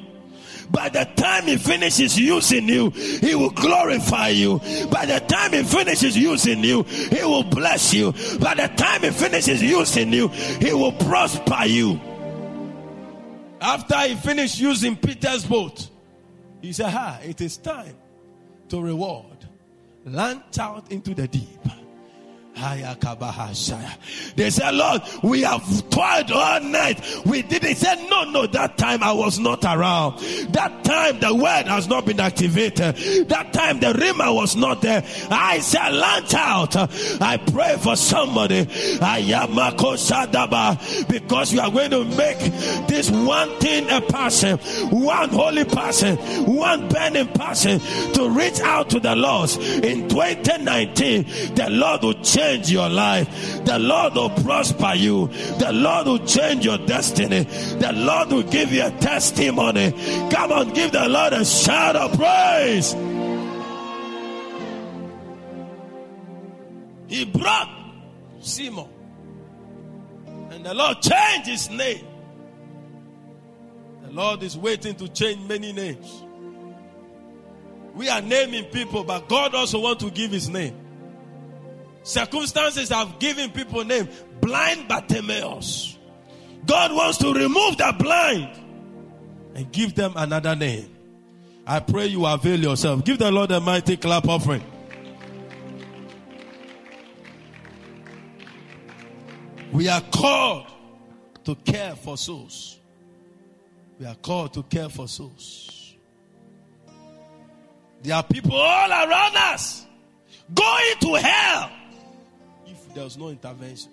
By 0.70 0.90
the 0.90 1.06
time 1.16 1.44
he 1.44 1.58
finishes 1.58 2.20
using 2.20 2.68
you, 2.68 2.90
he 2.90 3.36
will 3.36 3.52
glorify 3.52 4.30
you. 4.30 4.60
By 4.92 5.06
the 5.06 5.20
time 5.28 5.54
he 5.54 5.64
finishes 5.64 6.18
using 6.18 6.64
you, 6.64 6.84
he 6.84 7.24
will 7.24 7.44
bless 7.44 7.94
you. 7.94 8.12
By 8.40 8.56
the 8.56 8.68
time 8.76 9.04
he 9.04 9.12
finishes 9.12 9.62
using 9.62 10.12
you, 10.12 10.30
he 10.30 10.74
will 10.74 10.94
prosper 10.94 11.66
you. 11.66 12.02
After 13.64 13.98
he 14.02 14.16
finished 14.16 14.60
using 14.60 14.98
Peter's 14.98 15.46
boat, 15.46 15.90
he 16.62 16.74
said, 16.74 16.90
Ha, 16.90 17.20
it 17.24 17.40
is 17.40 17.56
time 17.56 17.96
to 18.68 18.82
reward. 18.82 19.38
Launch 20.04 20.60
out 20.60 20.92
into 20.92 21.14
the 21.14 21.30
deep. 21.30 21.62
They 24.36 24.50
said, 24.52 24.76
Lord, 24.76 25.02
we 25.24 25.42
have 25.42 25.90
toiled 25.90 26.32
all 26.32 26.60
night. 26.62 27.02
We 27.26 27.42
did 27.42 27.64
He 27.64 27.74
said, 27.74 28.08
No, 28.10 28.26
no, 28.26 28.46
that 28.48 28.78
time 28.78 29.02
I 29.02 29.12
was 29.12 29.40
not 29.40 29.64
around. 29.66 30.20
That 30.54 30.84
time 30.84 31.20
the 31.20 31.34
word 31.34 31.66
has 31.66 31.88
not 31.88 32.06
been 32.06 32.20
activated. 32.20 32.96
That 33.30 33.54
time 33.54 33.80
the 33.80 33.94
rhema 33.94 34.34
was 34.34 34.56
not 34.56 34.82
there. 34.82 35.04
I 35.32 35.60
said, 35.60 35.90
launch 35.94 36.34
out. 36.36 36.76
I 37.22 37.38
pray 37.38 37.78
for 37.80 37.96
somebody. 37.96 38.66
Because 41.08 41.54
you 41.54 41.60
are 41.60 41.72
going 41.72 41.92
to 41.92 42.06
make 42.06 42.38
this 42.88 43.10
one 43.10 43.50
thing 43.60 43.90
a 43.90 44.02
person, 44.02 44.58
one 44.90 45.30
holy 45.30 45.66
person, 45.66 46.18
one 46.46 46.88
burning 46.88 47.28
person 47.30 47.80
to 48.14 48.30
reach 48.30 48.60
out 48.60 48.92
to 48.92 49.00
the 49.00 49.16
lost. 49.16 49.60
In 49.60 50.08
2019, 50.08 51.56
the 51.56 51.68
Lord 51.72 52.04
will 52.04 52.14
change 52.22 52.43
change 52.44 52.72
your 52.72 52.90
life. 52.90 53.66
The 53.66 53.80
Lord 53.80 54.16
will 54.16 54.30
prosper 54.30 54.94
you. 54.96 55.28
The 55.60 55.72
Lord 55.72 56.08
will 56.08 56.26
change 56.26 56.66
your 56.66 56.78
destiny. 56.80 57.44
The 57.44 57.94
Lord 57.94 58.30
will 58.32 58.44
give 58.44 58.72
you 58.72 58.86
a 58.86 58.92
testimony. 58.92 59.92
Come 60.30 60.52
on, 60.52 60.74
give 60.74 60.92
the 60.92 61.08
Lord 61.08 61.34
a 61.34 61.46
shout 61.46 61.96
of 61.96 62.14
praise. 62.18 62.94
He 67.08 67.26
brought 67.26 67.70
Simon. 68.42 68.90
And 70.52 70.66
the 70.66 70.74
Lord 70.74 71.02
changed 71.02 71.48
his 71.48 71.70
name. 71.70 72.06
The 74.04 74.12
Lord 74.12 74.44
is 74.44 74.58
waiting 74.58 74.96
to 74.96 75.08
change 75.08 75.40
many 75.48 75.72
names. 75.74 76.24
We 77.94 78.10
are 78.10 78.22
naming 78.22 78.66
people, 78.66 79.04
but 79.04 79.30
God 79.30 79.54
also 79.54 79.80
wants 79.80 80.04
to 80.04 80.10
give 80.10 80.32
his 80.32 80.50
name. 80.50 80.83
Circumstances 82.04 82.90
have 82.90 83.18
given 83.20 83.50
people 83.52 83.84
name. 83.86 84.10
Blind 84.42 84.88
Bartimaeus. 84.88 85.98
God 86.66 86.94
wants 86.94 87.18
to 87.20 87.34
remove 87.34 87.78
the 87.78 87.96
blind 87.98 88.60
and 89.56 89.72
give 89.72 89.96
them 89.96 90.14
another 90.16 90.56
name. 90.56 90.90
I 91.66 91.80
pray 91.80 92.08
you 92.08 92.26
avail 92.26 92.60
yourself. 92.60 93.06
Give 93.06 93.18
the 93.18 93.32
Lord 93.32 93.52
a 93.52 93.60
mighty 93.60 93.96
clap 93.98 94.28
offering. 94.28 94.64
We 99.72 99.88
are 99.88 100.02
called 100.02 100.68
to 101.46 101.56
care 101.56 101.96
for 101.96 102.18
souls. 102.18 102.80
We 104.00 104.06
are 104.06 104.16
called 104.16 104.54
to 104.54 104.64
care 104.64 104.90
for 104.90 105.08
souls. 105.08 105.96
There 108.02 108.16
are 108.16 108.24
people 108.24 108.54
all 108.54 108.92
around 108.92 109.36
us 109.36 109.86
going 110.54 110.96
to 111.00 111.14
hell 111.16 111.72
if 112.96 113.04
was 113.04 113.18
no 113.18 113.30
intervention. 113.30 113.92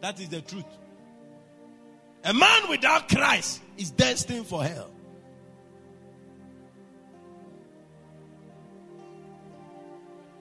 That 0.00 0.18
is 0.20 0.28
the 0.28 0.40
truth. 0.40 0.64
A 2.24 2.34
man 2.34 2.68
without 2.68 3.08
Christ 3.08 3.60
is 3.76 3.90
destined 3.90 4.46
for 4.46 4.62
hell. 4.62 4.90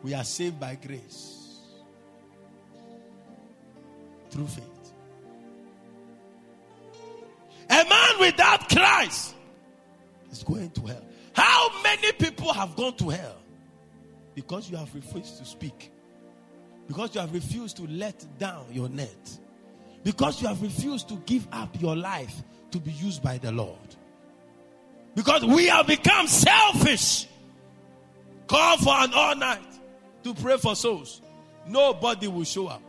We 0.02 0.14
are 0.14 0.24
saved 0.24 0.60
by 0.60 0.76
grace 0.76 1.58
through 4.30 4.48
faith. 4.48 4.66
A 7.70 7.86
man 7.88 8.20
without 8.20 8.70
Christ 8.70 9.36
is 10.32 10.44
going 10.44 10.72
to 10.72 10.82
hell. 10.88 11.06
How 11.34 11.70
many 11.84 12.12
people 12.14 12.52
have 12.54 12.76
gone 12.76 12.96
to 12.98 13.10
hell? 13.10 13.38
Because 14.36 14.70
you 14.70 14.78
have 14.78 14.94
refused 14.96 15.38
to 15.38 15.46
speak. 15.46 15.92
Because 16.90 17.14
you 17.14 17.22
have 17.22 17.32
refused 17.32 17.78
to 17.78 17.84
let 17.88 18.26
down 18.40 18.66
your 18.72 18.90
net. 18.90 19.38
Because 20.04 20.42
you 20.42 20.48
have 20.48 20.60
refused 20.60 21.08
to 21.10 21.22
give 21.28 21.48
up 21.52 21.80
your 21.80 21.96
life 21.96 22.42
to 22.72 22.80
be 22.80 22.90
used 22.92 23.22
by 23.22 23.38
the 23.38 23.52
Lord. 23.52 23.78
Because 25.14 25.46
we 25.46 25.68
have 25.68 25.86
become 25.86 26.26
selfish. 26.26 27.28
Call 28.48 28.78
for 28.78 28.96
an 28.96 29.12
all 29.14 29.36
night 29.36 29.62
to 30.24 30.34
pray 30.34 30.58
for 30.58 30.76
souls. 30.76 31.22
Nobody 31.68 32.28
will 32.28 32.44
show 32.44 32.66
up. 32.66 32.82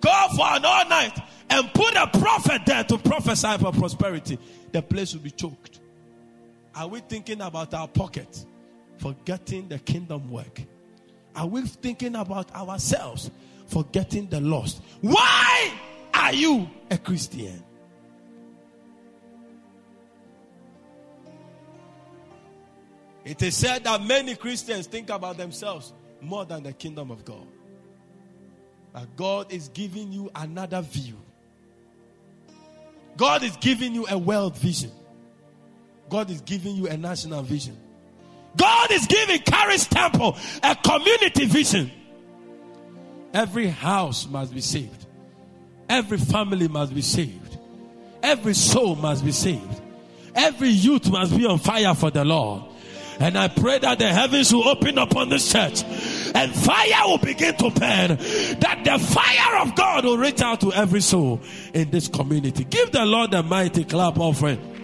Call 0.00 0.30
for 0.30 0.56
an 0.56 0.64
all 0.64 0.88
night 0.88 1.16
and 1.48 1.72
put 1.72 1.94
a 1.94 2.08
prophet 2.08 2.62
there 2.66 2.82
to 2.82 2.98
prophesy 2.98 3.56
for 3.58 3.70
prosperity. 3.70 4.36
The 4.72 4.82
place 4.82 5.14
will 5.14 5.20
be 5.20 5.30
choked. 5.30 5.78
Are 6.74 6.88
we 6.88 6.98
thinking 7.00 7.40
about 7.40 7.72
our 7.72 7.86
pocket, 7.86 8.44
forgetting 8.96 9.68
the 9.68 9.78
kingdom 9.78 10.28
work? 10.28 10.60
Are 11.38 11.46
we 11.46 11.62
thinking 11.62 12.16
about 12.16 12.52
ourselves, 12.52 13.30
forgetting 13.68 14.26
the 14.26 14.40
lost? 14.40 14.82
Why 15.02 15.72
are 16.12 16.32
you 16.32 16.68
a 16.90 16.98
Christian? 16.98 17.62
It 23.24 23.40
is 23.40 23.56
said 23.56 23.84
that 23.84 24.02
many 24.02 24.34
Christians 24.34 24.88
think 24.88 25.10
about 25.10 25.36
themselves 25.36 25.92
more 26.20 26.44
than 26.44 26.64
the 26.64 26.72
kingdom 26.72 27.12
of 27.12 27.24
God. 27.24 27.46
But 28.92 29.14
God 29.14 29.52
is 29.52 29.68
giving 29.68 30.10
you 30.10 30.32
another 30.34 30.82
view. 30.82 31.18
God 33.16 33.44
is 33.44 33.56
giving 33.58 33.94
you 33.94 34.08
a 34.10 34.18
world 34.18 34.56
vision. 34.56 34.90
God 36.08 36.30
is 36.30 36.40
giving 36.40 36.74
you 36.74 36.88
a 36.88 36.96
national 36.96 37.44
vision. 37.44 37.76
God 38.58 38.92
is 38.92 39.06
giving 39.06 39.38
Caris 39.38 39.86
Temple 39.86 40.36
a 40.62 40.76
community 40.76 41.46
vision. 41.46 41.90
Every 43.32 43.68
house 43.68 44.26
must 44.28 44.52
be 44.52 44.60
saved. 44.60 45.06
Every 45.88 46.18
family 46.18 46.68
must 46.68 46.94
be 46.94 47.02
saved. 47.02 47.56
Every 48.22 48.54
soul 48.54 48.96
must 48.96 49.24
be 49.24 49.32
saved. 49.32 49.80
Every 50.34 50.68
youth 50.68 51.10
must 51.10 51.36
be 51.36 51.46
on 51.46 51.58
fire 51.58 51.94
for 51.94 52.10
the 52.10 52.24
Lord. 52.24 52.64
And 53.20 53.36
I 53.36 53.48
pray 53.48 53.78
that 53.78 53.98
the 53.98 54.06
heavens 54.12 54.52
will 54.52 54.68
open 54.68 54.96
upon 54.96 55.28
this 55.28 55.50
church 55.50 55.82
and 56.34 56.54
fire 56.54 57.06
will 57.06 57.18
begin 57.18 57.54
to 57.56 57.70
burn. 57.70 58.16
That 58.60 58.82
the 58.84 58.98
fire 58.98 59.60
of 59.60 59.74
God 59.74 60.04
will 60.04 60.18
reach 60.18 60.40
out 60.40 60.60
to 60.60 60.72
every 60.72 61.00
soul 61.00 61.40
in 61.74 61.90
this 61.90 62.06
community. 62.06 62.64
Give 62.64 62.90
the 62.92 63.04
Lord 63.04 63.34
a 63.34 63.42
mighty 63.42 63.84
clap 63.84 64.18
offering. 64.18 64.77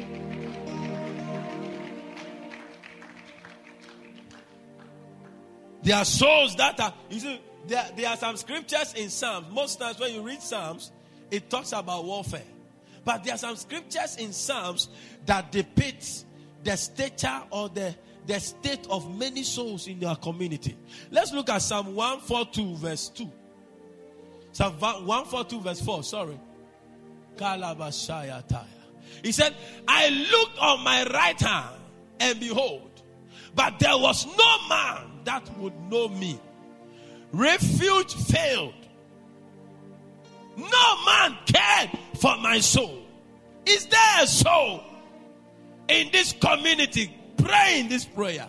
There 5.84 5.94
are 5.94 6.04
souls 6.06 6.56
that 6.56 6.80
are, 6.80 6.94
you 7.10 7.20
see, 7.20 7.40
there, 7.66 7.86
there 7.94 8.08
are 8.08 8.16
some 8.16 8.38
scriptures 8.38 8.94
in 8.94 9.10
Psalms. 9.10 9.46
Most 9.52 9.78
times 9.78 10.00
when 10.00 10.14
you 10.14 10.22
read 10.22 10.40
Psalms, 10.40 10.90
it 11.30 11.50
talks 11.50 11.72
about 11.72 12.06
warfare. 12.06 12.42
But 13.04 13.22
there 13.22 13.34
are 13.34 13.38
some 13.38 13.56
scriptures 13.56 14.16
in 14.16 14.32
Psalms 14.32 14.88
that 15.26 15.52
depict 15.52 16.24
the 16.62 16.74
stature 16.76 17.42
or 17.50 17.68
the, 17.68 17.94
the 18.26 18.40
state 18.40 18.86
of 18.88 19.14
many 19.14 19.42
souls 19.42 19.86
in 19.86 20.00
your 20.00 20.16
community. 20.16 20.74
Let's 21.10 21.32
look 21.34 21.50
at 21.50 21.58
Psalm 21.58 21.94
142, 21.94 22.76
verse 22.76 23.10
2. 23.10 23.30
Psalm 24.52 24.72
142, 24.80 25.60
verse 25.60 25.82
4, 25.82 26.02
sorry. 26.02 26.40
Kalabashaya 27.36 28.42
He 29.22 29.32
said, 29.32 29.54
I 29.86 30.08
looked 30.08 30.58
on 30.58 30.82
my 30.82 31.04
right 31.12 31.38
hand 31.38 31.76
and 32.20 32.40
behold, 32.40 33.02
but 33.54 33.78
there 33.78 33.98
was 33.98 34.24
no 34.24 34.68
man 34.68 35.13
that 35.24 35.48
would 35.58 35.78
know 35.90 36.08
me. 36.08 36.40
Refuge 37.32 38.14
failed. 38.14 38.74
No 40.56 41.04
man 41.04 41.36
cared 41.46 41.90
for 42.18 42.36
my 42.38 42.60
soul. 42.60 43.02
Is 43.66 43.86
there 43.86 44.22
a 44.22 44.26
soul 44.26 44.82
in 45.88 46.10
this 46.12 46.32
community 46.32 47.14
praying 47.36 47.88
this 47.88 48.04
prayer? 48.04 48.48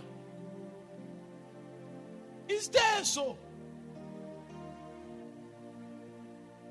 Is 2.48 2.68
there 2.70 3.02
a 3.02 3.06
soul? 3.06 3.38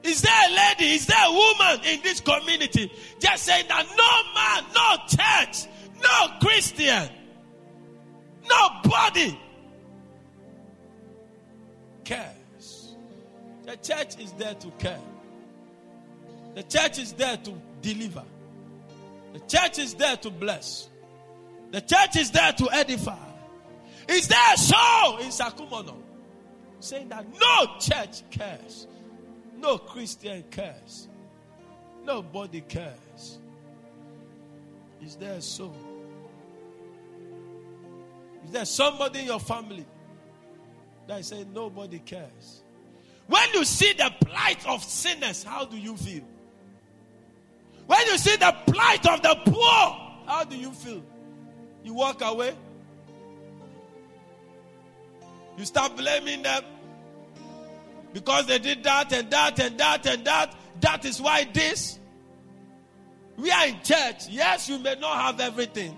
Is 0.04 0.20
there 0.20 0.48
a 0.48 0.54
lady? 0.54 0.92
Is 0.94 1.06
there 1.06 1.26
a 1.26 1.32
woman 1.32 1.84
in 1.86 2.02
this 2.02 2.20
community 2.20 2.92
just 3.18 3.44
saying 3.44 3.64
that 3.68 3.86
no 3.96 4.22
man, 4.34 4.64
no 4.74 4.96
church, 5.08 5.66
no 6.00 6.38
Christian, 6.40 7.08
nobody 8.46 9.38
cares? 12.04 12.94
The 13.64 13.76
church 13.76 14.18
is 14.20 14.32
there 14.32 14.54
to 14.54 14.70
care. 14.78 15.00
The 16.54 16.62
church 16.62 16.98
is 16.98 17.12
there 17.12 17.36
to 17.36 17.52
deliver. 17.82 18.22
The 19.32 19.40
church 19.40 19.78
is 19.78 19.94
there 19.94 20.16
to 20.18 20.30
bless. 20.30 20.88
The 21.72 21.80
church 21.80 22.16
is 22.16 22.30
there 22.30 22.52
to 22.52 22.68
edify. 22.72 23.18
Is 24.08 24.28
there 24.28 24.54
a 24.54 24.56
soul 24.56 25.18
in 25.18 25.28
Sakumono 25.28 25.96
saying 26.80 27.08
that 27.08 27.26
no 27.32 27.78
church 27.80 28.22
cares? 28.30 28.86
No 29.56 29.78
Christian 29.78 30.44
cares. 30.50 31.08
Nobody 32.04 32.60
cares. 32.60 33.38
Is 35.02 35.16
there 35.16 35.34
a 35.34 35.42
soul? 35.42 35.74
Is 38.44 38.50
there 38.52 38.64
somebody 38.66 39.20
in 39.20 39.26
your 39.26 39.40
family 39.40 39.86
that 41.06 41.24
saying 41.24 41.52
nobody 41.52 41.98
cares? 41.98 42.62
When 43.26 43.48
you 43.54 43.64
see 43.64 43.92
the 43.92 44.12
plight 44.20 44.66
of 44.66 44.82
sinners, 44.82 45.42
how 45.42 45.64
do 45.64 45.76
you 45.76 45.96
feel? 45.96 46.24
When 47.86 48.06
you 48.06 48.18
see 48.18 48.36
the 48.36 48.54
plight 48.66 49.06
of 49.06 49.22
the 49.22 49.36
poor, 49.44 50.26
how 50.26 50.44
do 50.44 50.56
you 50.56 50.70
feel? 50.72 51.02
You 51.82 51.94
walk 51.94 52.22
away. 52.22 52.54
You 55.56 55.64
start 55.64 55.96
blaming 55.96 56.42
them 56.42 56.64
because 58.12 58.46
they 58.46 58.58
did 58.58 58.82
that 58.84 59.12
and 59.12 59.30
that 59.30 59.58
and 59.58 59.78
that 59.78 60.06
and 60.06 60.24
that. 60.24 60.54
That 60.80 61.04
is 61.04 61.20
why 61.20 61.44
this. 61.44 61.98
We 63.36 63.50
are 63.50 63.66
in 63.66 63.76
church. 63.82 64.28
Yes, 64.28 64.68
you 64.68 64.78
may 64.78 64.94
not 64.94 65.16
have 65.20 65.40
everything, 65.40 65.96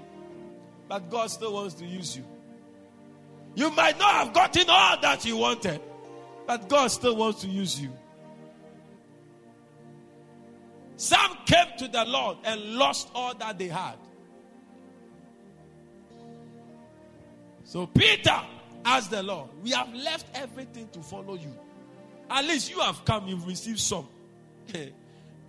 but 0.89 1.11
God 1.11 1.31
still 1.31 1.53
wants 1.53 1.75
to 1.75 1.85
use 1.85 2.17
you. 2.17 2.25
You 3.57 3.71
might 3.71 3.99
not 3.99 4.15
have 4.15 4.35
gotten 4.35 4.67
all 4.69 5.01
that 5.01 5.25
you 5.25 5.39
wanted, 5.39 5.81
but 6.47 6.69
God 6.69 6.89
still 6.89 7.17
wants 7.17 7.41
to 7.41 7.49
use 7.49 7.81
you. 7.81 7.91
Some 10.97 11.39
came 11.47 11.67
to 11.79 11.89
the 11.89 12.05
Lord 12.05 12.37
and 12.45 12.61
lost 12.75 13.09
all 13.15 13.35
that 13.35 13.59
they 13.59 13.69
had. 13.69 13.97
So 17.65 17.87
Peter 17.87 18.39
asked 18.85 19.11
the 19.11 19.23
Lord, 19.23 19.49
We 19.63 19.71
have 19.71 19.93
left 19.95 20.27
everything 20.35 20.89
to 20.93 21.01
follow 21.01 21.35
you. 21.35 21.53
At 22.29 22.45
least 22.45 22.71
you 22.71 22.81
have 22.81 23.07
come, 23.07 23.27
you've 23.27 23.47
received 23.47 23.81
some. 23.81 24.07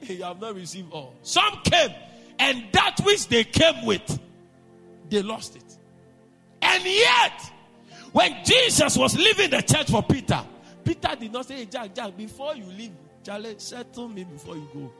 you 0.02 0.24
have 0.24 0.40
not 0.40 0.56
received 0.56 0.94
all. 0.94 1.14
Some 1.24 1.60
came, 1.66 1.94
and 2.40 2.64
that 2.72 3.02
which 3.04 3.28
they 3.28 3.44
came 3.44 3.86
with, 3.86 4.18
they 5.10 5.22
lost 5.22 5.58
it. 5.58 5.78
And 6.62 6.86
yet, 6.86 7.52
when 8.12 8.36
Jesus 8.44 8.98
was 8.98 9.16
leaving 9.18 9.50
the 9.50 9.62
church 9.62 9.90
for 9.90 10.04
Peter, 10.04 10.42
Peter 10.84 11.16
did 11.20 11.34
not 11.34 11.46
say, 11.46 11.58
Hey, 11.58 11.66
Jack, 11.66 11.94
Jack, 11.94 12.16
before 12.16 12.56
you 12.56 12.66
leave, 12.66 12.92
Charlie, 13.24 13.56
settle 13.58 14.08
me 14.08 14.24
before 14.24 14.56
you 14.56 14.70
go. 14.74 14.92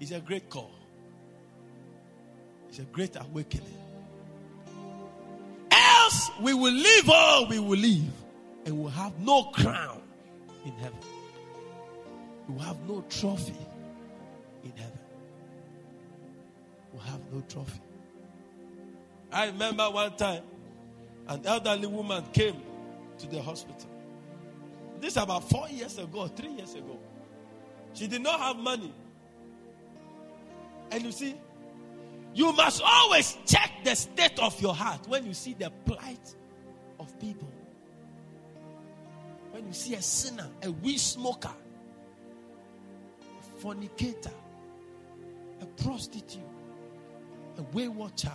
It's 0.00 0.12
a 0.12 0.20
great 0.20 0.48
call. 0.48 0.70
It's 2.68 2.78
a 2.78 2.82
great 2.82 3.16
awakening. 3.16 3.74
Else 5.70 6.30
we 6.40 6.54
will 6.54 6.72
leave 6.72 7.10
all 7.10 7.48
we 7.48 7.58
will 7.58 7.78
leave 7.78 8.12
and 8.64 8.78
we'll 8.78 8.90
have 8.90 9.18
no 9.18 9.44
crown 9.44 10.00
in 10.64 10.72
heaven. 10.72 10.98
We 12.46 12.54
will 12.54 12.62
have 12.62 12.80
no 12.88 13.04
trophy 13.08 13.56
in 14.62 14.72
heaven. 14.76 14.98
We'll 16.98 17.06
have 17.06 17.32
no 17.32 17.40
trophy. 17.42 17.80
I 19.30 19.46
remember 19.46 19.88
one 19.90 20.16
time 20.16 20.42
an 21.28 21.46
elderly 21.46 21.86
woman 21.86 22.24
came 22.32 22.60
to 23.18 23.26
the 23.28 23.40
hospital. 23.40 23.88
This 25.00 25.16
about 25.16 25.48
four 25.48 25.68
years 25.68 25.96
ago, 25.98 26.26
three 26.26 26.50
years 26.50 26.74
ago. 26.74 26.98
She 27.94 28.08
did 28.08 28.22
not 28.22 28.40
have 28.40 28.56
money. 28.56 28.92
And 30.90 31.04
you 31.04 31.12
see, 31.12 31.36
you 32.34 32.52
must 32.52 32.82
always 32.84 33.36
check 33.46 33.70
the 33.84 33.94
state 33.94 34.38
of 34.40 34.60
your 34.60 34.74
heart 34.74 35.06
when 35.06 35.24
you 35.24 35.34
see 35.34 35.54
the 35.54 35.70
plight 35.84 36.34
of 36.98 37.16
people. 37.20 37.48
When 39.52 39.66
you 39.68 39.72
see 39.72 39.94
a 39.94 40.02
sinner, 40.02 40.48
a 40.64 40.70
weed 40.72 40.98
smoker, 40.98 41.54
a 43.20 43.60
fornicator, 43.60 44.32
a 45.60 45.66
prostitute, 45.82 46.42
a 47.58 47.62
wayward 47.72 48.16
child, 48.16 48.34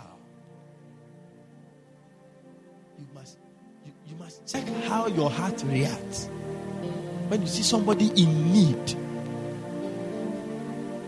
you 2.98 3.06
must 3.14 3.38
you, 3.84 3.92
you 4.08 4.16
must 4.16 4.46
check 4.46 4.66
how 4.84 5.06
your 5.06 5.30
heart 5.30 5.62
reacts 5.66 6.28
when 7.28 7.40
you 7.40 7.48
see 7.48 7.62
somebody 7.62 8.08
in 8.22 8.52
need. 8.52 8.96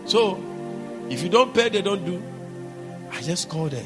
So 0.05 0.43
if 1.09 1.21
you 1.21 1.29
don't 1.29 1.53
pay, 1.53 1.69
they 1.69 1.81
don't 1.81 2.03
do. 2.03 2.21
I 3.11 3.21
just 3.21 3.49
called 3.49 3.73
her 3.73 3.85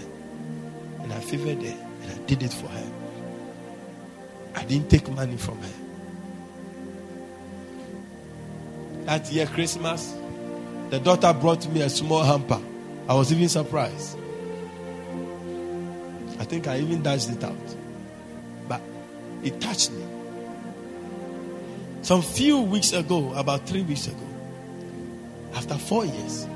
and 1.02 1.12
I 1.12 1.20
favored 1.20 1.62
her 1.62 1.78
and 2.04 2.12
I 2.12 2.18
did 2.26 2.42
it 2.42 2.54
for 2.54 2.68
her. 2.68 2.92
I 4.56 4.64
didn't 4.64 4.90
take 4.90 5.10
money 5.12 5.38
from 5.38 5.62
her. 5.62 5.74
That 9.06 9.32
year, 9.32 9.46
Christmas, 9.48 10.16
the 10.90 11.00
daughter 11.00 11.34
brought 11.34 11.68
me 11.70 11.82
a 11.82 11.90
small 11.90 12.24
hamper. 12.24 12.62
I 13.10 13.14
was 13.14 13.32
even 13.32 13.50
surprised. 13.50 14.18
I 16.42 16.44
think 16.44 16.68
I 16.68 16.80
even 16.80 17.04
dashed 17.04 17.30
it 17.30 17.44
out. 17.44 17.76
But 18.68 18.82
it 19.44 19.62
touched 19.62 19.92
me. 19.92 20.04
Some 22.02 22.24
few 22.24 22.62
weeks 22.62 22.94
ago, 22.94 23.32
about 23.34 23.68
three 23.68 23.84
weeks 23.84 24.08
ago, 24.08 24.28
after 25.54 25.76
four 25.78 26.04
years, 26.04 26.48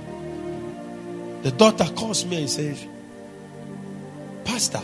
the 1.43 1.51
daughter 1.51 1.85
calls 1.93 2.25
me 2.25 2.41
and 2.41 2.49
says, 2.49 2.83
Pastor, 4.43 4.81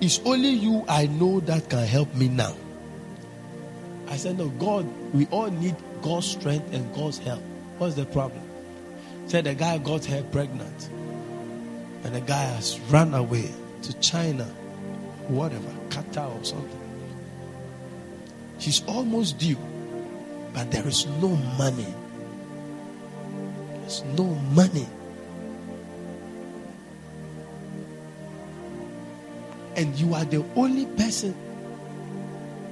It's 0.00 0.20
only 0.24 0.50
you 0.50 0.84
I 0.88 1.06
know 1.06 1.40
that 1.40 1.68
can 1.68 1.88
help 1.88 2.14
me 2.14 2.28
now. 2.28 2.54
I 4.06 4.16
said, 4.16 4.38
No, 4.38 4.48
God, 4.50 4.86
we 5.12 5.26
all 5.26 5.50
need 5.50 5.74
God's 6.02 6.28
strength 6.28 6.72
and 6.72 6.94
God's 6.94 7.18
help. 7.18 7.42
What's 7.78 7.96
the 7.96 8.06
problem? 8.06 8.42
Said 9.26 9.42
the 9.42 9.54
guy 9.54 9.78
got 9.78 10.04
her 10.04 10.22
pregnant. 10.22 10.88
And 12.06 12.14
the 12.14 12.20
guy 12.20 12.44
has 12.54 12.78
run 12.82 13.14
away 13.14 13.50
to 13.82 13.92
China, 13.94 14.44
whatever, 15.26 15.68
Qatar 15.88 16.32
or 16.40 16.44
something. 16.44 16.80
She's 18.60 18.84
almost 18.86 19.38
due, 19.38 19.58
but 20.54 20.70
there 20.70 20.86
is 20.86 21.06
no 21.20 21.30
money. 21.58 21.92
There's 23.80 24.04
no 24.16 24.22
money. 24.54 24.86
And 29.74 29.92
you 29.98 30.14
are 30.14 30.24
the 30.24 30.44
only 30.54 30.86
person 30.86 31.34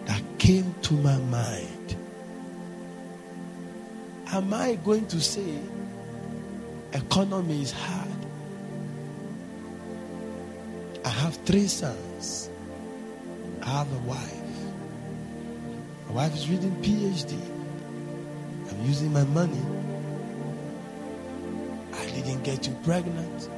that 0.04 0.22
came 0.38 0.72
to 0.82 0.94
my 0.94 1.16
mind. 1.18 1.96
Am 4.28 4.54
I 4.54 4.76
going 4.76 5.08
to 5.08 5.20
say 5.20 5.58
economy 6.92 7.62
is 7.62 7.72
hard? 7.72 8.13
I 11.04 11.08
have 11.08 11.36
three 11.44 11.66
sons. 11.66 12.48
I 13.62 13.68
have 13.68 13.92
a 13.92 13.98
wife. 13.98 14.42
My 16.06 16.14
wife 16.14 16.34
is 16.34 16.48
reading 16.48 16.74
PhD. 16.82 17.38
I'm 18.70 18.86
using 18.86 19.12
my 19.12 19.24
money. 19.24 19.60
I 21.92 22.06
didn't 22.06 22.42
get 22.42 22.66
you 22.66 22.74
pregnant. 22.84 23.48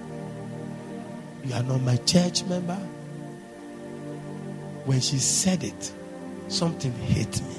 You 1.44 1.54
are 1.54 1.62
not 1.62 1.80
my 1.82 1.96
church 1.98 2.44
member. 2.44 2.78
When 4.84 5.00
she 5.00 5.18
said 5.18 5.62
it, 5.62 5.92
something 6.48 6.92
hit 6.92 7.40
me. 7.42 7.56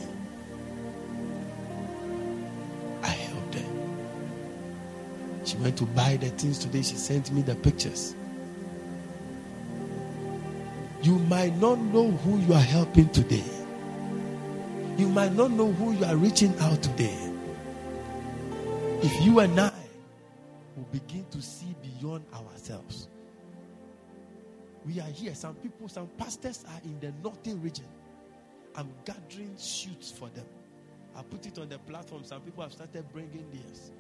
I 3.04 3.08
helped 3.08 3.56
her. 3.56 3.66
She 5.46 5.56
went 5.58 5.78
to 5.78 5.86
buy 5.86 6.18
the 6.18 6.30
things 6.30 6.60
today. 6.60 6.82
She 6.82 6.96
sent 6.96 7.32
me 7.32 7.42
the 7.42 7.56
pictures. 7.56 8.17
You 11.08 11.20
might 11.20 11.56
not 11.56 11.80
know 11.80 12.12
who 12.12 12.38
you 12.40 12.54
are 12.54 12.60
helping 12.60 13.08
today. 13.08 13.46
You 14.98 15.08
might 15.08 15.32
not 15.32 15.52
know 15.52 15.72
who 15.72 15.94
you 15.94 16.04
are 16.04 16.18
reaching 16.18 16.54
out 16.60 16.84
today. 16.84 17.18
If 19.02 19.24
you 19.24 19.40
and 19.40 19.58
I 19.58 19.72
will 20.76 20.84
begin 20.92 21.26
to 21.32 21.42
see 21.42 21.74
beyond 21.82 22.26
ourselves. 22.34 23.08
We 24.86 25.00
are 25.00 25.08
here. 25.08 25.34
Some 25.34 25.56
people, 25.56 25.88
some 25.88 26.10
pastors 26.18 26.66
are 26.68 26.82
in 26.84 27.00
the 27.00 27.14
northern 27.24 27.62
region. 27.62 27.88
I'm 28.76 28.90
gathering 29.06 29.56
shoots 29.58 30.12
for 30.12 30.28
them. 30.28 30.46
I 31.16 31.22
put 31.22 31.46
it 31.46 31.58
on 31.58 31.70
the 31.70 31.80
platform. 31.80 32.26
Some 32.26 32.42
people 32.42 32.64
have 32.64 32.74
started 32.74 33.06
bringing 33.14 33.50
theirs. 33.54 33.92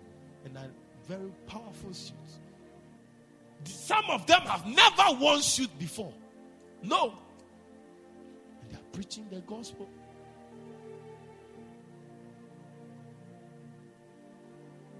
And 0.43 0.57
are 0.57 0.67
very 1.07 1.31
powerful 1.47 1.93
shoots. 1.93 2.39
Some 3.63 4.03
of 4.09 4.27
them 4.27 4.41
have 4.41 4.65
never 4.65 5.17
worn 5.21 5.39
shoot 5.39 5.69
before. 5.79 6.11
No. 6.83 7.13
And 8.61 8.71
they 8.71 8.75
are 8.77 8.89
preaching 8.91 9.25
the 9.29 9.41
gospel. 9.41 9.87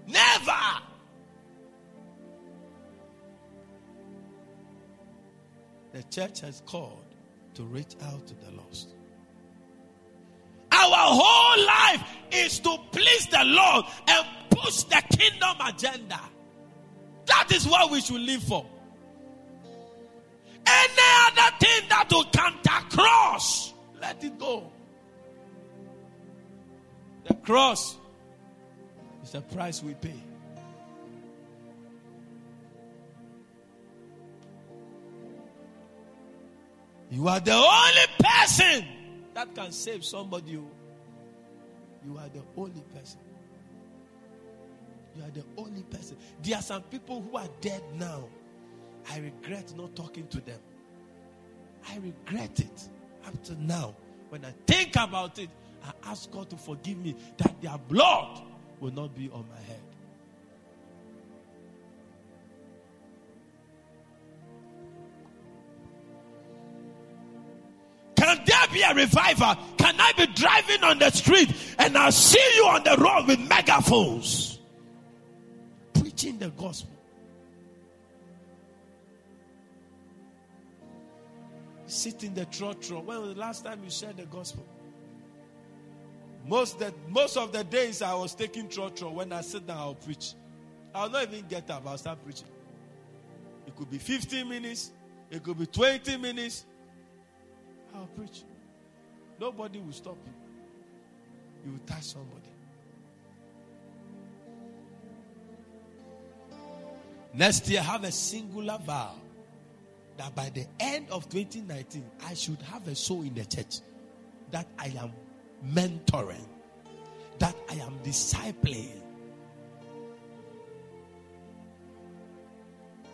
Never. 0.06 0.52
The 5.92 6.02
church 6.04 6.40
has 6.40 6.62
called 6.66 7.04
to 7.54 7.62
reach 7.64 7.94
out 8.02 8.26
to 8.26 8.34
the 8.34 8.52
lost. 8.52 8.94
Our 10.70 11.20
whole 11.20 11.66
life 11.66 12.04
is 12.30 12.60
to 12.60 12.76
please 12.92 13.26
the 13.26 13.42
Lord 13.44 13.84
and 14.06 14.26
push 14.50 14.84
the 14.84 15.02
kingdom 15.16 15.56
agenda. 15.66 16.20
That 17.26 17.50
is 17.52 17.66
what 17.66 17.90
we 17.90 18.00
should 18.00 18.20
live 18.20 18.42
for. 18.42 18.64
Cross 27.48 27.96
is 29.24 29.30
the 29.30 29.40
price 29.40 29.82
we 29.82 29.94
pay. 29.94 30.22
You 37.10 37.26
are 37.26 37.40
the 37.40 37.54
only 37.54 38.06
person 38.18 38.84
that 39.32 39.54
can 39.54 39.72
save 39.72 40.04
somebody. 40.04 40.58
Oh. 40.58 40.68
You 42.04 42.18
are 42.18 42.28
the 42.28 42.42
only 42.54 42.82
person. 42.94 43.20
You 45.16 45.22
are 45.22 45.30
the 45.30 45.44
only 45.56 45.84
person. 45.84 46.18
There 46.42 46.54
are 46.54 46.62
some 46.62 46.82
people 46.82 47.22
who 47.22 47.38
are 47.38 47.48
dead 47.62 47.82
now. 47.94 48.28
I 49.10 49.20
regret 49.20 49.72
not 49.74 49.96
talking 49.96 50.26
to 50.26 50.40
them. 50.42 50.60
I 51.88 51.96
regret 51.96 52.60
it 52.60 52.88
up 53.26 53.42
to 53.44 53.54
now. 53.62 53.94
When 54.28 54.44
I 54.44 54.52
think 54.66 54.96
about 54.96 55.38
it, 55.38 55.48
I 55.88 56.10
ask 56.10 56.30
God 56.30 56.50
to 56.50 56.56
forgive 56.56 56.98
me 56.98 57.16
that 57.38 57.60
their 57.62 57.78
blood 57.88 58.42
will 58.80 58.92
not 58.92 59.14
be 59.16 59.30
on 59.30 59.44
my 59.48 59.60
head. 59.62 59.80
Can 68.16 68.40
there 68.44 68.66
be 68.72 68.82
a 68.82 68.94
revival? 68.94 69.56
Can 69.78 69.94
I 69.98 70.12
be 70.16 70.26
driving 70.26 70.84
on 70.84 70.98
the 70.98 71.10
street 71.10 71.52
and 71.78 71.96
I'll 71.96 72.12
see 72.12 72.52
you 72.56 72.66
on 72.66 72.84
the 72.84 72.96
road 72.96 73.26
with 73.28 73.40
megaphones 73.48 74.58
preaching 75.94 76.38
the 76.38 76.50
gospel? 76.50 76.90
Sit 81.86 82.24
in 82.24 82.34
the 82.34 82.44
trotro. 82.46 83.02
When 83.02 83.20
was 83.22 83.34
the 83.34 83.40
last 83.40 83.64
time 83.64 83.82
you 83.82 83.90
shared 83.90 84.18
the 84.18 84.26
gospel? 84.26 84.66
Most 86.48 86.78
that 86.78 86.94
most 87.10 87.36
of 87.36 87.52
the 87.52 87.62
days 87.62 88.00
I 88.00 88.14
was 88.14 88.34
taking 88.34 88.68
trotro. 88.68 89.12
When 89.12 89.32
I 89.32 89.42
sit 89.42 89.66
down, 89.66 89.76
I'll 89.76 89.94
preach. 89.94 90.32
I'll 90.94 91.10
not 91.10 91.24
even 91.24 91.46
get 91.46 91.70
up. 91.70 91.86
I'll 91.86 91.98
start 91.98 92.24
preaching. 92.24 92.48
It 93.66 93.76
could 93.76 93.90
be 93.90 93.98
15 93.98 94.48
minutes. 94.48 94.90
It 95.30 95.42
could 95.42 95.58
be 95.58 95.66
20 95.66 96.16
minutes. 96.16 96.64
I'll 97.94 98.06
preach. 98.06 98.44
Nobody 99.38 99.78
will 99.78 99.92
stop 99.92 100.16
you. 100.24 100.32
You 101.66 101.72
will 101.72 101.86
touch 101.86 102.04
somebody. 102.04 102.48
Next 107.34 107.68
year, 107.68 107.80
I 107.80 107.84
have 107.84 108.04
a 108.04 108.10
singular 108.10 108.78
vow 108.78 109.14
that 110.16 110.34
by 110.34 110.48
the 110.48 110.66
end 110.80 111.08
of 111.10 111.28
2019, 111.28 112.04
I 112.24 112.32
should 112.32 112.60
have 112.62 112.88
a 112.88 112.94
soul 112.94 113.20
in 113.20 113.34
the 113.34 113.44
church 113.44 113.80
that 114.50 114.66
I 114.78 114.86
am 114.98 115.12
mentoring, 115.66 116.46
that 117.38 117.54
I 117.70 117.74
am 117.74 117.98
discipling. 118.02 118.90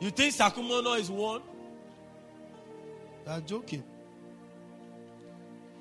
You 0.01 0.11
think 0.11 0.35
Sakumono 0.35 0.99
is 0.99 1.11
one? 1.11 1.43
You 3.25 3.33
are 3.33 3.41
joking. 3.41 3.85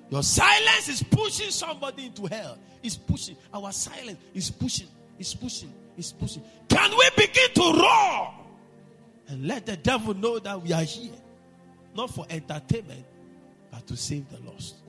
Your 0.09 0.23
silence 0.23 0.89
is 0.89 1.03
pushing 1.03 1.49
somebody 1.49 2.05
into 2.05 2.27
hell. 2.27 2.57
It's 2.83 2.95
pushing. 2.95 3.35
Our 3.53 3.71
silence 3.71 4.19
is 4.33 4.51
pushing. 4.51 4.87
It's 5.17 5.33
pushing. 5.33 5.73
It's 5.97 6.11
pushing. 6.11 6.43
Can 6.69 6.91
we 6.91 7.09
begin 7.15 7.49
to 7.55 7.79
roar 7.81 8.33
and 9.27 9.47
let 9.47 9.65
the 9.65 9.77
devil 9.77 10.13
know 10.13 10.39
that 10.39 10.61
we 10.61 10.71
are 10.71 10.83
here? 10.83 11.13
Not 11.95 12.09
for 12.11 12.25
entertainment, 12.29 13.05
but 13.71 13.87
to 13.87 13.97
save 13.97 14.29
the 14.29 14.39
lost. 14.49 14.82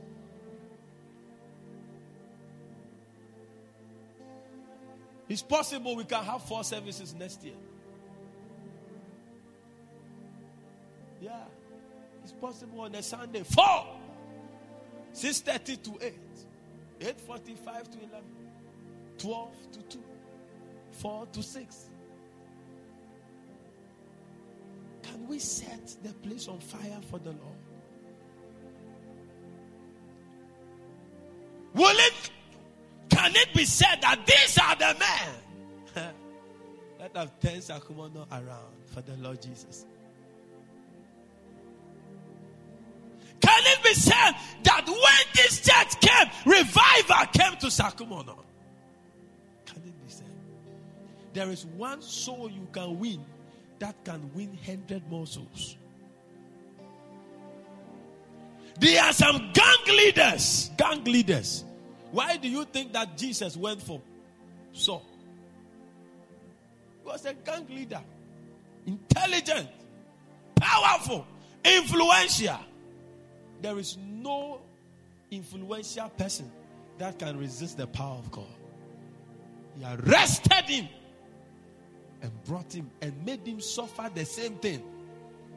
It's 5.28 5.42
possible 5.42 5.96
we 5.96 6.04
can 6.04 6.22
have 6.22 6.42
four 6.42 6.64
services 6.64 7.14
next 7.14 7.42
year. 7.42 7.54
Yeah. 11.20 11.44
It's 12.22 12.32
possible 12.32 12.80
on 12.82 12.94
a 12.94 13.02
Sunday. 13.02 13.42
Four. 13.42 13.86
6.30 15.14 15.82
to 15.82 16.06
8. 16.06 16.14
8.45 17.00 17.90
to 17.90 17.98
11. 17.98 18.24
12 19.18 19.72
to 19.72 19.82
2. 19.82 20.04
4 20.92 21.26
to 21.26 21.42
6. 21.42 21.86
Can 25.02 25.28
we 25.28 25.38
set 25.38 25.96
the 26.02 26.12
place 26.14 26.48
on 26.48 26.58
fire 26.58 26.98
for 27.10 27.18
the 27.18 27.30
Lord? 27.30 27.58
Will 31.74 31.96
it, 31.96 32.30
can 33.08 33.34
it 33.34 33.52
be 33.54 33.64
said 33.64 33.98
that 34.02 34.26
these 34.26 34.58
that 37.14 37.20
have 37.20 37.40
turned 37.40 37.62
Sakumono 37.62 38.26
around 38.30 38.74
for 38.86 39.00
the 39.00 39.16
Lord 39.16 39.40
Jesus? 39.40 39.86
Can 43.40 43.62
it 43.66 43.82
be 43.82 43.94
said 43.94 44.32
that 44.64 44.86
when 44.86 45.34
this 45.34 45.60
church 45.60 46.00
came, 46.00 46.28
revival 46.44 47.26
came 47.32 47.56
to 47.58 47.66
Sakumono? 47.66 48.38
Can 49.64 49.82
it 49.84 50.04
be 50.04 50.08
said? 50.08 50.26
There 51.32 51.50
is 51.50 51.66
one 51.66 52.02
soul 52.02 52.50
you 52.50 52.66
can 52.72 52.98
win 52.98 53.24
that 53.78 54.04
can 54.04 54.30
win 54.34 54.48
100 54.64 55.08
more 55.08 55.26
souls. 55.26 55.76
There 58.80 59.02
are 59.02 59.12
some 59.12 59.52
gang 59.52 59.96
leaders. 59.96 60.70
Gang 60.76 61.04
leaders. 61.04 61.64
Why 62.10 62.36
do 62.36 62.48
you 62.48 62.64
think 62.64 62.92
that 62.92 63.16
Jesus 63.16 63.56
went 63.56 63.82
for 63.82 64.00
Saul? 64.72 65.04
Was 67.04 67.24
a 67.26 67.34
gang 67.34 67.66
leader. 67.68 68.00
Intelligent. 68.86 69.68
Powerful. 70.56 71.26
Influential. 71.64 72.58
There 73.60 73.78
is 73.78 73.96
no 73.98 74.60
influential 75.30 76.08
person 76.10 76.50
that 76.98 77.18
can 77.18 77.38
resist 77.38 77.78
the 77.78 77.86
power 77.86 78.16
of 78.16 78.30
God. 78.30 78.44
He 79.78 79.84
arrested 79.84 80.64
him 80.66 80.88
and 82.22 82.44
brought 82.44 82.72
him 82.72 82.90
and 83.02 83.24
made 83.24 83.46
him 83.46 83.60
suffer 83.60 84.10
the 84.14 84.24
same 84.24 84.56
thing. 84.56 84.82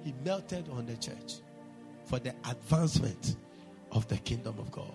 He 0.04 0.14
melted 0.26 0.70
on 0.70 0.86
the 0.86 0.98
church 0.98 1.36
for 2.06 2.20
the 2.20 2.34
advancement 2.50 3.36
of 3.92 4.08
the 4.08 4.18
kingdom 4.18 4.58
of 4.60 4.72
God. 4.72 4.94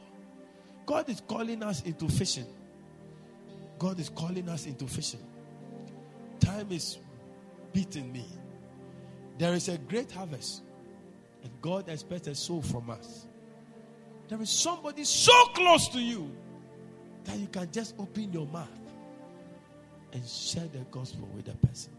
God 0.87 1.09
is 1.09 1.23
calling 1.27 1.63
us 1.63 1.83
into 1.83 2.09
fishing. 2.09 2.47
God 3.79 4.01
is 4.01 4.09
calling 4.09 4.49
us 4.49 4.67
into 4.67 4.87
fishing. 4.87 5.21
Time 6.43 6.73
is 6.73 6.99
beating 7.73 8.13
me. 8.13 8.27
There 9.39 9.55
is 9.55 9.69
a 9.69 9.79
great 9.79 10.11
harvest, 10.11 10.63
and 11.45 11.53
God 11.61 11.89
expects 11.89 12.27
a 12.27 12.35
soul 12.35 12.63
from 12.63 12.91
us. 12.91 13.29
There 14.29 14.43
is 14.43 14.51
somebody 14.51 15.05
so 15.05 15.33
close 15.55 15.89
to 15.91 16.01
you 16.01 16.31
that 17.25 17.37
you 17.39 17.47
can 17.47 17.71
just 17.71 17.95
open 17.97 18.33
your 18.33 18.47
mouth 18.49 18.69
and 20.13 20.27
share 20.27 20.67
the 20.73 20.81
gospel 20.91 21.29
with 21.33 21.45
the 21.45 21.55
person. 21.67 21.93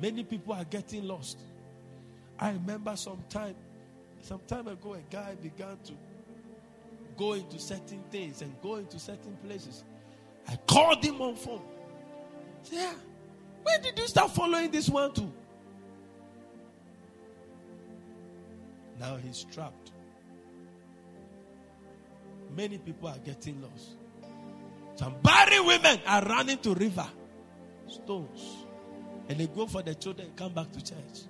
Many 0.00 0.24
people 0.24 0.52
are 0.54 0.64
getting 0.64 1.06
lost. 1.06 1.38
I 2.38 2.50
remember 2.50 2.96
some 2.96 3.22
time, 3.28 3.54
some 4.22 4.40
time 4.48 4.66
ago, 4.66 4.94
a 4.94 5.02
guy 5.08 5.36
began 5.40 5.78
to 5.84 5.92
go 7.16 7.34
into 7.34 7.60
certain 7.60 8.02
things 8.10 8.42
and 8.42 8.52
go 8.60 8.76
into 8.76 8.98
certain 8.98 9.36
places. 9.46 9.84
I 10.48 10.56
called 10.66 11.04
him 11.04 11.20
on 11.22 11.36
phone. 11.36 11.62
Yeah, 12.70 12.92
when 13.62 13.82
did 13.82 13.98
you 13.98 14.06
start 14.06 14.30
following 14.30 14.70
this 14.70 14.88
one 14.88 15.12
too? 15.12 15.32
Now 18.98 19.16
he's 19.16 19.44
trapped. 19.52 19.90
Many 22.56 22.78
people 22.78 23.08
are 23.08 23.18
getting 23.18 23.60
lost. 23.62 23.96
Some 24.94 25.14
barren 25.22 25.66
women 25.66 26.00
are 26.06 26.22
running 26.22 26.58
to 26.58 26.74
river, 26.74 27.06
stones, 27.88 28.66
and 29.28 29.38
they 29.38 29.46
go 29.46 29.66
for 29.66 29.82
the 29.82 29.94
children 29.94 30.28
and 30.28 30.36
come 30.36 30.52
back 30.52 30.70
to 30.72 30.84
church. 30.84 31.26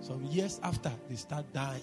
Some 0.00 0.24
years 0.26 0.60
after, 0.62 0.92
they 1.08 1.16
start 1.16 1.44
dying. 1.52 1.80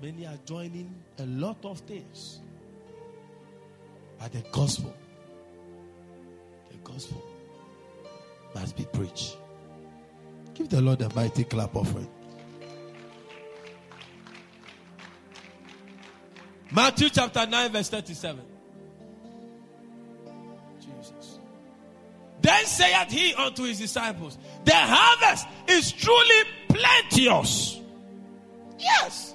Many 0.00 0.26
are 0.26 0.38
joining 0.46 0.94
a 1.18 1.26
lot 1.26 1.64
of 1.64 1.78
things. 1.80 2.40
But 4.18 4.32
the 4.32 4.42
gospel, 4.52 4.94
the 6.72 6.78
gospel 6.78 7.22
must 8.54 8.76
be 8.76 8.84
preached. 8.92 9.36
Give 10.54 10.68
the 10.68 10.80
Lord 10.80 11.00
a 11.02 11.14
mighty 11.14 11.44
clap 11.44 11.74
offering. 11.76 12.08
Matthew 16.70 17.10
chapter 17.10 17.46
9, 17.46 17.72
verse 17.72 17.88
37. 17.90 18.40
Jesus. 20.80 21.38
Then 22.40 22.64
saith 22.64 23.10
he 23.10 23.34
unto 23.34 23.64
his 23.64 23.78
disciples, 23.78 24.38
The 24.64 24.74
harvest 24.74 25.46
is 25.68 25.92
truly 25.92 26.44
plenteous. 26.68 27.80
Yes. 28.78 29.34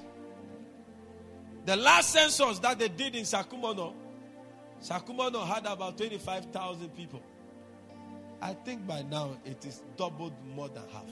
The 1.64 1.76
last 1.76 2.10
census 2.10 2.58
that 2.60 2.78
they 2.78 2.88
did 2.88 3.14
in 3.14 3.24
Sakumono, 3.24 3.94
Sakumono 4.80 5.46
had 5.46 5.66
about 5.66 5.96
25,000 5.96 6.88
people. 6.90 7.22
I 8.40 8.54
think 8.54 8.86
by 8.86 9.02
now 9.02 9.36
it 9.44 9.64
is 9.64 9.82
doubled 9.96 10.32
more 10.54 10.68
than 10.68 10.84
half. 10.92 11.04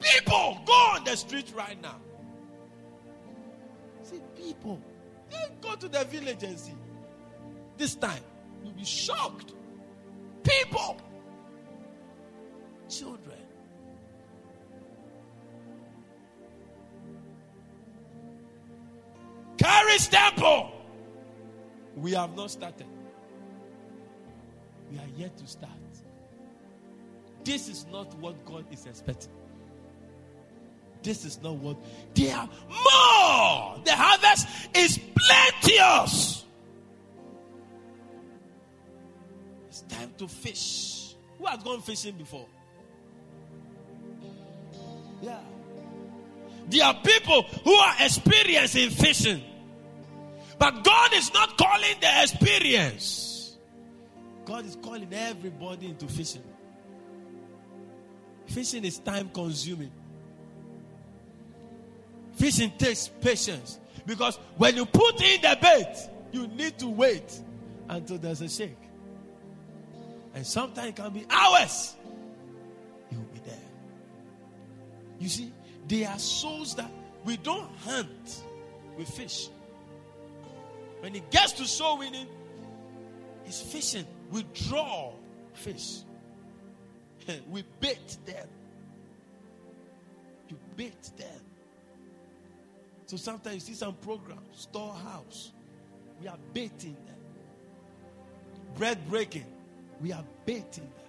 People 0.00 0.58
go 0.64 0.72
on 0.72 1.04
the 1.04 1.16
street 1.16 1.52
right 1.56 1.80
now. 1.82 1.96
See, 4.02 4.20
people. 4.36 4.80
Go 5.60 5.74
to 5.74 5.88
the 5.88 6.04
village 6.04 6.42
and 6.42 6.58
see. 6.58 6.74
This 7.76 7.94
time, 7.94 8.22
you'll 8.62 8.72
be 8.72 8.84
shocked. 8.84 9.54
People. 10.42 10.96
Children. 12.88 13.37
Caris 19.98 20.08
Temple. 20.08 20.70
We 21.96 22.12
have 22.12 22.36
not 22.36 22.50
started. 22.50 22.86
We 24.90 24.98
are 24.98 25.08
yet 25.16 25.36
to 25.38 25.46
start. 25.46 25.72
This 27.44 27.68
is 27.68 27.86
not 27.90 28.14
what 28.18 28.44
God 28.44 28.64
is 28.70 28.86
expecting. 28.86 29.32
This 31.02 31.24
is 31.24 31.40
not 31.42 31.54
what 31.54 31.76
they 32.14 32.30
are 32.30 32.48
more. 32.68 33.80
The 33.84 33.92
harvest 33.94 34.48
is 34.74 34.98
plenteous. 35.14 36.44
It's 39.68 39.80
time 39.82 40.12
to 40.18 40.28
fish. 40.28 41.14
Who 41.38 41.46
has 41.46 41.62
gone 41.62 41.80
fishing 41.82 42.16
before? 42.16 42.46
Yeah. 45.22 45.40
There 46.68 46.84
are 46.84 46.94
people 47.02 47.42
who 47.64 47.74
are 47.74 47.94
experiencing 48.00 48.90
fishing. 48.90 49.42
But 50.58 50.82
God 50.82 51.14
is 51.14 51.32
not 51.32 51.56
calling 51.56 51.96
the 52.00 52.22
experience. 52.22 53.56
God 54.44 54.66
is 54.66 54.76
calling 54.82 55.12
everybody 55.12 55.86
into 55.86 56.06
fishing. 56.06 56.42
Fishing 58.46 58.84
is 58.84 58.98
time 58.98 59.30
consuming. 59.32 59.92
Fishing 62.32 62.72
takes 62.78 63.08
patience. 63.08 63.78
Because 64.06 64.36
when 64.56 64.74
you 64.76 64.86
put 64.86 65.20
in 65.22 65.40
the 65.42 65.58
bait, 65.60 66.08
you 66.32 66.46
need 66.48 66.78
to 66.78 66.88
wait 66.88 67.40
until 67.88 68.18
there's 68.18 68.40
a 68.40 68.48
shake. 68.48 68.76
And 70.34 70.46
sometimes 70.46 70.88
it 70.88 70.96
can 70.96 71.12
be 71.12 71.26
hours. 71.30 71.96
You 73.10 73.18
will 73.18 73.26
be 73.26 73.40
there. 73.40 73.58
You 75.18 75.28
see, 75.28 75.52
there 75.86 76.08
are 76.08 76.18
souls 76.18 76.74
that 76.76 76.90
we 77.24 77.36
don't 77.36 77.70
hunt 77.78 78.42
with 78.96 79.08
fish. 79.08 79.48
When 81.00 81.14
it 81.14 81.30
gets 81.30 81.52
to 81.52 81.64
soul 81.64 81.98
winning, 81.98 82.26
it's 83.46 83.60
fishing. 83.60 84.06
We 84.30 84.44
draw 84.68 85.12
fish. 85.54 86.00
we 87.48 87.64
bait 87.80 88.18
them. 88.26 88.48
You 90.48 90.58
bait 90.76 91.10
them. 91.16 91.40
So 93.06 93.16
sometimes 93.16 93.54
you 93.54 93.60
see 93.60 93.74
some 93.74 93.94
program, 93.94 94.40
storehouse. 94.52 95.52
We 96.20 96.28
are 96.28 96.38
baiting 96.52 96.96
them. 97.06 97.16
Bread 98.76 98.98
breaking. 99.08 99.46
We 100.00 100.12
are 100.12 100.24
baiting 100.44 100.84
them. 100.84 101.08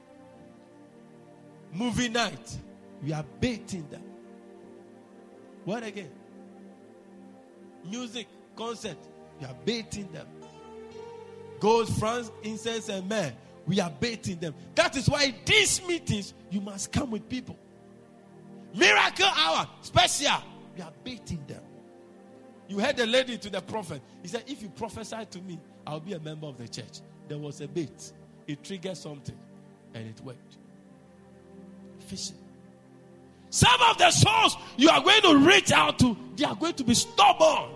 Movie 1.74 2.10
night. 2.10 2.58
We 3.04 3.14
are 3.14 3.26
baiting 3.40 3.88
them. 3.90 4.04
What 5.66 5.84
again? 5.84 6.12
Music, 7.90 8.28
concert. 8.56 8.98
We 9.40 9.46
are 9.46 9.56
baiting 9.66 10.12
them. 10.12 10.28
Gold, 11.60 11.90
France, 11.98 12.32
incense, 12.44 12.90
and 12.90 13.08
men. 13.08 13.34
We 13.66 13.80
are 13.80 13.92
baiting 14.00 14.40
them. 14.40 14.56
That 14.76 14.96
is 14.98 15.10
why 15.10 15.34
these 15.46 15.86
meetings, 15.86 16.34
you 16.50 16.62
must 16.62 16.92
come 16.92 17.12
with 17.12 17.28
people. 17.30 17.58
Miracle 18.74 19.26
hour, 19.26 19.68
special. 19.82 20.42
We 20.76 20.82
are 20.82 20.94
baiting 21.04 21.44
them. 21.48 21.62
You 22.68 22.80
heard 22.80 22.98
the 22.98 23.06
lady 23.06 23.38
to 23.38 23.50
the 23.50 23.62
prophet. 23.62 24.02
He 24.22 24.28
said, 24.28 24.44
If 24.48 24.62
you 24.62 24.70
prophesy 24.70 25.26
to 25.32 25.40
me, 25.40 25.60
I'll 25.88 26.00
be 26.00 26.14
a 26.14 26.20
member 26.20 26.48
of 26.48 26.58
the 26.58 26.68
church. 26.68 27.02
There 27.28 27.38
was 27.38 27.62
a 27.62 27.68
bait. 27.68 28.12
It 28.48 28.64
triggered 28.64 28.98
something 28.98 29.38
and 29.94 30.08
it 30.08 30.22
worked. 30.22 30.58
Fishing. 32.08 32.38
Some 33.50 33.82
of 33.90 33.98
the 33.98 34.12
souls 34.12 34.56
you 34.78 34.90
are 34.90 35.02
going 35.02 35.22
to 35.22 35.38
reach 35.40 35.72
out 35.72 35.98
to, 36.00 36.16
they 36.36 36.46
are 36.46 36.56
going 36.56 36.74
to 36.74 36.84
be 36.84 36.94
stubborn. 36.94 37.72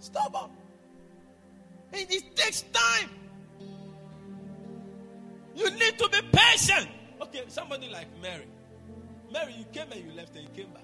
Stubborn. 0.00 0.50
And 1.92 2.10
it 2.10 2.36
takes 2.36 2.62
time. 2.62 3.10
You 5.54 5.70
need 5.70 5.98
to 5.98 6.08
be 6.08 6.18
patient. 6.32 6.88
Okay, 7.20 7.44
somebody 7.48 7.88
like 7.88 8.06
Mary. 8.22 8.46
Mary, 9.32 9.54
you 9.58 9.64
came 9.72 9.92
and 9.92 10.04
you 10.04 10.12
left 10.16 10.34
and 10.34 10.44
you 10.44 10.50
came 10.54 10.72
back. 10.72 10.82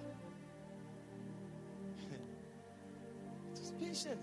Just 3.57 3.79
patient. 3.81 4.21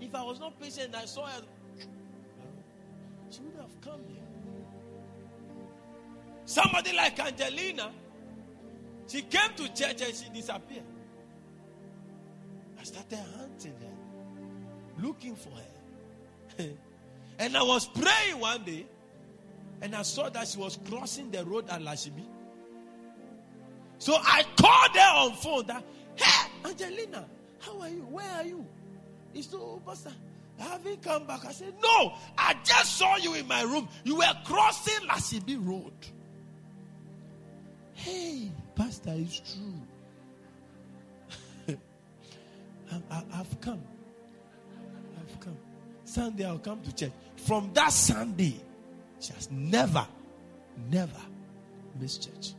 If 0.00 0.14
I 0.14 0.22
was 0.22 0.38
not 0.38 0.60
patient, 0.60 0.94
I 0.94 1.04
saw 1.06 1.26
her. 1.26 1.42
She 3.30 3.40
would 3.42 3.56
have 3.56 3.80
come 3.80 4.00
here. 4.08 4.18
Somebody 6.44 6.92
like 6.92 7.18
Angelina, 7.18 7.92
she 9.06 9.22
came 9.22 9.54
to 9.56 9.68
church 9.72 10.02
and 10.02 10.14
she 10.14 10.28
disappeared. 10.34 10.84
I 12.80 12.82
started 12.82 13.18
hunting 13.36 13.74
her, 13.80 15.02
looking 15.02 15.36
for 15.36 15.50
her. 15.50 16.64
and 17.38 17.56
I 17.56 17.62
was 17.62 17.86
praying 17.86 18.40
one 18.40 18.64
day, 18.64 18.86
and 19.82 19.94
I 19.94 20.00
saw 20.00 20.30
that 20.30 20.48
she 20.48 20.58
was 20.58 20.78
crossing 20.88 21.30
the 21.30 21.44
road 21.44 21.68
at 21.68 21.82
Lashibi. 21.82 22.24
So 23.98 24.14
I 24.16 24.44
called 24.56 24.96
her 24.96 25.18
on 25.18 25.32
phone 25.34 25.66
that, 25.66 25.84
hey, 26.16 26.50
Angelina, 26.64 27.26
how 27.58 27.78
are 27.82 27.88
you? 27.90 28.06
Where 28.10 28.30
are 28.30 28.44
you? 28.44 28.64
He 29.34 29.42
said, 29.42 29.60
oh, 29.60 29.82
Pastor, 29.84 30.12
haven't 30.58 31.02
come 31.02 31.26
back. 31.26 31.44
I 31.44 31.52
said, 31.52 31.74
no, 31.82 32.14
I 32.38 32.54
just 32.64 32.96
saw 32.96 33.16
you 33.16 33.34
in 33.34 33.46
my 33.46 33.62
room. 33.62 33.90
You 34.04 34.16
were 34.16 34.34
crossing 34.46 35.06
Lashibi 35.06 35.58
Road. 35.66 35.92
Hey, 37.92 38.50
Pastor, 38.74 39.12
it's 39.14 39.40
true. 39.40 39.82
I, 42.92 43.36
have 43.36 43.60
come. 43.60 43.80
I've 45.18 45.40
come. 45.40 45.56
Sunday, 46.04 46.44
I'll 46.44 46.58
come 46.58 46.80
to 46.82 46.94
church. 46.94 47.12
From 47.36 47.70
that 47.74 47.92
Sunday, 47.92 48.60
she 49.20 49.32
has 49.32 49.50
never, 49.50 50.06
never 50.90 51.20
missed 52.00 52.24
church. 52.24 52.54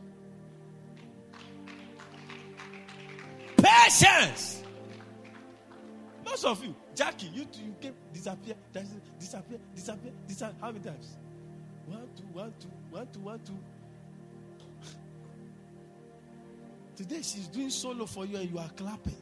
Patience. 3.57 4.63
Most 6.25 6.45
of 6.45 6.63
you, 6.63 6.73
Jackie, 6.95 7.27
you 7.27 7.45
you 7.63 7.75
came 7.81 7.93
disappear, 8.13 8.55
disappear, 9.19 9.59
disappear, 9.75 10.11
disappear. 10.27 10.55
How 10.61 10.71
many 10.71 10.83
times? 10.83 11.17
One, 11.87 12.07
two, 12.15 12.23
one, 12.31 12.53
two, 12.59 12.67
one, 12.89 13.07
two, 13.11 13.19
one, 13.19 13.39
two. 13.45 13.59
Today 16.95 17.21
she's 17.21 17.47
doing 17.47 17.69
solo 17.69 18.05
for 18.05 18.25
you 18.25 18.37
and 18.37 18.49
you 18.49 18.59
are 18.59 18.69
clapping. 18.69 19.17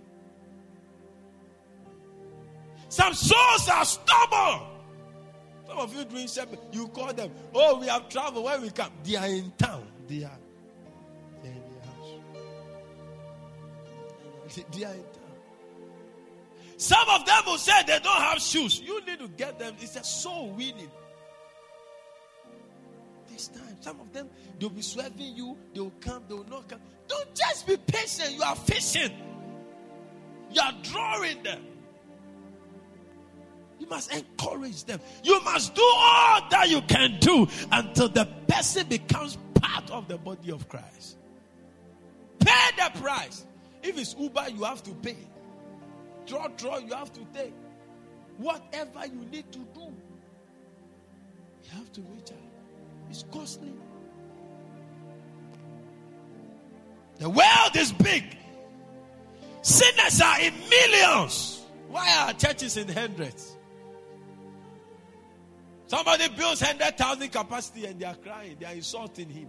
Some 2.90 3.14
souls 3.14 3.70
are 3.70 3.86
stubborn. 3.86 4.68
Some 5.68 5.78
of 5.78 5.96
you 5.96 6.04
doing 6.06 6.28
shepherd, 6.28 6.60
you 6.72 6.88
call 6.88 7.14
them. 7.14 7.32
Oh, 7.54 7.80
we 7.80 7.88
have 7.88 8.10
traveled. 8.10 8.46
Where 8.46 8.60
we 8.60 8.72
come? 8.72 8.92
They 9.04 9.16
are 9.16 9.28
in 9.28 9.52
town. 9.58 9.88
They 10.08 10.24
are. 10.24 10.38
They 11.44 11.50
are 11.50 11.54
in 11.54 11.64
the 11.70 11.88
house. 11.88 12.16
They 14.72 14.84
are 14.84 14.94
in 14.94 15.04
town. 15.04 15.14
Some 16.78 17.10
of 17.10 17.26
them 17.26 17.44
will 17.46 17.58
say 17.58 17.84
they 17.86 18.00
don't 18.00 18.22
have 18.22 18.42
shoes. 18.42 18.82
You 18.82 19.06
need 19.06 19.20
to 19.20 19.28
get 19.28 19.60
them. 19.60 19.76
It's 19.80 19.96
a 19.96 20.04
soul 20.04 20.50
winning. 20.50 20.90
This 23.32 23.50
time, 23.50 23.78
some 23.82 24.00
of 24.00 24.12
them 24.12 24.30
they'll 24.58 24.70
be 24.70 24.82
swerving 24.82 25.36
you. 25.36 25.56
They 25.74 25.82
will 25.82 25.94
come. 26.02 26.24
They 26.28 26.34
will 26.34 26.50
not 26.50 26.68
come. 26.68 26.80
Don't 27.08 27.36
just 27.36 27.68
be 27.68 27.78
patient. 27.78 28.32
You 28.32 28.42
are 28.42 28.56
fishing. 28.56 29.12
You 30.52 30.62
are 30.62 30.74
drawing 30.82 31.44
them. 31.44 31.64
You 33.80 33.88
must 33.88 34.14
encourage 34.14 34.84
them. 34.84 35.00
You 35.24 35.42
must 35.44 35.74
do 35.74 35.82
all 35.82 36.42
that 36.50 36.70
you 36.70 36.82
can 36.82 37.18
do 37.20 37.48
until 37.72 38.10
the 38.10 38.26
person 38.48 38.88
becomes 38.88 39.38
part 39.56 39.90
of 39.90 40.08
the 40.08 40.18
body 40.18 40.52
of 40.52 40.68
Christ. 40.68 41.18
Pay 42.40 42.70
the 42.78 43.00
price. 43.00 43.46
If 43.82 43.98
it's 43.98 44.16
Uber, 44.20 44.50
you 44.50 44.64
have 44.64 44.84
to 44.84 44.92
pay. 44.96 45.18
Draw, 46.28 46.48
draw, 46.50 46.78
you 46.78 46.94
have 46.94 47.12
to 47.14 47.22
take. 47.34 47.54
Whatever 48.38 49.06
you 49.06 49.26
need 49.32 49.52
to 49.52 49.60
do, 49.60 49.82
you 51.64 51.72
have 51.72 51.92
to 51.94 52.02
reach 52.02 52.32
out. 52.32 52.38
It's 53.10 53.24
costly. 53.32 53.74
The 57.18 57.30
world 57.30 57.76
is 57.76 57.92
big. 57.92 58.24
Sinners 59.62 60.22
are 60.22 60.40
in 60.40 60.54
millions. 60.70 61.62
Why 61.90 62.28
are 62.28 62.34
churches 62.34 62.78
in 62.78 62.88
hundreds? 62.88 63.58
Somebody 65.90 66.28
builds 66.28 66.62
100,000 66.62 67.30
capacity 67.30 67.88
and 67.88 68.00
they 68.00 68.06
are 68.06 68.14
crying, 68.14 68.58
they 68.60 68.68
are 68.68 68.74
insulting 68.74 69.28
him. 69.28 69.48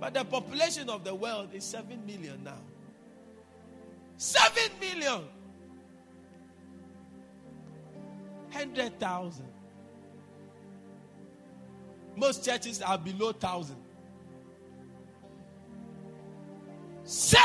But 0.00 0.14
the 0.14 0.24
population 0.24 0.88
of 0.88 1.04
the 1.04 1.14
world 1.14 1.50
is 1.52 1.62
7 1.62 2.06
million 2.06 2.42
now. 2.42 2.56
7 4.16 4.62
million. 4.80 5.24
100,000. 8.50 9.44
Most 12.16 12.46
churches 12.46 12.80
are 12.80 12.96
below 12.96 13.26
1,000. 13.26 13.76
7 17.04 17.44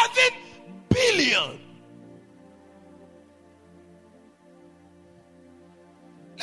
billion. 0.88 1.60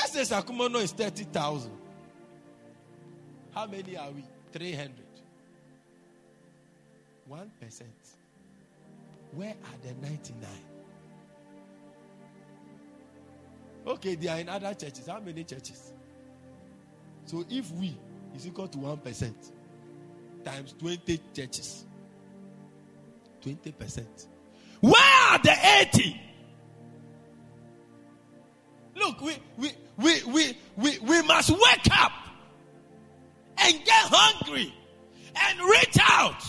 Let's 0.04 0.28
say 0.28 0.36
Sakumono 0.36 0.82
is 0.82 0.92
30,000. 0.92 1.70
How 3.54 3.66
many 3.66 3.96
are 3.96 4.10
we? 4.10 4.22
300. 4.52 4.92
1%. 7.30 7.82
Where 9.32 9.48
are 9.48 9.78
the 9.82 10.06
99? 10.06 10.50
Okay, 13.86 14.14
they 14.16 14.28
are 14.28 14.40
in 14.40 14.48
other 14.50 14.74
churches. 14.74 15.06
How 15.06 15.20
many 15.20 15.42
churches? 15.42 15.94
So 17.24 17.46
if 17.48 17.70
we 17.72 17.96
is 18.36 18.46
equal 18.46 18.68
to 18.68 18.78
1% 18.78 19.34
times 20.44 20.74
20 20.78 21.20
churches, 21.32 21.86
20%. 23.42 24.26
Where 24.82 24.92
are 25.30 25.38
the 25.38 25.56
80? 25.80 26.20
Look, 28.96 29.20
we, 29.20 29.36
we, 29.56 29.72
we, 29.96 30.22
we, 30.24 30.56
we, 30.76 30.98
we 30.98 31.22
must 31.22 31.50
wake 31.50 31.88
up 31.92 32.12
and 33.58 33.84
get 33.84 34.04
hungry 34.10 34.72
and 35.34 35.60
reach 35.60 35.98
out. 36.00 36.42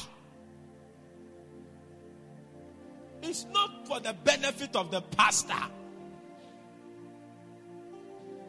It's 3.24 3.46
not 3.52 3.88
for 3.88 4.00
the 4.00 4.14
benefit 4.24 4.76
of 4.76 4.92
the 4.92 5.02
pastor. 5.02 5.54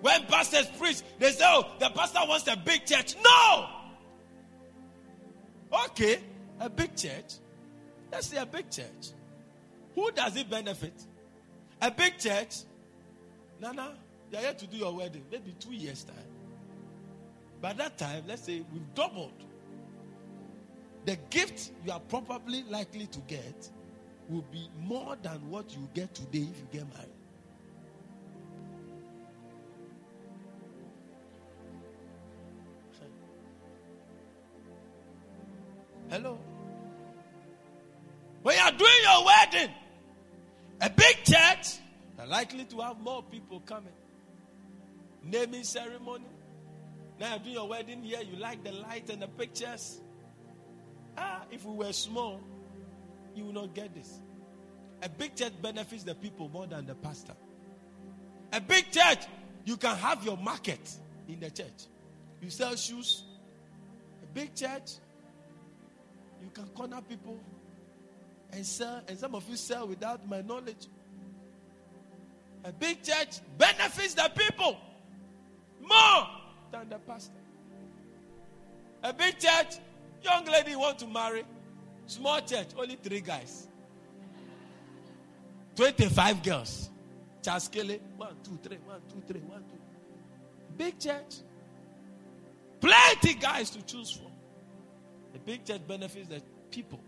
When 0.02 0.24
pastors 0.26 0.66
preach, 0.78 1.02
they 1.18 1.30
say, 1.30 1.44
Oh, 1.46 1.64
the 1.80 1.88
pastor 1.90 2.20
wants 2.28 2.46
a 2.48 2.56
big 2.56 2.84
church. 2.84 3.16
No! 3.22 3.68
Okay, 5.86 6.18
a 6.60 6.68
big 6.68 6.94
church. 6.94 7.34
Let's 8.12 8.28
say 8.28 8.36
a 8.36 8.46
big 8.46 8.70
church. 8.70 9.12
Who 9.94 10.10
does 10.12 10.36
it 10.36 10.48
benefit? 10.48 10.94
A 11.80 11.90
big 11.90 12.18
church. 12.18 12.56
Nana, 13.60 13.94
you 14.30 14.38
are 14.38 14.40
here 14.40 14.54
to 14.54 14.66
do 14.66 14.76
your 14.76 14.94
wedding. 14.94 15.24
Maybe 15.30 15.54
two 15.58 15.72
years' 15.72 16.04
time. 16.04 16.16
By 17.60 17.72
that 17.74 17.96
time, 17.96 18.24
let's 18.26 18.42
say 18.42 18.62
we've 18.72 18.94
doubled. 18.94 19.44
The 21.04 21.16
gift 21.30 21.70
you 21.84 21.92
are 21.92 22.00
probably 22.00 22.64
likely 22.64 23.06
to 23.06 23.20
get 23.20 23.70
will 24.28 24.44
be 24.52 24.68
more 24.80 25.16
than 25.22 25.48
what 25.48 25.72
you 25.72 25.88
get 25.94 26.14
today 26.14 26.46
if 26.50 26.58
you 26.58 26.68
get 26.72 26.94
married. 26.94 27.10
Hello? 36.10 36.38
Likely 42.46 42.64
to 42.64 42.80
have 42.80 43.00
more 43.00 43.22
people 43.24 43.60
coming. 43.60 43.92
Naming 45.24 45.64
ceremony. 45.64 46.26
Now 47.18 47.30
you're 47.30 47.38
doing 47.40 47.54
your 47.54 47.68
wedding 47.68 48.02
here, 48.04 48.20
you 48.20 48.36
like 48.36 48.62
the 48.62 48.70
light 48.70 49.10
and 49.10 49.22
the 49.22 49.26
pictures. 49.26 50.00
Ah, 51.18 51.42
if 51.50 51.64
we 51.64 51.74
were 51.74 51.92
small, 51.92 52.40
you 53.34 53.46
will 53.46 53.52
not 53.52 53.74
get 53.74 53.94
this. 53.94 54.20
A 55.02 55.08
big 55.08 55.34
church 55.34 55.54
benefits 55.60 56.04
the 56.04 56.14
people 56.14 56.48
more 56.48 56.66
than 56.68 56.86
the 56.86 56.94
pastor. 56.94 57.32
A 58.52 58.60
big 58.60 58.92
church, 58.92 59.26
you 59.64 59.76
can 59.76 59.96
have 59.96 60.24
your 60.24 60.36
market 60.36 60.94
in 61.26 61.40
the 61.40 61.50
church. 61.50 61.86
You 62.40 62.50
sell 62.50 62.76
shoes. 62.76 63.24
A 64.22 64.26
big 64.26 64.54
church, 64.54 64.92
you 66.40 66.50
can 66.54 66.66
corner 66.68 67.00
people 67.00 67.40
and 68.52 68.64
sell, 68.64 69.02
and 69.08 69.18
some 69.18 69.34
of 69.34 69.48
you 69.48 69.56
sell 69.56 69.88
without 69.88 70.28
my 70.28 70.42
knowledge. 70.42 70.86
A 72.66 72.72
big 72.72 73.00
church 73.00 73.38
benefits 73.56 74.14
the 74.14 74.28
people 74.34 74.76
more 75.80 76.26
than 76.72 76.88
the 76.88 76.98
pastor. 76.98 77.32
A 79.04 79.12
big 79.12 79.38
church, 79.38 79.76
young 80.20 80.44
lady 80.46 80.74
want 80.74 80.98
to 80.98 81.06
marry. 81.06 81.44
Small 82.06 82.40
church, 82.40 82.66
only 82.76 82.96
three 82.96 83.20
guys. 83.20 83.68
25 85.76 86.42
girls. 86.42 86.90
Chaskele, 87.40 88.00
one, 88.16 88.34
two, 88.42 88.58
three, 88.60 88.78
one, 88.84 89.00
two, 89.08 89.22
three, 89.32 89.40
one, 89.42 89.60
two. 89.60 89.78
Big 90.76 90.98
church. 90.98 91.36
Plenty 92.80 93.34
guys 93.34 93.70
to 93.70 93.82
choose 93.82 94.10
from. 94.10 94.32
The 95.32 95.38
big 95.38 95.64
church 95.64 95.86
benefits 95.86 96.28
the 96.28 96.42
people 96.72 97.00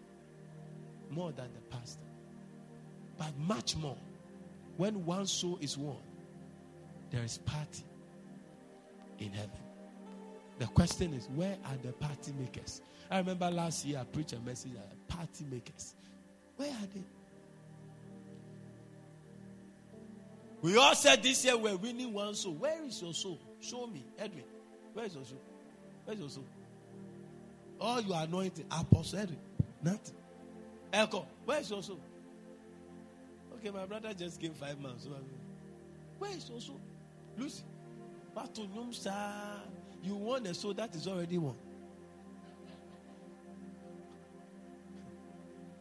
more 1.10 1.32
than 1.32 1.48
the 1.52 1.76
pastor. 1.76 2.06
But 3.16 3.36
much 3.36 3.74
more. 3.76 3.96
When 4.78 5.04
one 5.04 5.26
soul 5.26 5.58
is 5.60 5.76
won, 5.76 5.96
there 7.10 7.24
is 7.24 7.38
party 7.38 7.82
in 9.18 9.32
heaven. 9.32 9.50
The 10.60 10.66
question 10.66 11.12
is, 11.14 11.28
where 11.34 11.56
are 11.64 11.76
the 11.82 11.92
party 11.92 12.32
makers? 12.38 12.80
I 13.10 13.18
remember 13.18 13.50
last 13.50 13.84
year 13.84 13.98
I 13.98 14.04
preached 14.04 14.34
a 14.34 14.40
message 14.40 14.72
at 14.76 15.08
party 15.08 15.44
makers. 15.50 15.94
Where 16.56 16.70
are 16.70 16.86
they? 16.94 17.02
We 20.62 20.76
all 20.76 20.94
said 20.94 21.24
this 21.24 21.44
year 21.44 21.56
we're 21.56 21.76
winning 21.76 22.12
one 22.12 22.36
soul. 22.36 22.54
Where 22.54 22.84
is 22.84 23.02
your 23.02 23.14
soul? 23.14 23.40
Show 23.60 23.88
me. 23.88 24.04
Edwin, 24.16 24.44
where 24.94 25.06
is 25.06 25.14
your 25.14 25.24
soul? 25.24 25.42
Where's 26.04 26.20
your 26.20 26.28
soul? 26.28 26.44
All 27.80 28.00
you 28.00 28.14
anointing, 28.14 28.66
Apostle 28.70 29.18
Edwin, 29.18 29.38
nothing. 29.82 30.14
Echo, 30.92 31.26
where's 31.44 31.68
your 31.68 31.82
soul? 31.82 31.98
Okay, 33.58 33.70
my 33.70 33.86
brother 33.86 34.14
just 34.14 34.40
gave 34.40 34.52
five 34.52 34.78
months. 34.78 35.08
Where 36.18 36.30
is 36.30 36.48
also? 36.48 36.74
Lucy, 37.36 37.64
what 38.32 38.54
to 38.54 38.62
You 40.02 40.14
won 40.14 40.46
a 40.46 40.54
soul 40.54 40.74
that 40.74 40.94
is 40.94 41.08
already 41.08 41.38
won. 41.38 41.56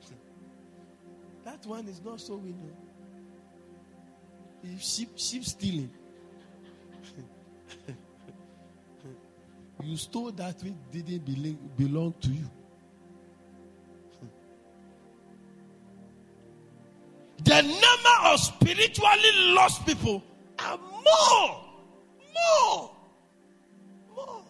that 1.45 1.63
one 1.67 1.87
is 1.87 2.01
not 2.03 2.19
so 2.19 2.37
winning. 2.37 2.75
Sheep, 4.79 5.11
sheep 5.15 5.45
stealing. 5.45 5.91
you 9.83 9.97
stole 9.97 10.31
that 10.31 10.63
which 10.63 10.73
didn't 10.91 11.77
belong 11.77 12.15
to 12.21 12.29
you. 12.29 12.49
The 17.43 17.61
number 17.61 18.33
of 18.33 18.39
spiritually 18.39 19.53
lost 19.53 19.85
people 19.85 20.23
are 20.59 20.77
more, 20.77 21.63
more, 22.33 22.91
more. 24.15 24.43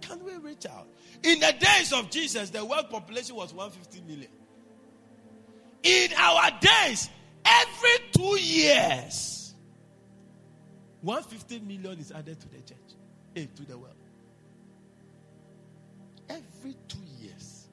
Can 0.00 0.24
we 0.24 0.36
reach 0.36 0.66
out? 0.66 0.88
In 1.22 1.38
the 1.38 1.54
days 1.58 1.92
of 1.92 2.10
Jesus, 2.10 2.50
the 2.50 2.64
world 2.64 2.88
population 2.90 3.36
was 3.36 3.52
150 3.52 4.00
million. 4.10 4.30
In 5.82 6.10
our 6.16 6.50
days, 6.60 7.10
every 7.44 8.06
two 8.12 8.40
years, 8.40 9.54
150 11.02 11.60
million 11.60 11.98
is 11.98 12.12
added 12.12 12.40
to 12.40 12.48
the 12.48 12.58
church, 12.58 12.78
eh, 13.36 13.46
to 13.54 13.62
the 13.64 13.76
world. 13.76 13.94
Every 16.28 16.76
two 16.88 16.98
years. 17.20 17.68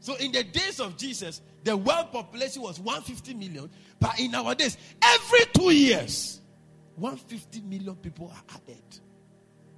So 0.00 0.14
in 0.16 0.32
the 0.32 0.44
days 0.44 0.80
of 0.80 0.96
Jesus, 0.96 1.40
the 1.66 1.76
world 1.76 2.12
population 2.12 2.62
was 2.62 2.78
150 2.78 3.34
million, 3.34 3.68
but 3.98 4.20
in 4.20 4.32
our 4.36 4.54
days, 4.54 4.78
every 5.02 5.40
two 5.52 5.72
years, 5.72 6.40
150 6.94 7.60
million 7.62 7.96
people 7.96 8.32
are 8.32 8.54
added. 8.54 9.00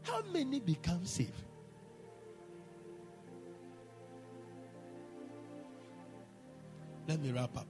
How 0.03 0.23
many 0.31 0.61
become 0.61 1.07
saved? 1.07 1.33
Let 7.09 7.21
me 7.21 7.33
wrap 7.33 7.57
up. 7.57 7.67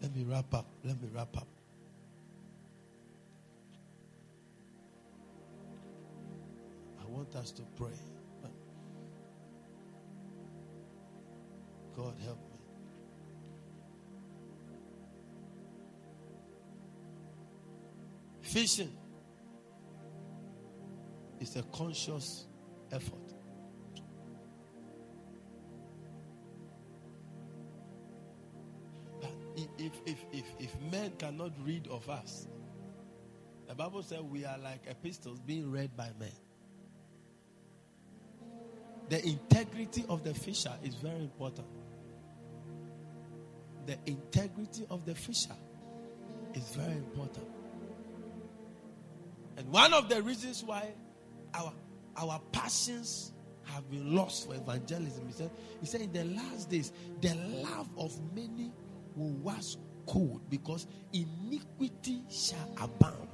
Let 0.00 0.16
me 0.16 0.24
wrap 0.24 0.54
up. 0.54 0.66
Let 0.82 1.02
me 1.02 1.08
wrap 1.14 1.36
up. 1.36 1.48
I 6.98 7.04
want 7.10 7.36
us 7.36 7.52
to 7.52 7.62
pray. 7.76 7.90
God 12.00 12.14
help 12.24 12.38
me. 12.50 12.58
Fishing 18.40 18.90
is 21.40 21.56
a 21.56 21.62
conscious 21.64 22.46
effort. 22.90 23.12
If, 29.78 29.92
if, 30.06 30.24
if, 30.32 30.44
if 30.58 30.70
men 30.90 31.12
cannot 31.18 31.52
read 31.66 31.86
of 31.88 32.08
us, 32.08 32.46
the 33.68 33.74
Bible 33.74 34.02
says 34.02 34.20
we 34.22 34.46
are 34.46 34.56
like 34.56 34.80
epistles 34.86 35.38
being 35.40 35.70
read 35.70 35.94
by 35.98 36.08
men. 36.18 36.32
The 39.10 39.22
integrity 39.26 40.06
of 40.08 40.24
the 40.24 40.32
fisher 40.32 40.72
is 40.82 40.94
very 40.94 41.20
important. 41.20 41.66
The 43.90 43.98
integrity 44.06 44.86
of 44.88 45.04
the 45.04 45.16
fisher 45.16 45.56
is 46.54 46.76
very 46.76 46.92
important. 46.92 47.44
And 49.56 49.68
one 49.72 49.92
of 49.92 50.08
the 50.08 50.22
reasons 50.22 50.62
why 50.62 50.92
our, 51.54 51.72
our 52.16 52.40
passions 52.52 53.32
have 53.64 53.90
been 53.90 54.14
lost 54.14 54.46
for 54.46 54.54
evangelism, 54.54 55.26
he 55.26 55.32
said, 55.32 55.50
he 55.80 55.86
said, 55.86 56.02
in 56.02 56.12
the 56.12 56.22
last 56.22 56.70
days, 56.70 56.92
the 57.20 57.34
love 57.64 57.88
of 57.98 58.16
many 58.32 58.70
will 59.16 59.32
wax 59.42 59.76
cold 60.06 60.40
because 60.48 60.86
iniquity 61.12 62.22
shall 62.30 62.70
abound. 62.80 63.26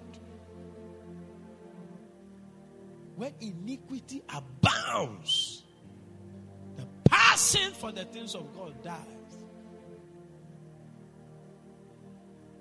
When 3.16 3.34
iniquity 3.42 4.22
abounds, 4.34 5.64
the 6.76 6.86
passion 7.04 7.74
for 7.74 7.92
the 7.92 8.06
things 8.06 8.34
of 8.34 8.56
God 8.56 8.82
dies. 8.82 9.15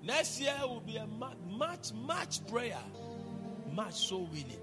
Next 0.06 0.40
year 0.40 0.54
will 0.62 0.80
be 0.80 0.96
a 0.98 1.06
much, 1.06 1.92
much 1.92 2.46
prayer, 2.46 2.78
much 3.72 3.94
soul 3.94 4.28
winning. 4.30 4.60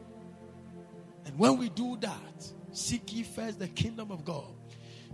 And 1.26 1.38
when 1.38 1.57
we 1.57 1.68
do 1.68 1.98
that, 1.99 2.52
seek 2.72 3.14
ye 3.14 3.24
first 3.24 3.60
the 3.60 3.68
kingdom 3.68 4.10
of 4.10 4.24
God 4.24 4.45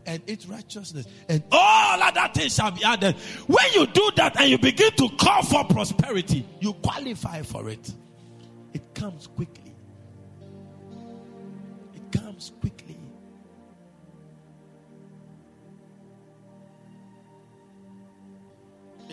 and 0.05 0.21
its 0.27 0.45
righteousness, 0.45 1.07
and 1.27 1.43
all 1.51 2.01
other 2.01 2.29
things 2.33 2.55
shall 2.55 2.69
be 2.69 2.83
added. 2.83 3.15
When 3.47 3.73
you 3.73 3.87
do 3.87 4.11
that 4.17 4.39
and 4.39 4.51
you 4.51 4.59
begin 4.59 4.91
to 4.91 5.09
call 5.19 5.41
for 5.43 5.65
prosperity, 5.65 6.45
you 6.59 6.73
qualify 6.73 7.41
for 7.41 7.67
it. 7.67 7.91
It 8.73 8.93
comes 8.93 9.25
quickly. 9.25 9.68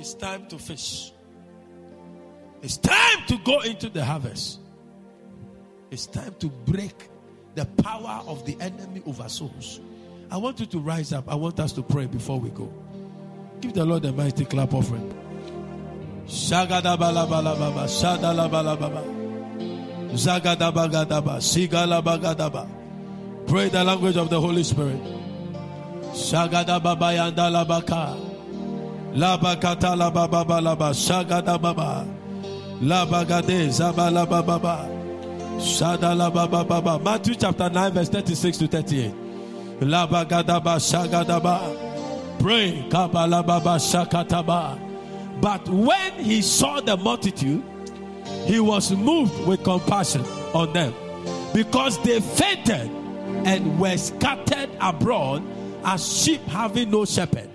It's 0.07 0.15
time 0.15 0.47
to 0.47 0.57
fish. 0.57 1.11
It's 2.62 2.77
time 2.77 3.27
to 3.27 3.37
go 3.39 3.59
into 3.62 3.89
the 3.89 4.05
harvest. 4.05 4.61
It's 5.91 6.07
time 6.07 6.33
to 6.39 6.47
break 6.47 7.09
the 7.57 7.65
power 7.83 8.23
of 8.28 8.47
the 8.47 8.57
enemy 8.61 9.03
over 9.05 9.28
souls. 9.28 9.81
I 10.31 10.37
want 10.37 10.61
you 10.61 10.66
to 10.66 10.78
rise 10.78 11.12
up. 11.12 11.28
I 11.28 11.35
want 11.35 11.59
us 11.59 11.73
to 11.73 11.83
pray 11.83 12.07
before 12.07 12.39
we 12.39 12.51
go. 12.51 12.73
Give 13.61 13.73
the 13.73 13.85
Lord 13.85 14.05
a 14.05 14.12
mighty 14.12 14.45
clap 14.45 14.74
offering. 14.74 15.12
Shagadabalabalababa, 16.27 17.89
Shadalabalababa, 17.91 19.03
Zagadabagadaba, 20.12 21.41
Sigalabagadaba. 21.43 22.69
Pray 23.49 23.70
the 23.70 23.83
language 23.83 24.16
of 24.16 24.31
the 24.31 24.41
Holy 24.41 24.62
Spirit. 24.62 25.01
Shagadababayandalabaka. 26.12 28.26
Labakata 29.17 29.97
lababa 29.97 30.61
laba 30.61 30.93
shagadababa. 30.93 32.07
Labagade 32.83 33.69
zabalababa. 33.69 34.87
Shadalababa. 35.59 37.03
Matthew 37.03 37.35
chapter 37.37 37.71
9, 37.71 37.93
verse 37.93 38.11
36 38.11 38.59
to 38.59 38.69
38. 38.69 39.13
Labagadaba 39.81 40.77
shagadaba. 40.77 42.39
Pray. 42.39 42.85
Kabalababa 42.91 43.79
shakataba. 43.81 44.79
But 45.41 45.67
when 45.67 46.13
he 46.23 46.43
saw 46.43 46.81
the 46.81 46.99
multitude, 46.99 47.63
he 48.45 48.61
was 48.61 48.93
moved 48.93 49.47
with 49.47 49.65
compassion 49.65 50.27
on 50.53 50.75
them 50.75 50.93
because 51.55 52.03
they 52.03 52.21
fainted 52.21 52.91
and 53.47 53.81
were 53.81 53.97
scattered 53.97 54.69
abroad 54.79 55.43
as 55.85 56.07
sheep 56.23 56.43
having 56.49 56.91
no 56.91 57.07
shepherd. 57.07 57.49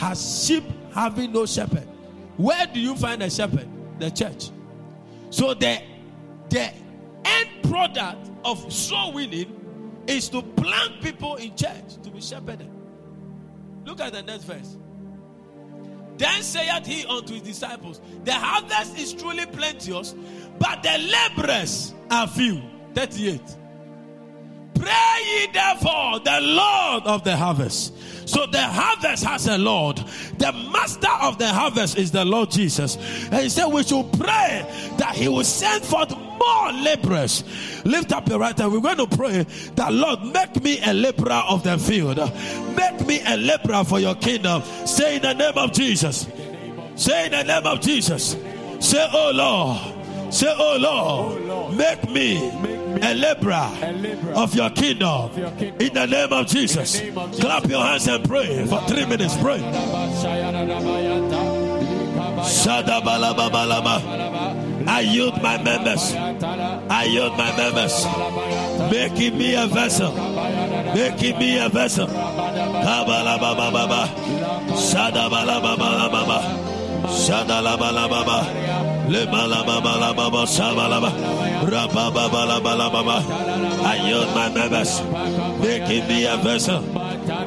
As 0.00 0.46
sheep 0.46 0.64
having 0.94 1.32
no 1.32 1.44
shepherd. 1.44 1.86
Where 2.36 2.66
do 2.66 2.80
you 2.80 2.94
find 2.94 3.22
a 3.22 3.30
shepherd? 3.30 3.68
The 3.98 4.10
church. 4.10 4.50
So 5.30 5.54
the 5.54 5.80
the 6.48 6.70
end 7.24 7.48
product 7.68 8.30
of 8.44 8.72
soul 8.72 9.12
winning 9.12 10.04
is 10.06 10.28
to 10.28 10.42
plant 10.42 11.00
people 11.02 11.36
in 11.36 11.56
church 11.56 11.96
to 12.02 12.10
be 12.10 12.20
shepherded. 12.20 12.70
Look 13.84 14.00
at 14.00 14.12
the 14.12 14.22
next 14.22 14.44
verse. 14.44 14.76
Then 16.16 16.42
saith 16.42 16.86
he 16.86 17.04
unto 17.06 17.34
his 17.34 17.42
disciples, 17.42 18.00
The 18.24 18.32
harvest 18.32 18.96
is 18.98 19.12
truly 19.12 19.46
plenteous, 19.46 20.14
but 20.58 20.82
the 20.82 20.98
laborers 20.98 21.92
are 22.10 22.28
few. 22.28 22.62
38. 22.94 23.40
Pray 24.76 25.18
ye 25.24 25.46
therefore 25.52 26.20
the 26.20 26.38
Lord 26.40 27.04
of 27.04 27.24
the 27.24 27.36
harvest. 27.36 27.94
So 28.26 28.46
the 28.46 28.62
harvest 28.62 29.24
has 29.24 29.46
a 29.46 29.58
Lord. 29.58 29.98
The 30.38 30.52
master 30.72 31.10
of 31.22 31.38
the 31.38 31.48
harvest 31.48 31.98
is 31.98 32.10
the 32.10 32.24
Lord 32.24 32.50
Jesus. 32.50 32.96
And 33.26 33.42
he 33.42 33.48
said, 33.48 33.66
We 33.66 33.82
should 33.82 34.10
pray 34.12 34.66
that 34.98 35.14
he 35.14 35.28
will 35.28 35.44
send 35.44 35.84
forth 35.84 36.10
more 36.10 36.72
laborers. 36.72 37.44
Lift 37.84 38.12
up 38.12 38.28
your 38.28 38.38
right 38.38 38.56
hand. 38.56 38.72
We're 38.72 38.80
going 38.80 38.96
to 38.96 39.16
pray 39.16 39.44
that 39.76 39.92
Lord, 39.92 40.22
make 40.24 40.62
me 40.62 40.80
a 40.84 40.92
laborer 40.92 41.42
of 41.48 41.62
the 41.62 41.78
field. 41.78 42.16
Make 42.76 43.06
me 43.06 43.20
a 43.26 43.36
laborer 43.36 43.84
for 43.84 44.00
your 44.00 44.14
kingdom. 44.14 44.62
Say 44.86 45.16
in 45.16 45.22
the 45.22 45.34
name 45.34 45.56
of 45.56 45.72
Jesus. 45.72 46.28
Say 46.96 47.26
in 47.26 47.32
the 47.32 47.42
name 47.42 47.66
of 47.66 47.80
Jesus. 47.80 48.36
Say, 48.80 49.08
Oh 49.12 49.32
Lord. 49.34 50.32
Say, 50.32 50.52
Oh 50.56 50.76
Lord, 50.80 51.76
make 51.76 52.10
me 52.10 52.50
a 53.02 53.14
laborer 53.14 53.70
of 54.34 54.54
your 54.54 54.70
kingdom. 54.70 55.30
In 55.78 55.92
the 55.94 56.06
name 56.06 56.32
of 56.32 56.46
Jesus. 56.46 57.00
Clap 57.40 57.66
your 57.66 57.84
hands 57.84 58.06
and 58.08 58.24
pray 58.24 58.64
for 58.66 58.80
three 58.88 59.04
minutes. 59.06 59.36
Pray. 59.36 59.60
I 64.86 65.00
yield 65.00 65.42
my 65.42 65.62
members. 65.62 66.12
I 66.14 67.04
yield 67.04 67.36
my 67.36 67.56
members. 67.56 68.04
Making 68.92 69.38
me 69.38 69.54
a 69.54 69.66
vessel. 69.66 70.12
Making 70.94 71.38
me 71.38 71.58
a 71.58 71.68
vessel. 71.68 72.06
Kabalabababa. 72.06 74.06
Shadabalababa. 74.74 76.73
Shadalabalababa. 77.06 78.38
Lebalababalababa. 79.08 80.46
Shabalaba. 80.46 81.10
Rabababalabalababa. 81.64 83.16
I 83.84 84.08
yield 84.08 84.28
my 84.34 84.48
members. 84.48 85.00
Making 85.60 86.08
me 86.08 86.24
a 86.26 86.36
vessel. 86.38 86.82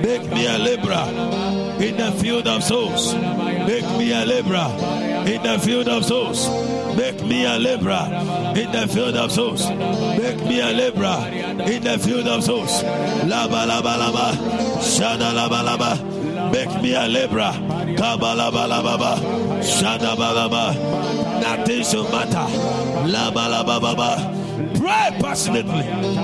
Make 0.02 0.30
me 0.32 0.46
a 0.48 0.58
laborer 0.58 1.06
in 1.82 1.98
the 1.98 2.12
field 2.20 2.48
of 2.48 2.64
souls. 2.64 3.14
Make 3.16 3.86
me 3.98 4.12
a 4.12 4.26
laborer 4.26 4.70
in 5.28 5.44
the 5.44 5.60
field 5.60 5.88
of 5.88 6.06
souls. 6.06 6.48
Make 6.98 7.24
me 7.24 7.46
a 7.46 7.58
laborer 7.60 8.54
in 8.56 8.72
the 8.72 8.88
field 8.88 9.16
of 9.16 9.32
souls. 9.32 9.70
Make 9.70 10.40
me 10.46 10.60
a 10.62 10.72
laborer 10.72 11.28
in 11.68 11.84
the 11.84 12.00
field 12.00 12.28
of 12.28 12.44
souls. 12.44 12.82
Laba 13.24 13.66
laba 13.66 13.98
laba, 13.98 14.32
shada 14.82 15.32
laba 15.34 15.62
laba. 15.64 16.17
Make 16.52 16.82
me 16.82 16.94
a 16.94 17.08
laborer. 17.08 17.54
Kabala 17.98 18.52
bala 18.52 18.82
baba, 18.82 19.16
shada 19.62 20.16
bala 20.16 20.48
baba. 20.50 20.74
Nothing 21.42 21.84
should 21.84 22.12
matter. 22.12 22.48
Laba 23.14 23.48
laba 23.50 23.80
baba. 23.82 24.38
Pray 24.80 25.10
passionately. 25.22 25.84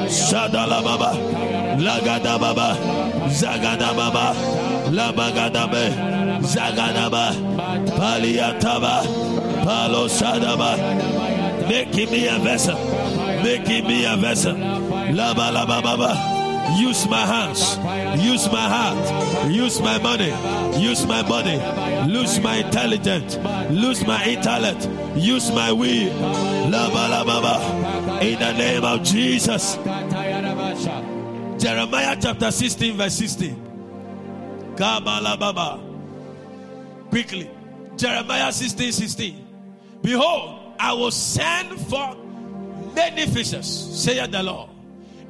Shada 0.10 0.68
la 0.68 0.82
baba, 0.82 1.14
lagada 1.78 2.40
baba, 2.40 2.76
zagada 3.30 3.96
baba, 3.96 4.34
labagada 4.90 5.72
be, 5.72 5.90
zagada 6.42 7.10
ba, 7.10 7.32
paliataba, 7.98 9.04
palo 9.64 10.08
shada 10.08 10.56
shadaba. 10.56 11.70
Making 11.70 12.12
me 12.12 12.28
a 12.28 12.40
vessel, 12.40 12.78
making 13.44 13.88
me 13.88 14.06
a 14.06 14.18
vessel. 14.18 14.56
Laba 14.56 15.52
laba 15.52 15.82
baba. 15.82 16.43
Use 16.78 17.08
my 17.08 17.26
hands, 17.26 17.78
use 18.24 18.48
my 18.52 18.68
heart, 18.68 19.52
use 19.52 19.80
my 19.82 19.98
money, 20.00 20.34
use 20.80 21.06
my 21.06 21.22
body, 21.22 21.60
lose 22.12 22.40
my 22.40 22.58
intelligence, 22.58 23.38
lose 23.70 24.06
my 24.08 24.24
intellect, 24.26 24.88
use 25.16 25.52
my 25.52 25.72
will. 25.72 26.12
In 28.24 28.40
the 28.40 28.54
name 28.54 28.84
of 28.84 29.04
Jesus. 29.04 29.76
Jeremiah 31.62 32.18
chapter 32.20 32.52
16, 32.52 32.98
verse 32.98 33.14
16. 33.16 33.56
Kabala 34.76 35.40
Baba. 35.40 35.80
Quickly. 37.10 37.50
Jeremiah 37.96 38.52
16, 38.52 38.92
16. 38.92 39.48
Behold, 40.02 40.76
I 40.80 40.94
will 40.94 41.12
send 41.12 41.80
for 41.88 42.16
many 42.94 43.26
fishes, 43.28 43.68
saith 44.04 44.32
the 44.32 44.42
Lord, 44.44 44.70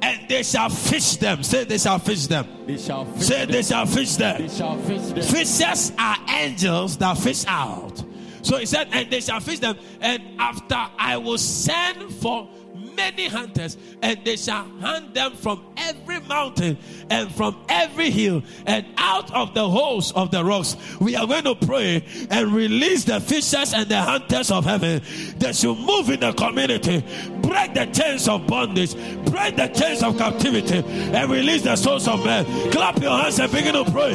and 0.04 0.28
they 0.28 0.42
shall 0.42 0.68
fish 0.68 1.16
them. 1.16 1.42
Say 1.42 1.64
they 1.64 1.78
shall 1.78 1.98
fish 1.98 2.26
them. 2.26 2.46
They 2.66 2.76
shall 2.78 3.04
fish 3.06 3.22
Say 3.26 3.38
them. 3.46 3.52
they 3.52 3.62
shall 3.62 3.86
fish 3.86 4.14
them. 4.16 4.42
They 4.42 4.48
shall 4.48 4.78
fish 4.78 5.00
them. 5.02 5.22
Fishers 5.22 5.92
are 5.98 6.16
angels 6.30 6.96
that 6.98 7.16
fish 7.18 7.44
out. 7.48 8.02
So 8.42 8.58
he 8.58 8.66
said, 8.66 8.88
and 8.92 9.10
they 9.10 9.20
shall 9.20 9.40
fish 9.40 9.60
them. 9.60 9.76
And 10.00 10.22
after 10.38 10.76
I 10.98 11.16
will 11.16 11.38
send 11.38 12.12
for 12.12 12.48
many 12.96 13.28
hunters, 13.28 13.76
and 14.02 14.18
they 14.24 14.36
shall 14.36 14.66
hunt 14.80 15.14
them 15.14 15.32
from 15.36 15.64
every 15.76 16.20
mountain 16.20 16.78
and 17.10 17.30
from 17.34 17.56
every 17.68 18.10
hill 18.10 18.42
and 18.66 18.86
out 18.96 19.32
of 19.32 19.54
the 19.54 19.68
holes 19.68 20.12
of 20.12 20.30
the 20.30 20.44
rocks. 20.44 20.76
We 21.00 21.16
are 21.16 21.26
going 21.26 21.44
to 21.44 21.54
pray 21.54 22.04
and 22.30 22.52
release 22.52 23.04
the 23.04 23.20
fishers 23.20 23.74
and 23.74 23.88
the 23.88 24.00
hunters 24.00 24.50
of 24.50 24.64
heaven. 24.64 25.02
They 25.38 25.52
should 25.52 25.78
move 25.78 26.10
in 26.10 26.20
the 26.20 26.32
community, 26.32 27.04
break 27.42 27.74
the 27.74 27.86
chains 27.92 28.28
of 28.28 28.46
bondage, 28.46 28.94
break 29.30 29.56
the 29.56 29.68
chains 29.68 30.02
of 30.02 30.16
captivity, 30.16 30.78
and 30.78 31.30
release 31.30 31.62
the 31.62 31.76
souls 31.76 32.08
of 32.08 32.24
men. 32.24 32.44
Clap 32.70 33.00
your 33.00 33.16
hands 33.18 33.38
and 33.38 33.50
begin 33.52 33.74
to 33.74 33.84
pray. 33.90 34.12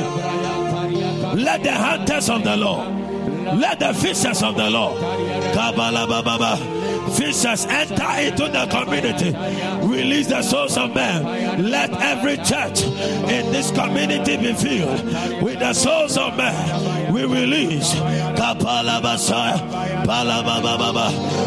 Let 1.36 1.64
the 1.64 1.72
hunters 1.72 2.30
of 2.30 2.44
the 2.44 2.58
Lord, 2.58 2.88
let 3.56 3.80
the 3.80 3.94
fishes 3.94 4.44
of 4.44 4.56
the 4.56 4.70
Lord, 4.70 5.02
fishers 7.14 7.66
enter 7.66 8.12
into 8.20 8.48
the 8.48 8.68
community, 8.70 9.36
release 9.88 10.28
the 10.28 10.42
souls 10.42 10.78
of 10.78 10.94
men. 10.94 11.70
Let 11.70 11.92
every 12.02 12.38
church 12.38 12.84
in 12.84 13.52
this 13.52 13.72
community 13.72 14.38
be 14.38 14.54
filled 14.54 15.42
with 15.42 15.60
the 15.60 15.74
souls 15.74 16.18
of 16.18 16.38
men. 16.38 17.14
We 17.14 17.26
release 17.26 17.94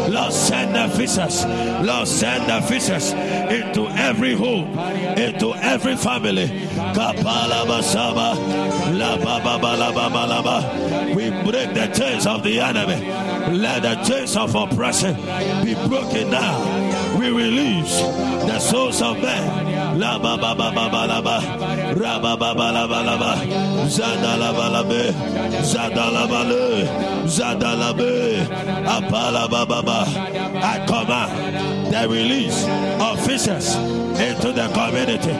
Lord, 0.09 0.33
send 0.33 0.75
the 0.75 0.89
fishers, 0.95 1.45
Lord, 1.85 2.07
send 2.07 2.49
the 2.49 2.61
fishes 2.67 3.13
into 3.13 3.87
every 3.89 4.35
home, 4.35 4.77
into 5.17 5.53
every 5.55 5.95
family. 5.95 6.47
We 11.15 11.29
break 11.29 11.73
the 11.73 11.87
chains 11.93 12.25
of 12.25 12.43
the 12.43 12.59
enemy. 12.59 13.07
Let 13.57 13.83
the 13.83 13.95
chains 14.03 14.35
of 14.35 14.55
oppression 14.55 15.15
be 15.63 15.75
broken 15.87 16.29
now. 16.29 17.02
We 17.23 17.31
release 17.31 18.01
the 18.49 18.59
souls 18.59 19.01
of 19.01 19.15
men. 19.21 19.97
La 19.97 20.19
ba 20.19 20.35
ba 20.35 20.53
ba 20.53 20.71
ba 20.75 20.89
ba 20.91 21.07
la 21.07 21.21
ba, 21.21 21.39
ra 21.95 22.19
ba 22.19 22.35
ba 22.35 22.53
ba 22.53 22.67
la 22.75 22.85
ba 22.85 22.99
la 23.01 23.15
ba, 23.15 23.31
zada 23.87 24.35
la 24.35 24.51
ba 24.51 24.67
la 24.67 24.83
be, 24.83 25.03
zada 25.63 26.11
la 26.11 26.27
ba 26.27 26.43
le, 26.43 26.83
zada 27.25 27.75
la 27.79 27.93
be, 27.93 28.43
apala 28.83 29.47
ba 29.47 29.65
ba 29.65 29.81
ba. 29.81 29.99
I 30.59 30.83
command 30.85 31.93
the 31.93 32.09
release 32.09 32.67
of 32.99 33.25
fishers 33.25 33.73
into 34.19 34.51
the 34.51 34.67
community. 34.75 35.31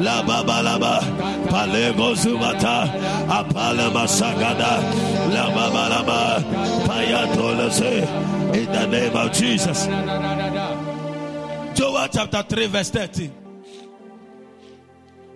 La 0.00 0.22
ba 0.22 0.44
ba 0.46 0.62
la 0.62 0.78
ba, 0.78 1.00
palego 1.50 2.14
zubata, 2.14 2.86
apala 3.26 3.90
masagada, 3.90 4.78
la 5.34 5.50
ba 5.50 5.66
ba 5.74 5.84
la 5.90 6.02
ba, 6.04 6.20
payatolese. 6.86 8.30
In 8.52 8.70
the 8.70 8.86
name 8.86 9.16
of 9.16 9.32
Jesus. 9.32 9.88
Joel 11.74 12.08
chapter 12.08 12.42
3, 12.42 12.66
verse 12.66 12.90
30. 12.90 13.32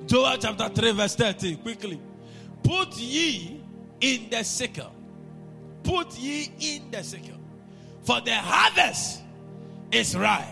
Joel 0.07 0.37
chapter 0.39 0.69
3, 0.69 0.93
verse 0.93 1.17
30. 1.17 1.57
Quickly. 1.57 2.01
Put 2.63 2.97
ye 2.97 3.63
in 4.01 4.29
the 4.31 4.43
sickle. 4.43 4.93
Put 5.83 6.19
ye 6.19 6.51
in 6.61 6.91
the 6.91 7.03
sickle. 7.03 7.39
For 8.03 8.21
the 8.21 8.35
harvest 8.35 9.23
is 9.91 10.17
ripe. 10.17 10.45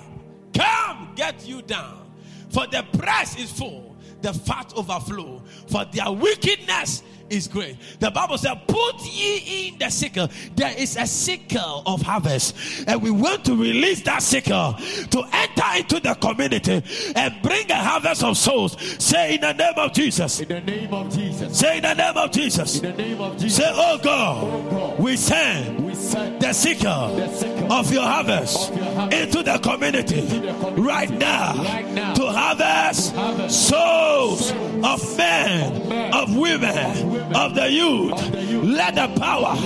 Come, 0.54 1.12
get 1.16 1.46
you 1.46 1.62
down. 1.62 2.10
For 2.50 2.66
the 2.66 2.84
price 2.98 3.36
is 3.38 3.50
full, 3.50 3.96
the 4.22 4.32
fat 4.32 4.72
overflow. 4.76 5.42
For 5.68 5.84
their 5.86 6.10
wickedness 6.12 7.02
is 7.30 7.48
great. 7.48 7.76
The 8.00 8.10
Bible 8.10 8.38
said, 8.38 8.54
Put 8.66 9.00
ye 9.02 9.68
in 9.68 9.78
the 9.78 9.90
sickle. 9.90 10.28
There 10.54 10.74
is 10.76 10.96
a 10.96 11.06
sickle 11.06 11.82
of 11.86 12.02
harvest, 12.02 12.84
and 12.86 13.00
we 13.02 13.10
want 13.10 13.44
to 13.46 13.56
release 13.56 14.02
that 14.02 14.22
sickle 14.22 14.74
to 14.74 15.22
enter 15.32 15.78
into 15.78 16.00
the 16.00 16.14
community 16.20 16.82
and 17.16 17.34
bring 17.42 17.70
a 17.70 17.76
harvest 17.76 18.22
of 18.22 18.36
souls. 18.36 18.76
Say 19.02 19.36
in 19.36 19.40
the 19.40 19.52
name 19.52 19.74
of 19.76 19.92
Jesus. 19.92 20.40
In 20.40 20.48
the 20.48 20.60
name 20.60 20.92
of 20.92 21.14
Jesus. 21.14 21.58
Say 21.58 21.76
in 21.78 21.82
the 21.82 21.94
name 21.94 22.16
of 22.16 22.30
Jesus. 22.30 22.76
In 22.76 22.82
the 22.82 23.02
name 23.02 23.20
of 23.20 23.38
Jesus. 23.38 23.56
Say, 23.56 23.72
Oh 23.72 23.94
Oh 23.94 23.98
God, 23.98 24.70
God, 24.70 24.98
we 24.98 25.16
send 25.16 25.86
we 25.86 25.94
send 25.94 26.42
the 26.42 26.52
sickle 26.52 27.14
the 27.14 27.28
sickle 27.28 27.72
of 27.72 27.92
your 27.92 28.02
harvest 28.02 28.72
of 28.72 28.76
your 28.76 28.86
harvest 28.86 29.22
into 29.22 29.42
the 29.44 29.56
community 29.58 30.20
the 30.20 30.52
community 30.52 30.82
right 30.82 31.10
now 31.10 31.54
right 31.54 31.88
now 31.90 32.12
to 32.14 32.26
harvest 32.26 33.14
harvest 33.14 33.68
souls 33.68 34.50
of 34.84 35.16
men, 35.16 36.12
of 36.12 36.36
women, 36.36 36.76
of 36.76 37.13
the 37.54 37.70
youth. 37.70 38.64
Let 38.64 38.94
the 38.94 39.08
power 39.20 39.56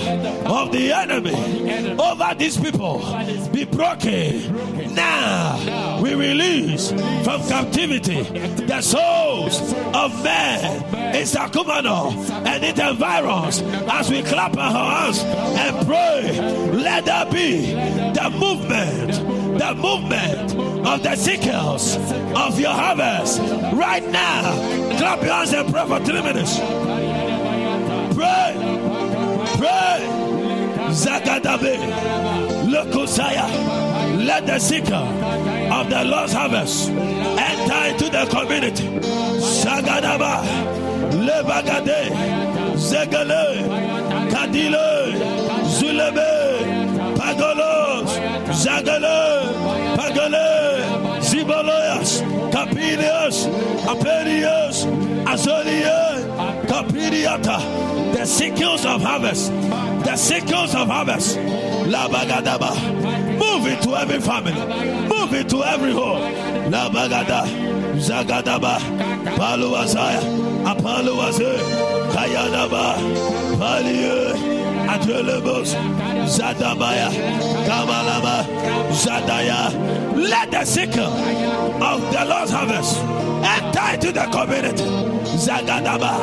of 0.45 0.71
the 0.71 0.91
enemy 0.91 1.97
over 1.99 2.35
these 2.37 2.57
people 2.57 2.99
be 3.51 3.65
broken. 3.65 4.93
Now 4.93 6.01
we 6.01 6.13
release 6.13 6.91
from 7.23 7.41
captivity 7.47 8.23
the 8.23 8.81
souls 8.81 9.73
of 9.93 10.23
men 10.23 10.83
in 11.15 11.25
Sakumono 11.25 12.13
and 12.45 12.63
its 12.63 12.79
environs 12.79 13.61
as 13.61 14.09
we 14.09 14.21
clap 14.23 14.57
our 14.57 14.71
hands 14.71 15.19
and 15.23 15.87
pray. 15.87 16.71
Let 16.71 17.05
there 17.05 17.25
be 17.31 17.71
the 17.73 18.29
movement, 18.37 19.59
the 19.59 19.75
movement 19.75 20.87
of 20.87 21.03
the 21.03 21.15
sickles 21.15 21.95
of 22.35 22.59
your 22.59 22.71
harvest 22.71 23.39
right 23.73 24.05
now. 24.09 24.97
Clap 24.97 25.21
your 25.21 25.33
hands 25.33 25.53
and 25.53 25.71
pray 25.71 25.85
for 25.85 25.99
three 26.05 26.21
minutes. 26.21 26.59
Pray, 28.19 28.53
pray. 29.55 29.99
Zakadabe, 30.91 31.77
Lokosaya. 32.67 33.47
Let 34.25 34.45
the 34.45 34.59
seeker 34.59 35.05
of 35.71 35.89
the 35.89 36.03
lost 36.03 36.33
harvest 36.33 36.89
enter 36.89 37.81
into 37.87 38.09
the 38.09 38.25
community. 38.29 38.87
Sagadaba, 39.39 40.43
Lebagade, 41.13 42.11
Zegale, 42.75 43.63
Kadile, 44.29 45.15
Zulebe, 45.63 47.15
Pagolos, 47.15 48.09
Zagale, 48.51 49.15
Pagale, 49.95 51.21
Ziboloyas, 51.21 52.21
Capilius, 52.51 53.47
Apelius, 53.85 54.83
Capiliata, 55.25 56.38
the 56.87 58.25
sickles 58.25 58.85
of 58.85 59.01
harvest, 59.01 59.51
the 59.51 60.15
sickles 60.15 60.75
of 60.75 60.87
harvest, 60.87 61.37
Labagadaba, 61.37 63.28
move 63.39 63.65
into 63.67 63.95
every 63.95 64.19
family, 64.19 64.53
move 65.07 65.33
into 65.33 65.63
every 65.63 65.91
home, 65.93 66.21
Labagada, 66.71 67.41
Zagadaba, 67.95 68.77
Paluazaya, 69.37 70.21
Apaluaze, 70.65 71.57
Kayanaba, 72.13 72.95
Palie, 73.57 74.33
Adelebos, 74.87 75.73
Zadabaya, 76.27 77.09
Kamalaba, 77.65 78.43
Zadaya. 78.91 79.71
Let 80.15 80.51
the 80.51 80.65
sickle 80.65 81.03
of 81.03 82.11
the 82.11 82.25
Lord's 82.25 82.51
harvest 82.51 82.97
enter 82.99 83.93
into 83.93 84.11
the 84.11 84.25
community. 84.31 84.83
Zagadaba, 85.45 86.19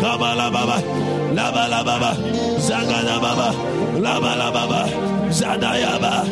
Kamalababa, 0.00 0.78
Labalababa, 1.34 2.14
Zagadababa, 2.58 3.52
Labalababa, 4.04 5.27
Zadayaba, 5.30 6.24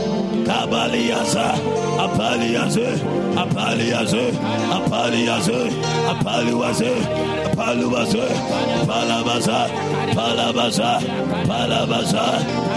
Kabaliaza, 0.46 1.52
Apaliaze, 1.98 2.86
Apaliaze, 3.36 4.32
Apaliaze, 4.76 5.70
Apaliaze, 6.10 6.92
Apaliaze, 7.52 8.24
Palabaza, 8.86 9.58
Palabaza, 10.14 11.00
Palabaza, 11.46 12.24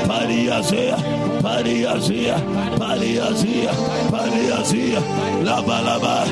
Paliazea, 0.08 0.98
Paliazea, 1.41 2.36
Paliazea, 2.80 3.72
Paliazea, 4.12 5.02
Labalaba, 5.44 6.26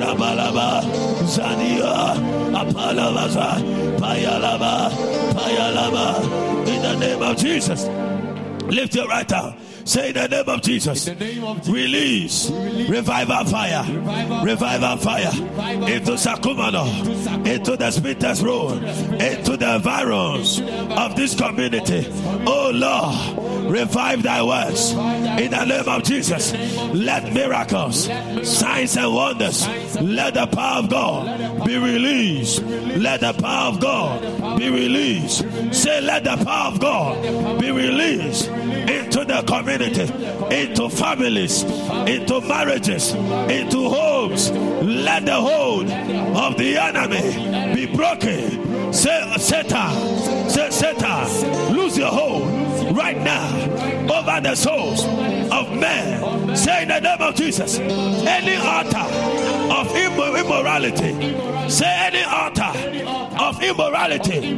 Rabalaba, 0.00 0.82
Zania, 1.24 2.14
Apalabaza, 2.52 3.48
Payalaba, 3.98 4.90
Payalaba, 5.34 6.66
in 6.68 6.82
the 6.82 6.96
name 6.96 7.22
of 7.22 7.36
Jesus. 7.36 7.86
Lift 8.70 8.94
your 8.94 9.08
right 9.08 9.30
hand. 9.30 9.56
Say 9.84 10.08
in 10.08 10.14
the 10.14 10.28
name 10.28 10.48
of 10.48 10.62
Jesus. 10.62 11.08
In 11.08 11.18
the 11.18 11.24
name 11.24 11.44
of 11.44 11.56
Jesus. 11.58 11.72
Release. 11.72 12.50
Revival 12.88 13.44
fire, 13.46 13.84
revival 14.44 14.96
fire. 14.98 15.32
Into 15.90 16.12
Sakumono, 16.12 17.46
into 17.46 17.76
the 17.76 17.86
Spintex 17.86 18.44
Road, 18.44 18.82
into 19.20 19.56
the 19.56 19.74
environs 19.76 20.60
of 20.60 21.16
this 21.16 21.34
community. 21.34 22.06
Oh 22.46 22.70
Lord, 22.72 23.70
revive 23.70 24.22
thy 24.22 24.42
words. 24.42 24.92
In 24.92 25.50
the 25.50 25.64
name 25.64 25.88
of 25.88 26.02
Jesus. 26.04 26.52
Let 26.92 27.32
miracles, 27.32 28.08
signs, 28.42 28.96
and 28.96 29.14
wonders, 29.14 29.66
let 30.00 30.34
the 30.34 30.46
power 30.46 30.80
of 30.80 30.90
God 30.90 31.66
be 31.66 31.76
released. 31.76 32.62
Let 32.62 33.20
the 33.20 33.32
power 33.32 33.72
of 33.72 33.80
God 33.80 34.58
be 34.58 34.68
released. 34.68 35.44
Say, 35.72 36.00
let 36.00 36.24
the 36.24 36.36
power 36.44 36.72
of 36.72 36.80
God 36.80 37.60
be 37.60 37.70
released 37.70 38.50
into 38.90 39.24
the 39.24 39.42
community, 39.42 40.02
into 40.54 40.88
families, 40.88 41.62
into 41.62 42.40
marriages, 42.42 43.12
into 43.12 43.88
homes. 43.88 44.50
Let 44.50 45.26
the 45.26 45.34
hold 45.34 45.90
of 45.90 46.56
the 46.56 46.76
enemy 46.76 47.74
be 47.74 47.94
broken. 47.94 48.92
Say, 48.92 49.32
Satan, 49.38 50.48
say, 50.48 50.70
Satan, 50.70 51.72
lose 51.72 51.96
your 51.96 52.08
hold 52.08 52.96
right 52.96 53.16
now 53.16 53.54
over 54.12 54.40
the 54.40 54.54
souls 54.56 55.04
of 55.04 55.72
men. 55.78 56.56
Say 56.56 56.82
in 56.82 56.88
the 56.88 57.00
name 57.00 57.20
of 57.20 57.34
Jesus, 57.36 57.78
any 57.78 58.56
altar 58.56 58.98
of 59.72 59.94
immorality, 59.96 61.70
say 61.70 62.10
any 62.10 62.22
altar 62.22 62.72
of 63.40 63.62
immorality, 63.62 64.54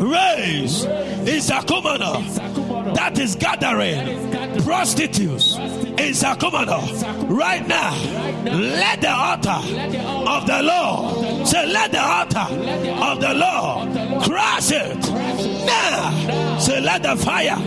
raise 0.00 0.84
in 0.84 1.40
Sakumono 1.40 2.59
that 2.94 3.18
is 3.18 3.34
gathering 3.36 4.30
prostitutes 4.62 5.56
in 5.56 6.12
Sakumono 6.14 7.28
right 7.28 7.66
now. 7.66 7.94
Let 8.44 9.00
the 9.00 9.10
altar 9.10 9.60
of 10.30 10.46
the 10.46 10.62
Lord 10.62 11.46
say, 11.46 11.66
let 11.66 11.92
the 11.92 12.00
altar 12.00 12.46
of 13.02 13.20
the 13.20 13.34
Lord 13.34 14.22
crush 14.24 14.70
it 14.70 14.98
now. 15.66 16.58
Say, 16.58 16.80
let 16.80 17.02
the 17.02 17.16
fire 17.16 17.58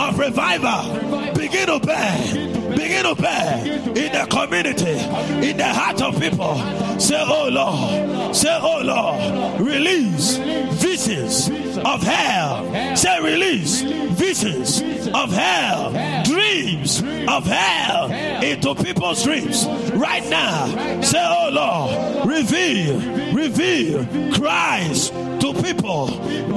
of 0.00 0.18
revival 0.18 1.32
begin 1.34 1.66
to 1.66 1.80
burn. 1.80 2.57
Begin 2.76 3.04
to 3.04 3.14
burn 3.14 3.66
in 3.96 4.12
the 4.12 4.26
community, 4.30 5.48
in 5.48 5.56
the 5.56 5.64
heart 5.66 6.00
of 6.02 6.20
people. 6.20 6.56
Say, 6.98 7.16
Oh 7.18 7.48
Lord, 7.48 8.34
say, 8.36 8.58
Oh 8.60 8.80
Lord, 8.82 9.60
release 9.60 10.36
visions 10.36 11.48
of 11.78 12.02
hell. 12.02 12.96
Say, 12.96 13.20
release 13.22 13.82
visions 13.82 14.80
of 15.14 15.32
hell, 15.32 15.92
dreams 16.24 17.00
of 17.28 17.44
hell 17.46 18.10
into 18.42 18.74
people's 18.74 19.22
dreams 19.22 19.66
right 19.94 20.26
now. 20.28 21.00
Say, 21.02 21.18
Oh 21.20 21.50
Lord, 21.52 22.28
reveal, 22.28 23.00
reveal 23.32 24.04
Christ 24.34 25.12
to 25.12 25.54
people 25.62 26.08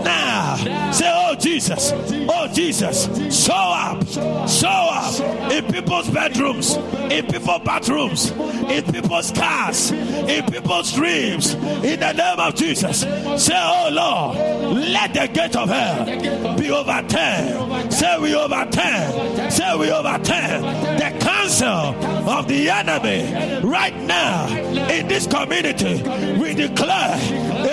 now. 0.03 0.55
Say, 0.91 1.11
Oh 1.13 1.35
Jesus, 1.35 1.91
oh 1.93 2.47
Jesus, 2.53 3.05
show 3.45 3.53
up, 3.53 4.07
show 4.47 4.67
up 4.67 5.51
in 5.51 5.71
people's 5.71 6.00
bedrooms, 6.09 6.75
in 6.75 7.25
people's 7.27 7.61
bathrooms, 7.63 8.31
in 8.31 8.83
people's 8.91 9.31
cars, 9.31 9.91
in 9.91 10.45
people's 10.45 10.93
dreams. 10.93 11.53
In 11.53 11.99
the 11.99 12.13
name 12.13 12.39
of 12.39 12.55
Jesus, 12.55 13.01
say, 13.01 13.53
Oh 13.55 13.89
Lord, 13.91 14.77
let 14.77 15.13
the 15.13 15.27
gate 15.27 15.55
of 15.55 15.69
hell 15.69 16.57
be 16.57 16.71
overturned. 16.71 17.93
Say, 17.93 18.19
we 18.19 18.35
overturn. 18.35 19.51
Say, 19.51 19.77
we 19.77 19.91
overturn 19.91 20.61
the 20.61 21.17
counsel 21.19 22.29
of 22.29 22.47
the 22.47 22.69
enemy 22.69 23.61
right 23.63 23.95
now 23.95 24.47
in 24.89 25.07
this 25.07 25.27
community. 25.27 26.01
We 26.39 26.53
declare 26.53 27.17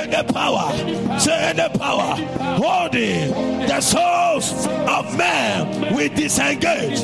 in 0.03 0.11
the 0.11 0.25
power, 0.33 0.73
say 1.19 1.51
in 1.51 1.57
the 1.57 1.71
power, 1.79 2.17
holding 2.59 3.31
the 3.67 3.81
souls 3.81 4.67
of 4.67 5.17
men. 5.17 5.95
We 5.95 6.09
disengage. 6.09 6.99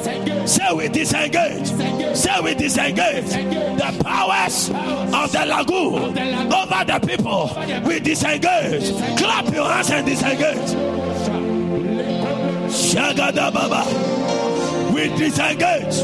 Say 0.48 0.72
we 0.74 0.88
disengage. 0.88 1.13
Say 1.14 2.40
we 2.42 2.54
disengage 2.54 3.26
the 3.30 4.02
powers 4.04 4.68
of 4.70 5.30
the 5.30 5.46
lagoon 5.46 6.18
over 6.52 6.84
the 6.84 7.06
people, 7.06 7.50
we 7.86 8.00
disengage. 8.00 8.90
Clap 9.16 9.52
your 9.54 9.64
hands 9.68 9.90
and 9.90 10.06
disengage. 10.06 10.74
Shagada 12.68 13.52
Baba. 13.52 13.84
We 14.92 15.08
disengage. 15.16 15.94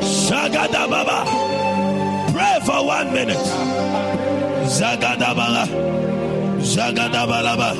Shagada 0.00 0.88
Baba. 0.88 2.32
Pray 2.32 2.58
for 2.64 2.86
one 2.86 3.12
minute. 3.12 3.36
Zagada 4.66 5.34
Bala. 5.34 5.66
Zagada 6.60 7.26
Balaba. 7.26 7.74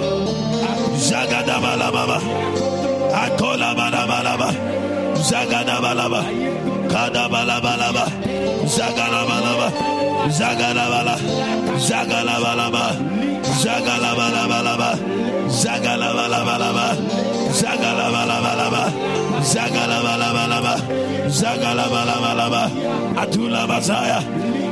Zagada 0.96 1.60
Balaba. 1.60 2.18
Akola 3.12 3.74
Balabalaba. 3.76 4.50
Zagada 4.50 4.81
Balaba. 5.30 6.22
Kada 6.90 7.28
Balabalaba. 7.28 8.04
Zagala 8.66 9.22
Balaba. 9.28 9.68
Zagala 10.28 10.84
Bala. 10.90 11.14
Zagala 11.78 12.36
Balaba. 12.42 12.84
Zagala 13.62 14.10
Balabalaba. 14.18 14.90
Zagala 15.48 16.08
Balabalaba. 16.16 16.86
Zagala 17.52 18.06
Balabalaba. 18.14 18.82
Zagala 19.42 19.98
Balabalaba. 20.02 20.74
Zagala 21.30 21.84
Balabalaba. 21.92 22.62
Atula 23.22 23.66
Basaya. 23.66 24.20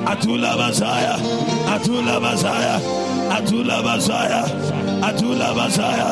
Atula 0.06 0.56
Basaya. 0.58 1.14
Atula 1.74 2.20
Basaya. 2.20 2.74
Atula 3.36 3.76
Basaya. 3.82 4.42
Atula 5.08 5.54
Basaya. 5.54 6.10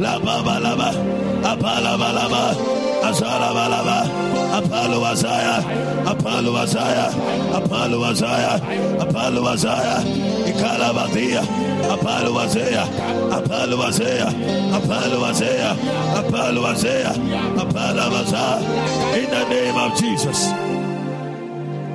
La 0.00 0.18
Baba 0.18 0.58
Laba. 0.60 0.90
Apala 1.44 1.92
Balaba. 2.00 2.83
Asala 3.08 3.48
Balaba. 3.56 3.98
Apalo 4.58 4.98
Basaya. 5.04 5.56
Apalo 6.04 6.50
Basaya. 6.56 7.06
Apalo 7.58 7.96
Basaya. 8.02 8.52
Apalo 9.02 9.40
Basaya. 9.46 9.96
Ikala 10.50 10.88
Batia. 10.96 11.42
Apalo 11.94 12.30
Basaya. 12.36 12.84
Apalo 13.36 13.76
Basaya. 13.82 14.28
Apalo 14.76 15.16
Basaya. 15.24 15.70
Apalo 16.18 16.60
Basaya. 16.64 17.12
Apalo 17.62 18.04
Basaya. 18.14 18.56
In 19.18 19.28
the 19.30 19.44
name 19.48 19.76
of 19.76 19.90
Jesus. 19.98 20.48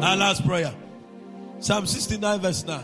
Our 0.04 0.16
last 0.16 0.46
prayer. 0.46 0.74
Psalm 1.60 1.86
69, 1.86 2.40
verse 2.40 2.66
9. 2.66 2.84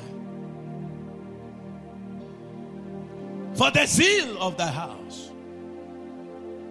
For 3.56 3.72
the 3.72 3.86
zeal 3.86 4.38
of 4.42 4.58
thy 4.58 4.68
house 4.68 5.32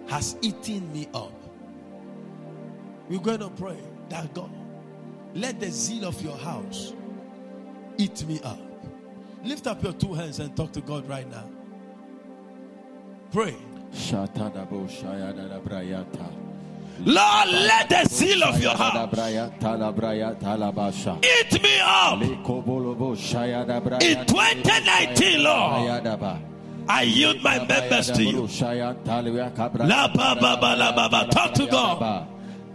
has 0.07 0.35
eaten 0.41 0.91
me 0.93 1.07
up. 1.15 1.34
We're 3.09 3.19
going 3.19 3.39
to 3.39 3.49
pray 3.49 3.77
that 4.09 4.33
God, 4.33 4.49
let 5.33 5.59
the 5.59 5.69
zeal 5.69 6.05
of 6.05 6.21
your 6.21 6.37
house 6.37 6.93
eat 7.97 8.25
me 8.25 8.39
up. 8.43 8.59
Lift 9.43 9.67
up 9.67 9.83
your 9.83 9.93
two 9.93 10.13
hands 10.13 10.39
and 10.39 10.55
talk 10.55 10.71
to 10.73 10.81
God 10.81 11.07
right 11.07 11.29
now. 11.29 11.47
Pray. 13.31 13.55
Shatadabo 13.93 14.87
Shayada 14.89 15.61
Brayata. 15.61 16.31
Lord, 16.99 17.49
let 17.49 17.89
the 17.89 18.05
zeal 18.09 18.43
of 18.43 18.59
your 18.61 18.75
house 18.75 19.19
eat 19.19 19.25
me 21.61 21.79
up. 21.81 22.19
Lekobolobo 22.19 23.15
Shayada 23.15 23.81
Brayata. 23.81 24.03
In 24.03 24.25
2019, 24.25 25.43
Lord, 25.43 26.07
I 26.87 27.01
yield 27.03 27.41
my 27.43 27.59
members 27.65 28.09
to 28.11 28.23
you. 28.23 28.47
Talk 28.47 29.03
to 31.53 31.67
God. 31.69 32.27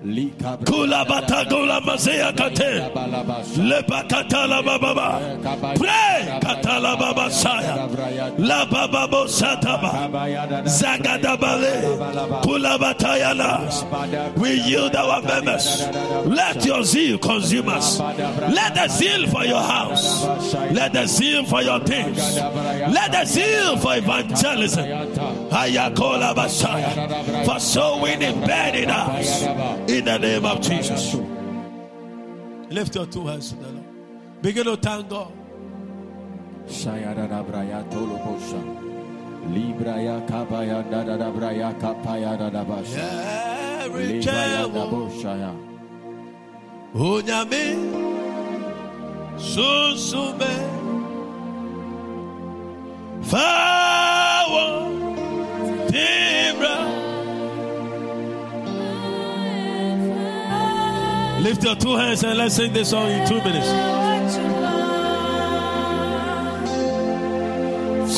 Kula 0.02 1.06
bata 1.06 1.44
gola 1.44 1.78
masaya 1.82 2.35
kate. 2.35 2.90
Lepa 3.60 4.09
katala 4.09 4.64
baba 4.64 4.94
ba. 4.94 5.74
Pray 5.77 6.40
katala 6.40 6.98
baba 6.98 7.31
saya. 7.31 7.86
La 8.39 8.64
baba 8.64 9.06
bo 9.09 9.27
sataba. 9.27 10.09
Zagadabale. 10.64 11.98
Kula 12.43 12.78
batayana. 12.78 14.36
We 14.39 14.55
yield 14.62 14.97
our 14.97 15.20
members. 15.20 15.86
Let 16.24 16.64
your 16.64 16.82
zeal 16.82 17.18
consume 17.18 17.68
us. 17.68 18.01
Let 18.01 18.74
the 18.74 18.89
zeal 18.89 19.27
for 19.28 19.44
your 19.44 19.60
house. 19.62 20.24
Let 20.72 20.94
the 20.94 21.06
zeal 21.06 21.44
for 21.44 21.60
your 21.60 21.81
things. 21.81 22.36
Let 22.36 23.12
the 23.12 23.27
zeal 23.27 23.77
for 23.77 23.97
evangelism. 23.97 24.86
Ayakola 25.51 26.35
basaya. 26.35 27.44
For 27.44 27.60
so 27.60 28.01
winning 28.01 28.40
bed 28.40 28.77
in 28.77 28.89
us. 28.90 29.90
In 29.91 30.05
the 30.05 30.19
name 30.19 30.47
of 30.47 30.61
Jesus. 30.61 31.17
Lift 32.71 32.95
your 32.95 33.07
two 33.07 33.27
hands 33.27 33.51
to 33.51 33.57
the 33.57 33.73
Lord. 33.73 33.85
Begin 34.41 34.65
to 34.65 34.77
thank 34.77 35.09
God. 35.09 35.33
Shayada 36.69 37.27
Braya 37.45 37.83
Tolobosha. 37.91 38.62
Libraya 39.51 40.27
Kabaya 40.29 40.89
Dada 40.89 41.33
Braya 41.33 41.75
Kapaya 41.81 42.39
Dada 42.39 42.65
Basha. 42.65 43.81
Every 43.83 44.05
Libraya 44.05 44.23
chair 44.23 44.69
Daboshaya. 44.69 45.53
Onyame 46.95 47.67
Susume 49.39 50.55
Fawo 53.23 54.67
Dibra 55.89 56.99
Lift 61.43 61.65
your 61.65 61.75
two 61.75 61.97
hands 61.97 62.23
and 62.23 62.37
let's 62.37 62.57
sing 62.57 62.73
this 62.75 62.91
song 62.91 63.11
in 63.11 63.27
two 63.27 63.39
minutes. 63.39 63.67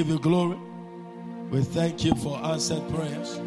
give 0.00 0.08
you 0.08 0.18
glory. 0.18 0.56
We 1.50 1.62
thank 1.62 2.04
you 2.04 2.14
for 2.14 2.38
answered 2.38 2.88
prayers. 2.88 3.38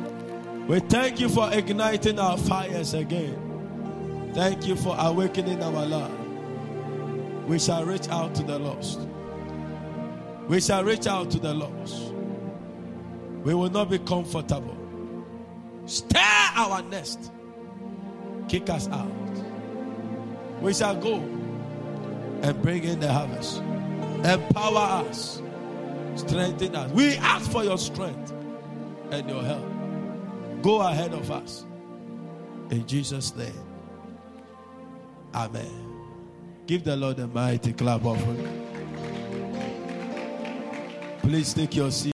We 0.67 0.81
thank 0.81 1.19
you 1.19 1.27
for 1.27 1.51
igniting 1.51 2.19
our 2.19 2.37
fires 2.37 2.93
again. 2.93 4.31
Thank 4.35 4.67
you 4.67 4.75
for 4.75 4.95
awakening 4.99 5.63
our 5.63 5.83
love. 5.83 6.11
We 7.47 7.57
shall 7.57 7.83
reach 7.85 8.07
out 8.09 8.35
to 8.35 8.43
the 8.43 8.59
lost. 8.59 8.99
We 10.47 10.61
shall 10.61 10.83
reach 10.83 11.07
out 11.07 11.31
to 11.31 11.39
the 11.39 11.55
lost. 11.55 12.13
We 13.43 13.55
will 13.55 13.71
not 13.71 13.89
be 13.89 13.97
comfortable. 13.97 14.77
Stir 15.87 16.19
our 16.19 16.83
nest. 16.83 17.31
Kick 18.47 18.69
us 18.69 18.87
out. 18.89 19.09
We 20.61 20.71
shall 20.75 20.95
go 20.97 21.15
and 22.43 22.61
bring 22.61 22.83
in 22.83 22.99
the 22.99 23.11
harvest. 23.11 23.57
Empower 24.23 25.07
us. 25.09 25.42
Strengthen 26.15 26.75
us. 26.75 26.91
We 26.91 27.15
ask 27.17 27.51
for 27.51 27.63
your 27.63 27.77
strength 27.77 28.31
and 29.11 29.29
your 29.29 29.43
help. 29.43 29.65
Go 30.61 30.81
ahead 30.81 31.13
of 31.13 31.29
us. 31.31 31.65
In 32.69 32.85
Jesus' 32.87 33.35
name. 33.35 33.53
Amen. 35.33 35.71
Give 36.65 36.83
the 36.83 36.95
Lord 36.95 37.19
a 37.19 37.27
mighty 37.27 37.73
clap 37.73 38.05
offering. 38.05 38.61
Please 41.21 41.53
take 41.53 41.75
your 41.75 41.91
seat. 41.91 42.11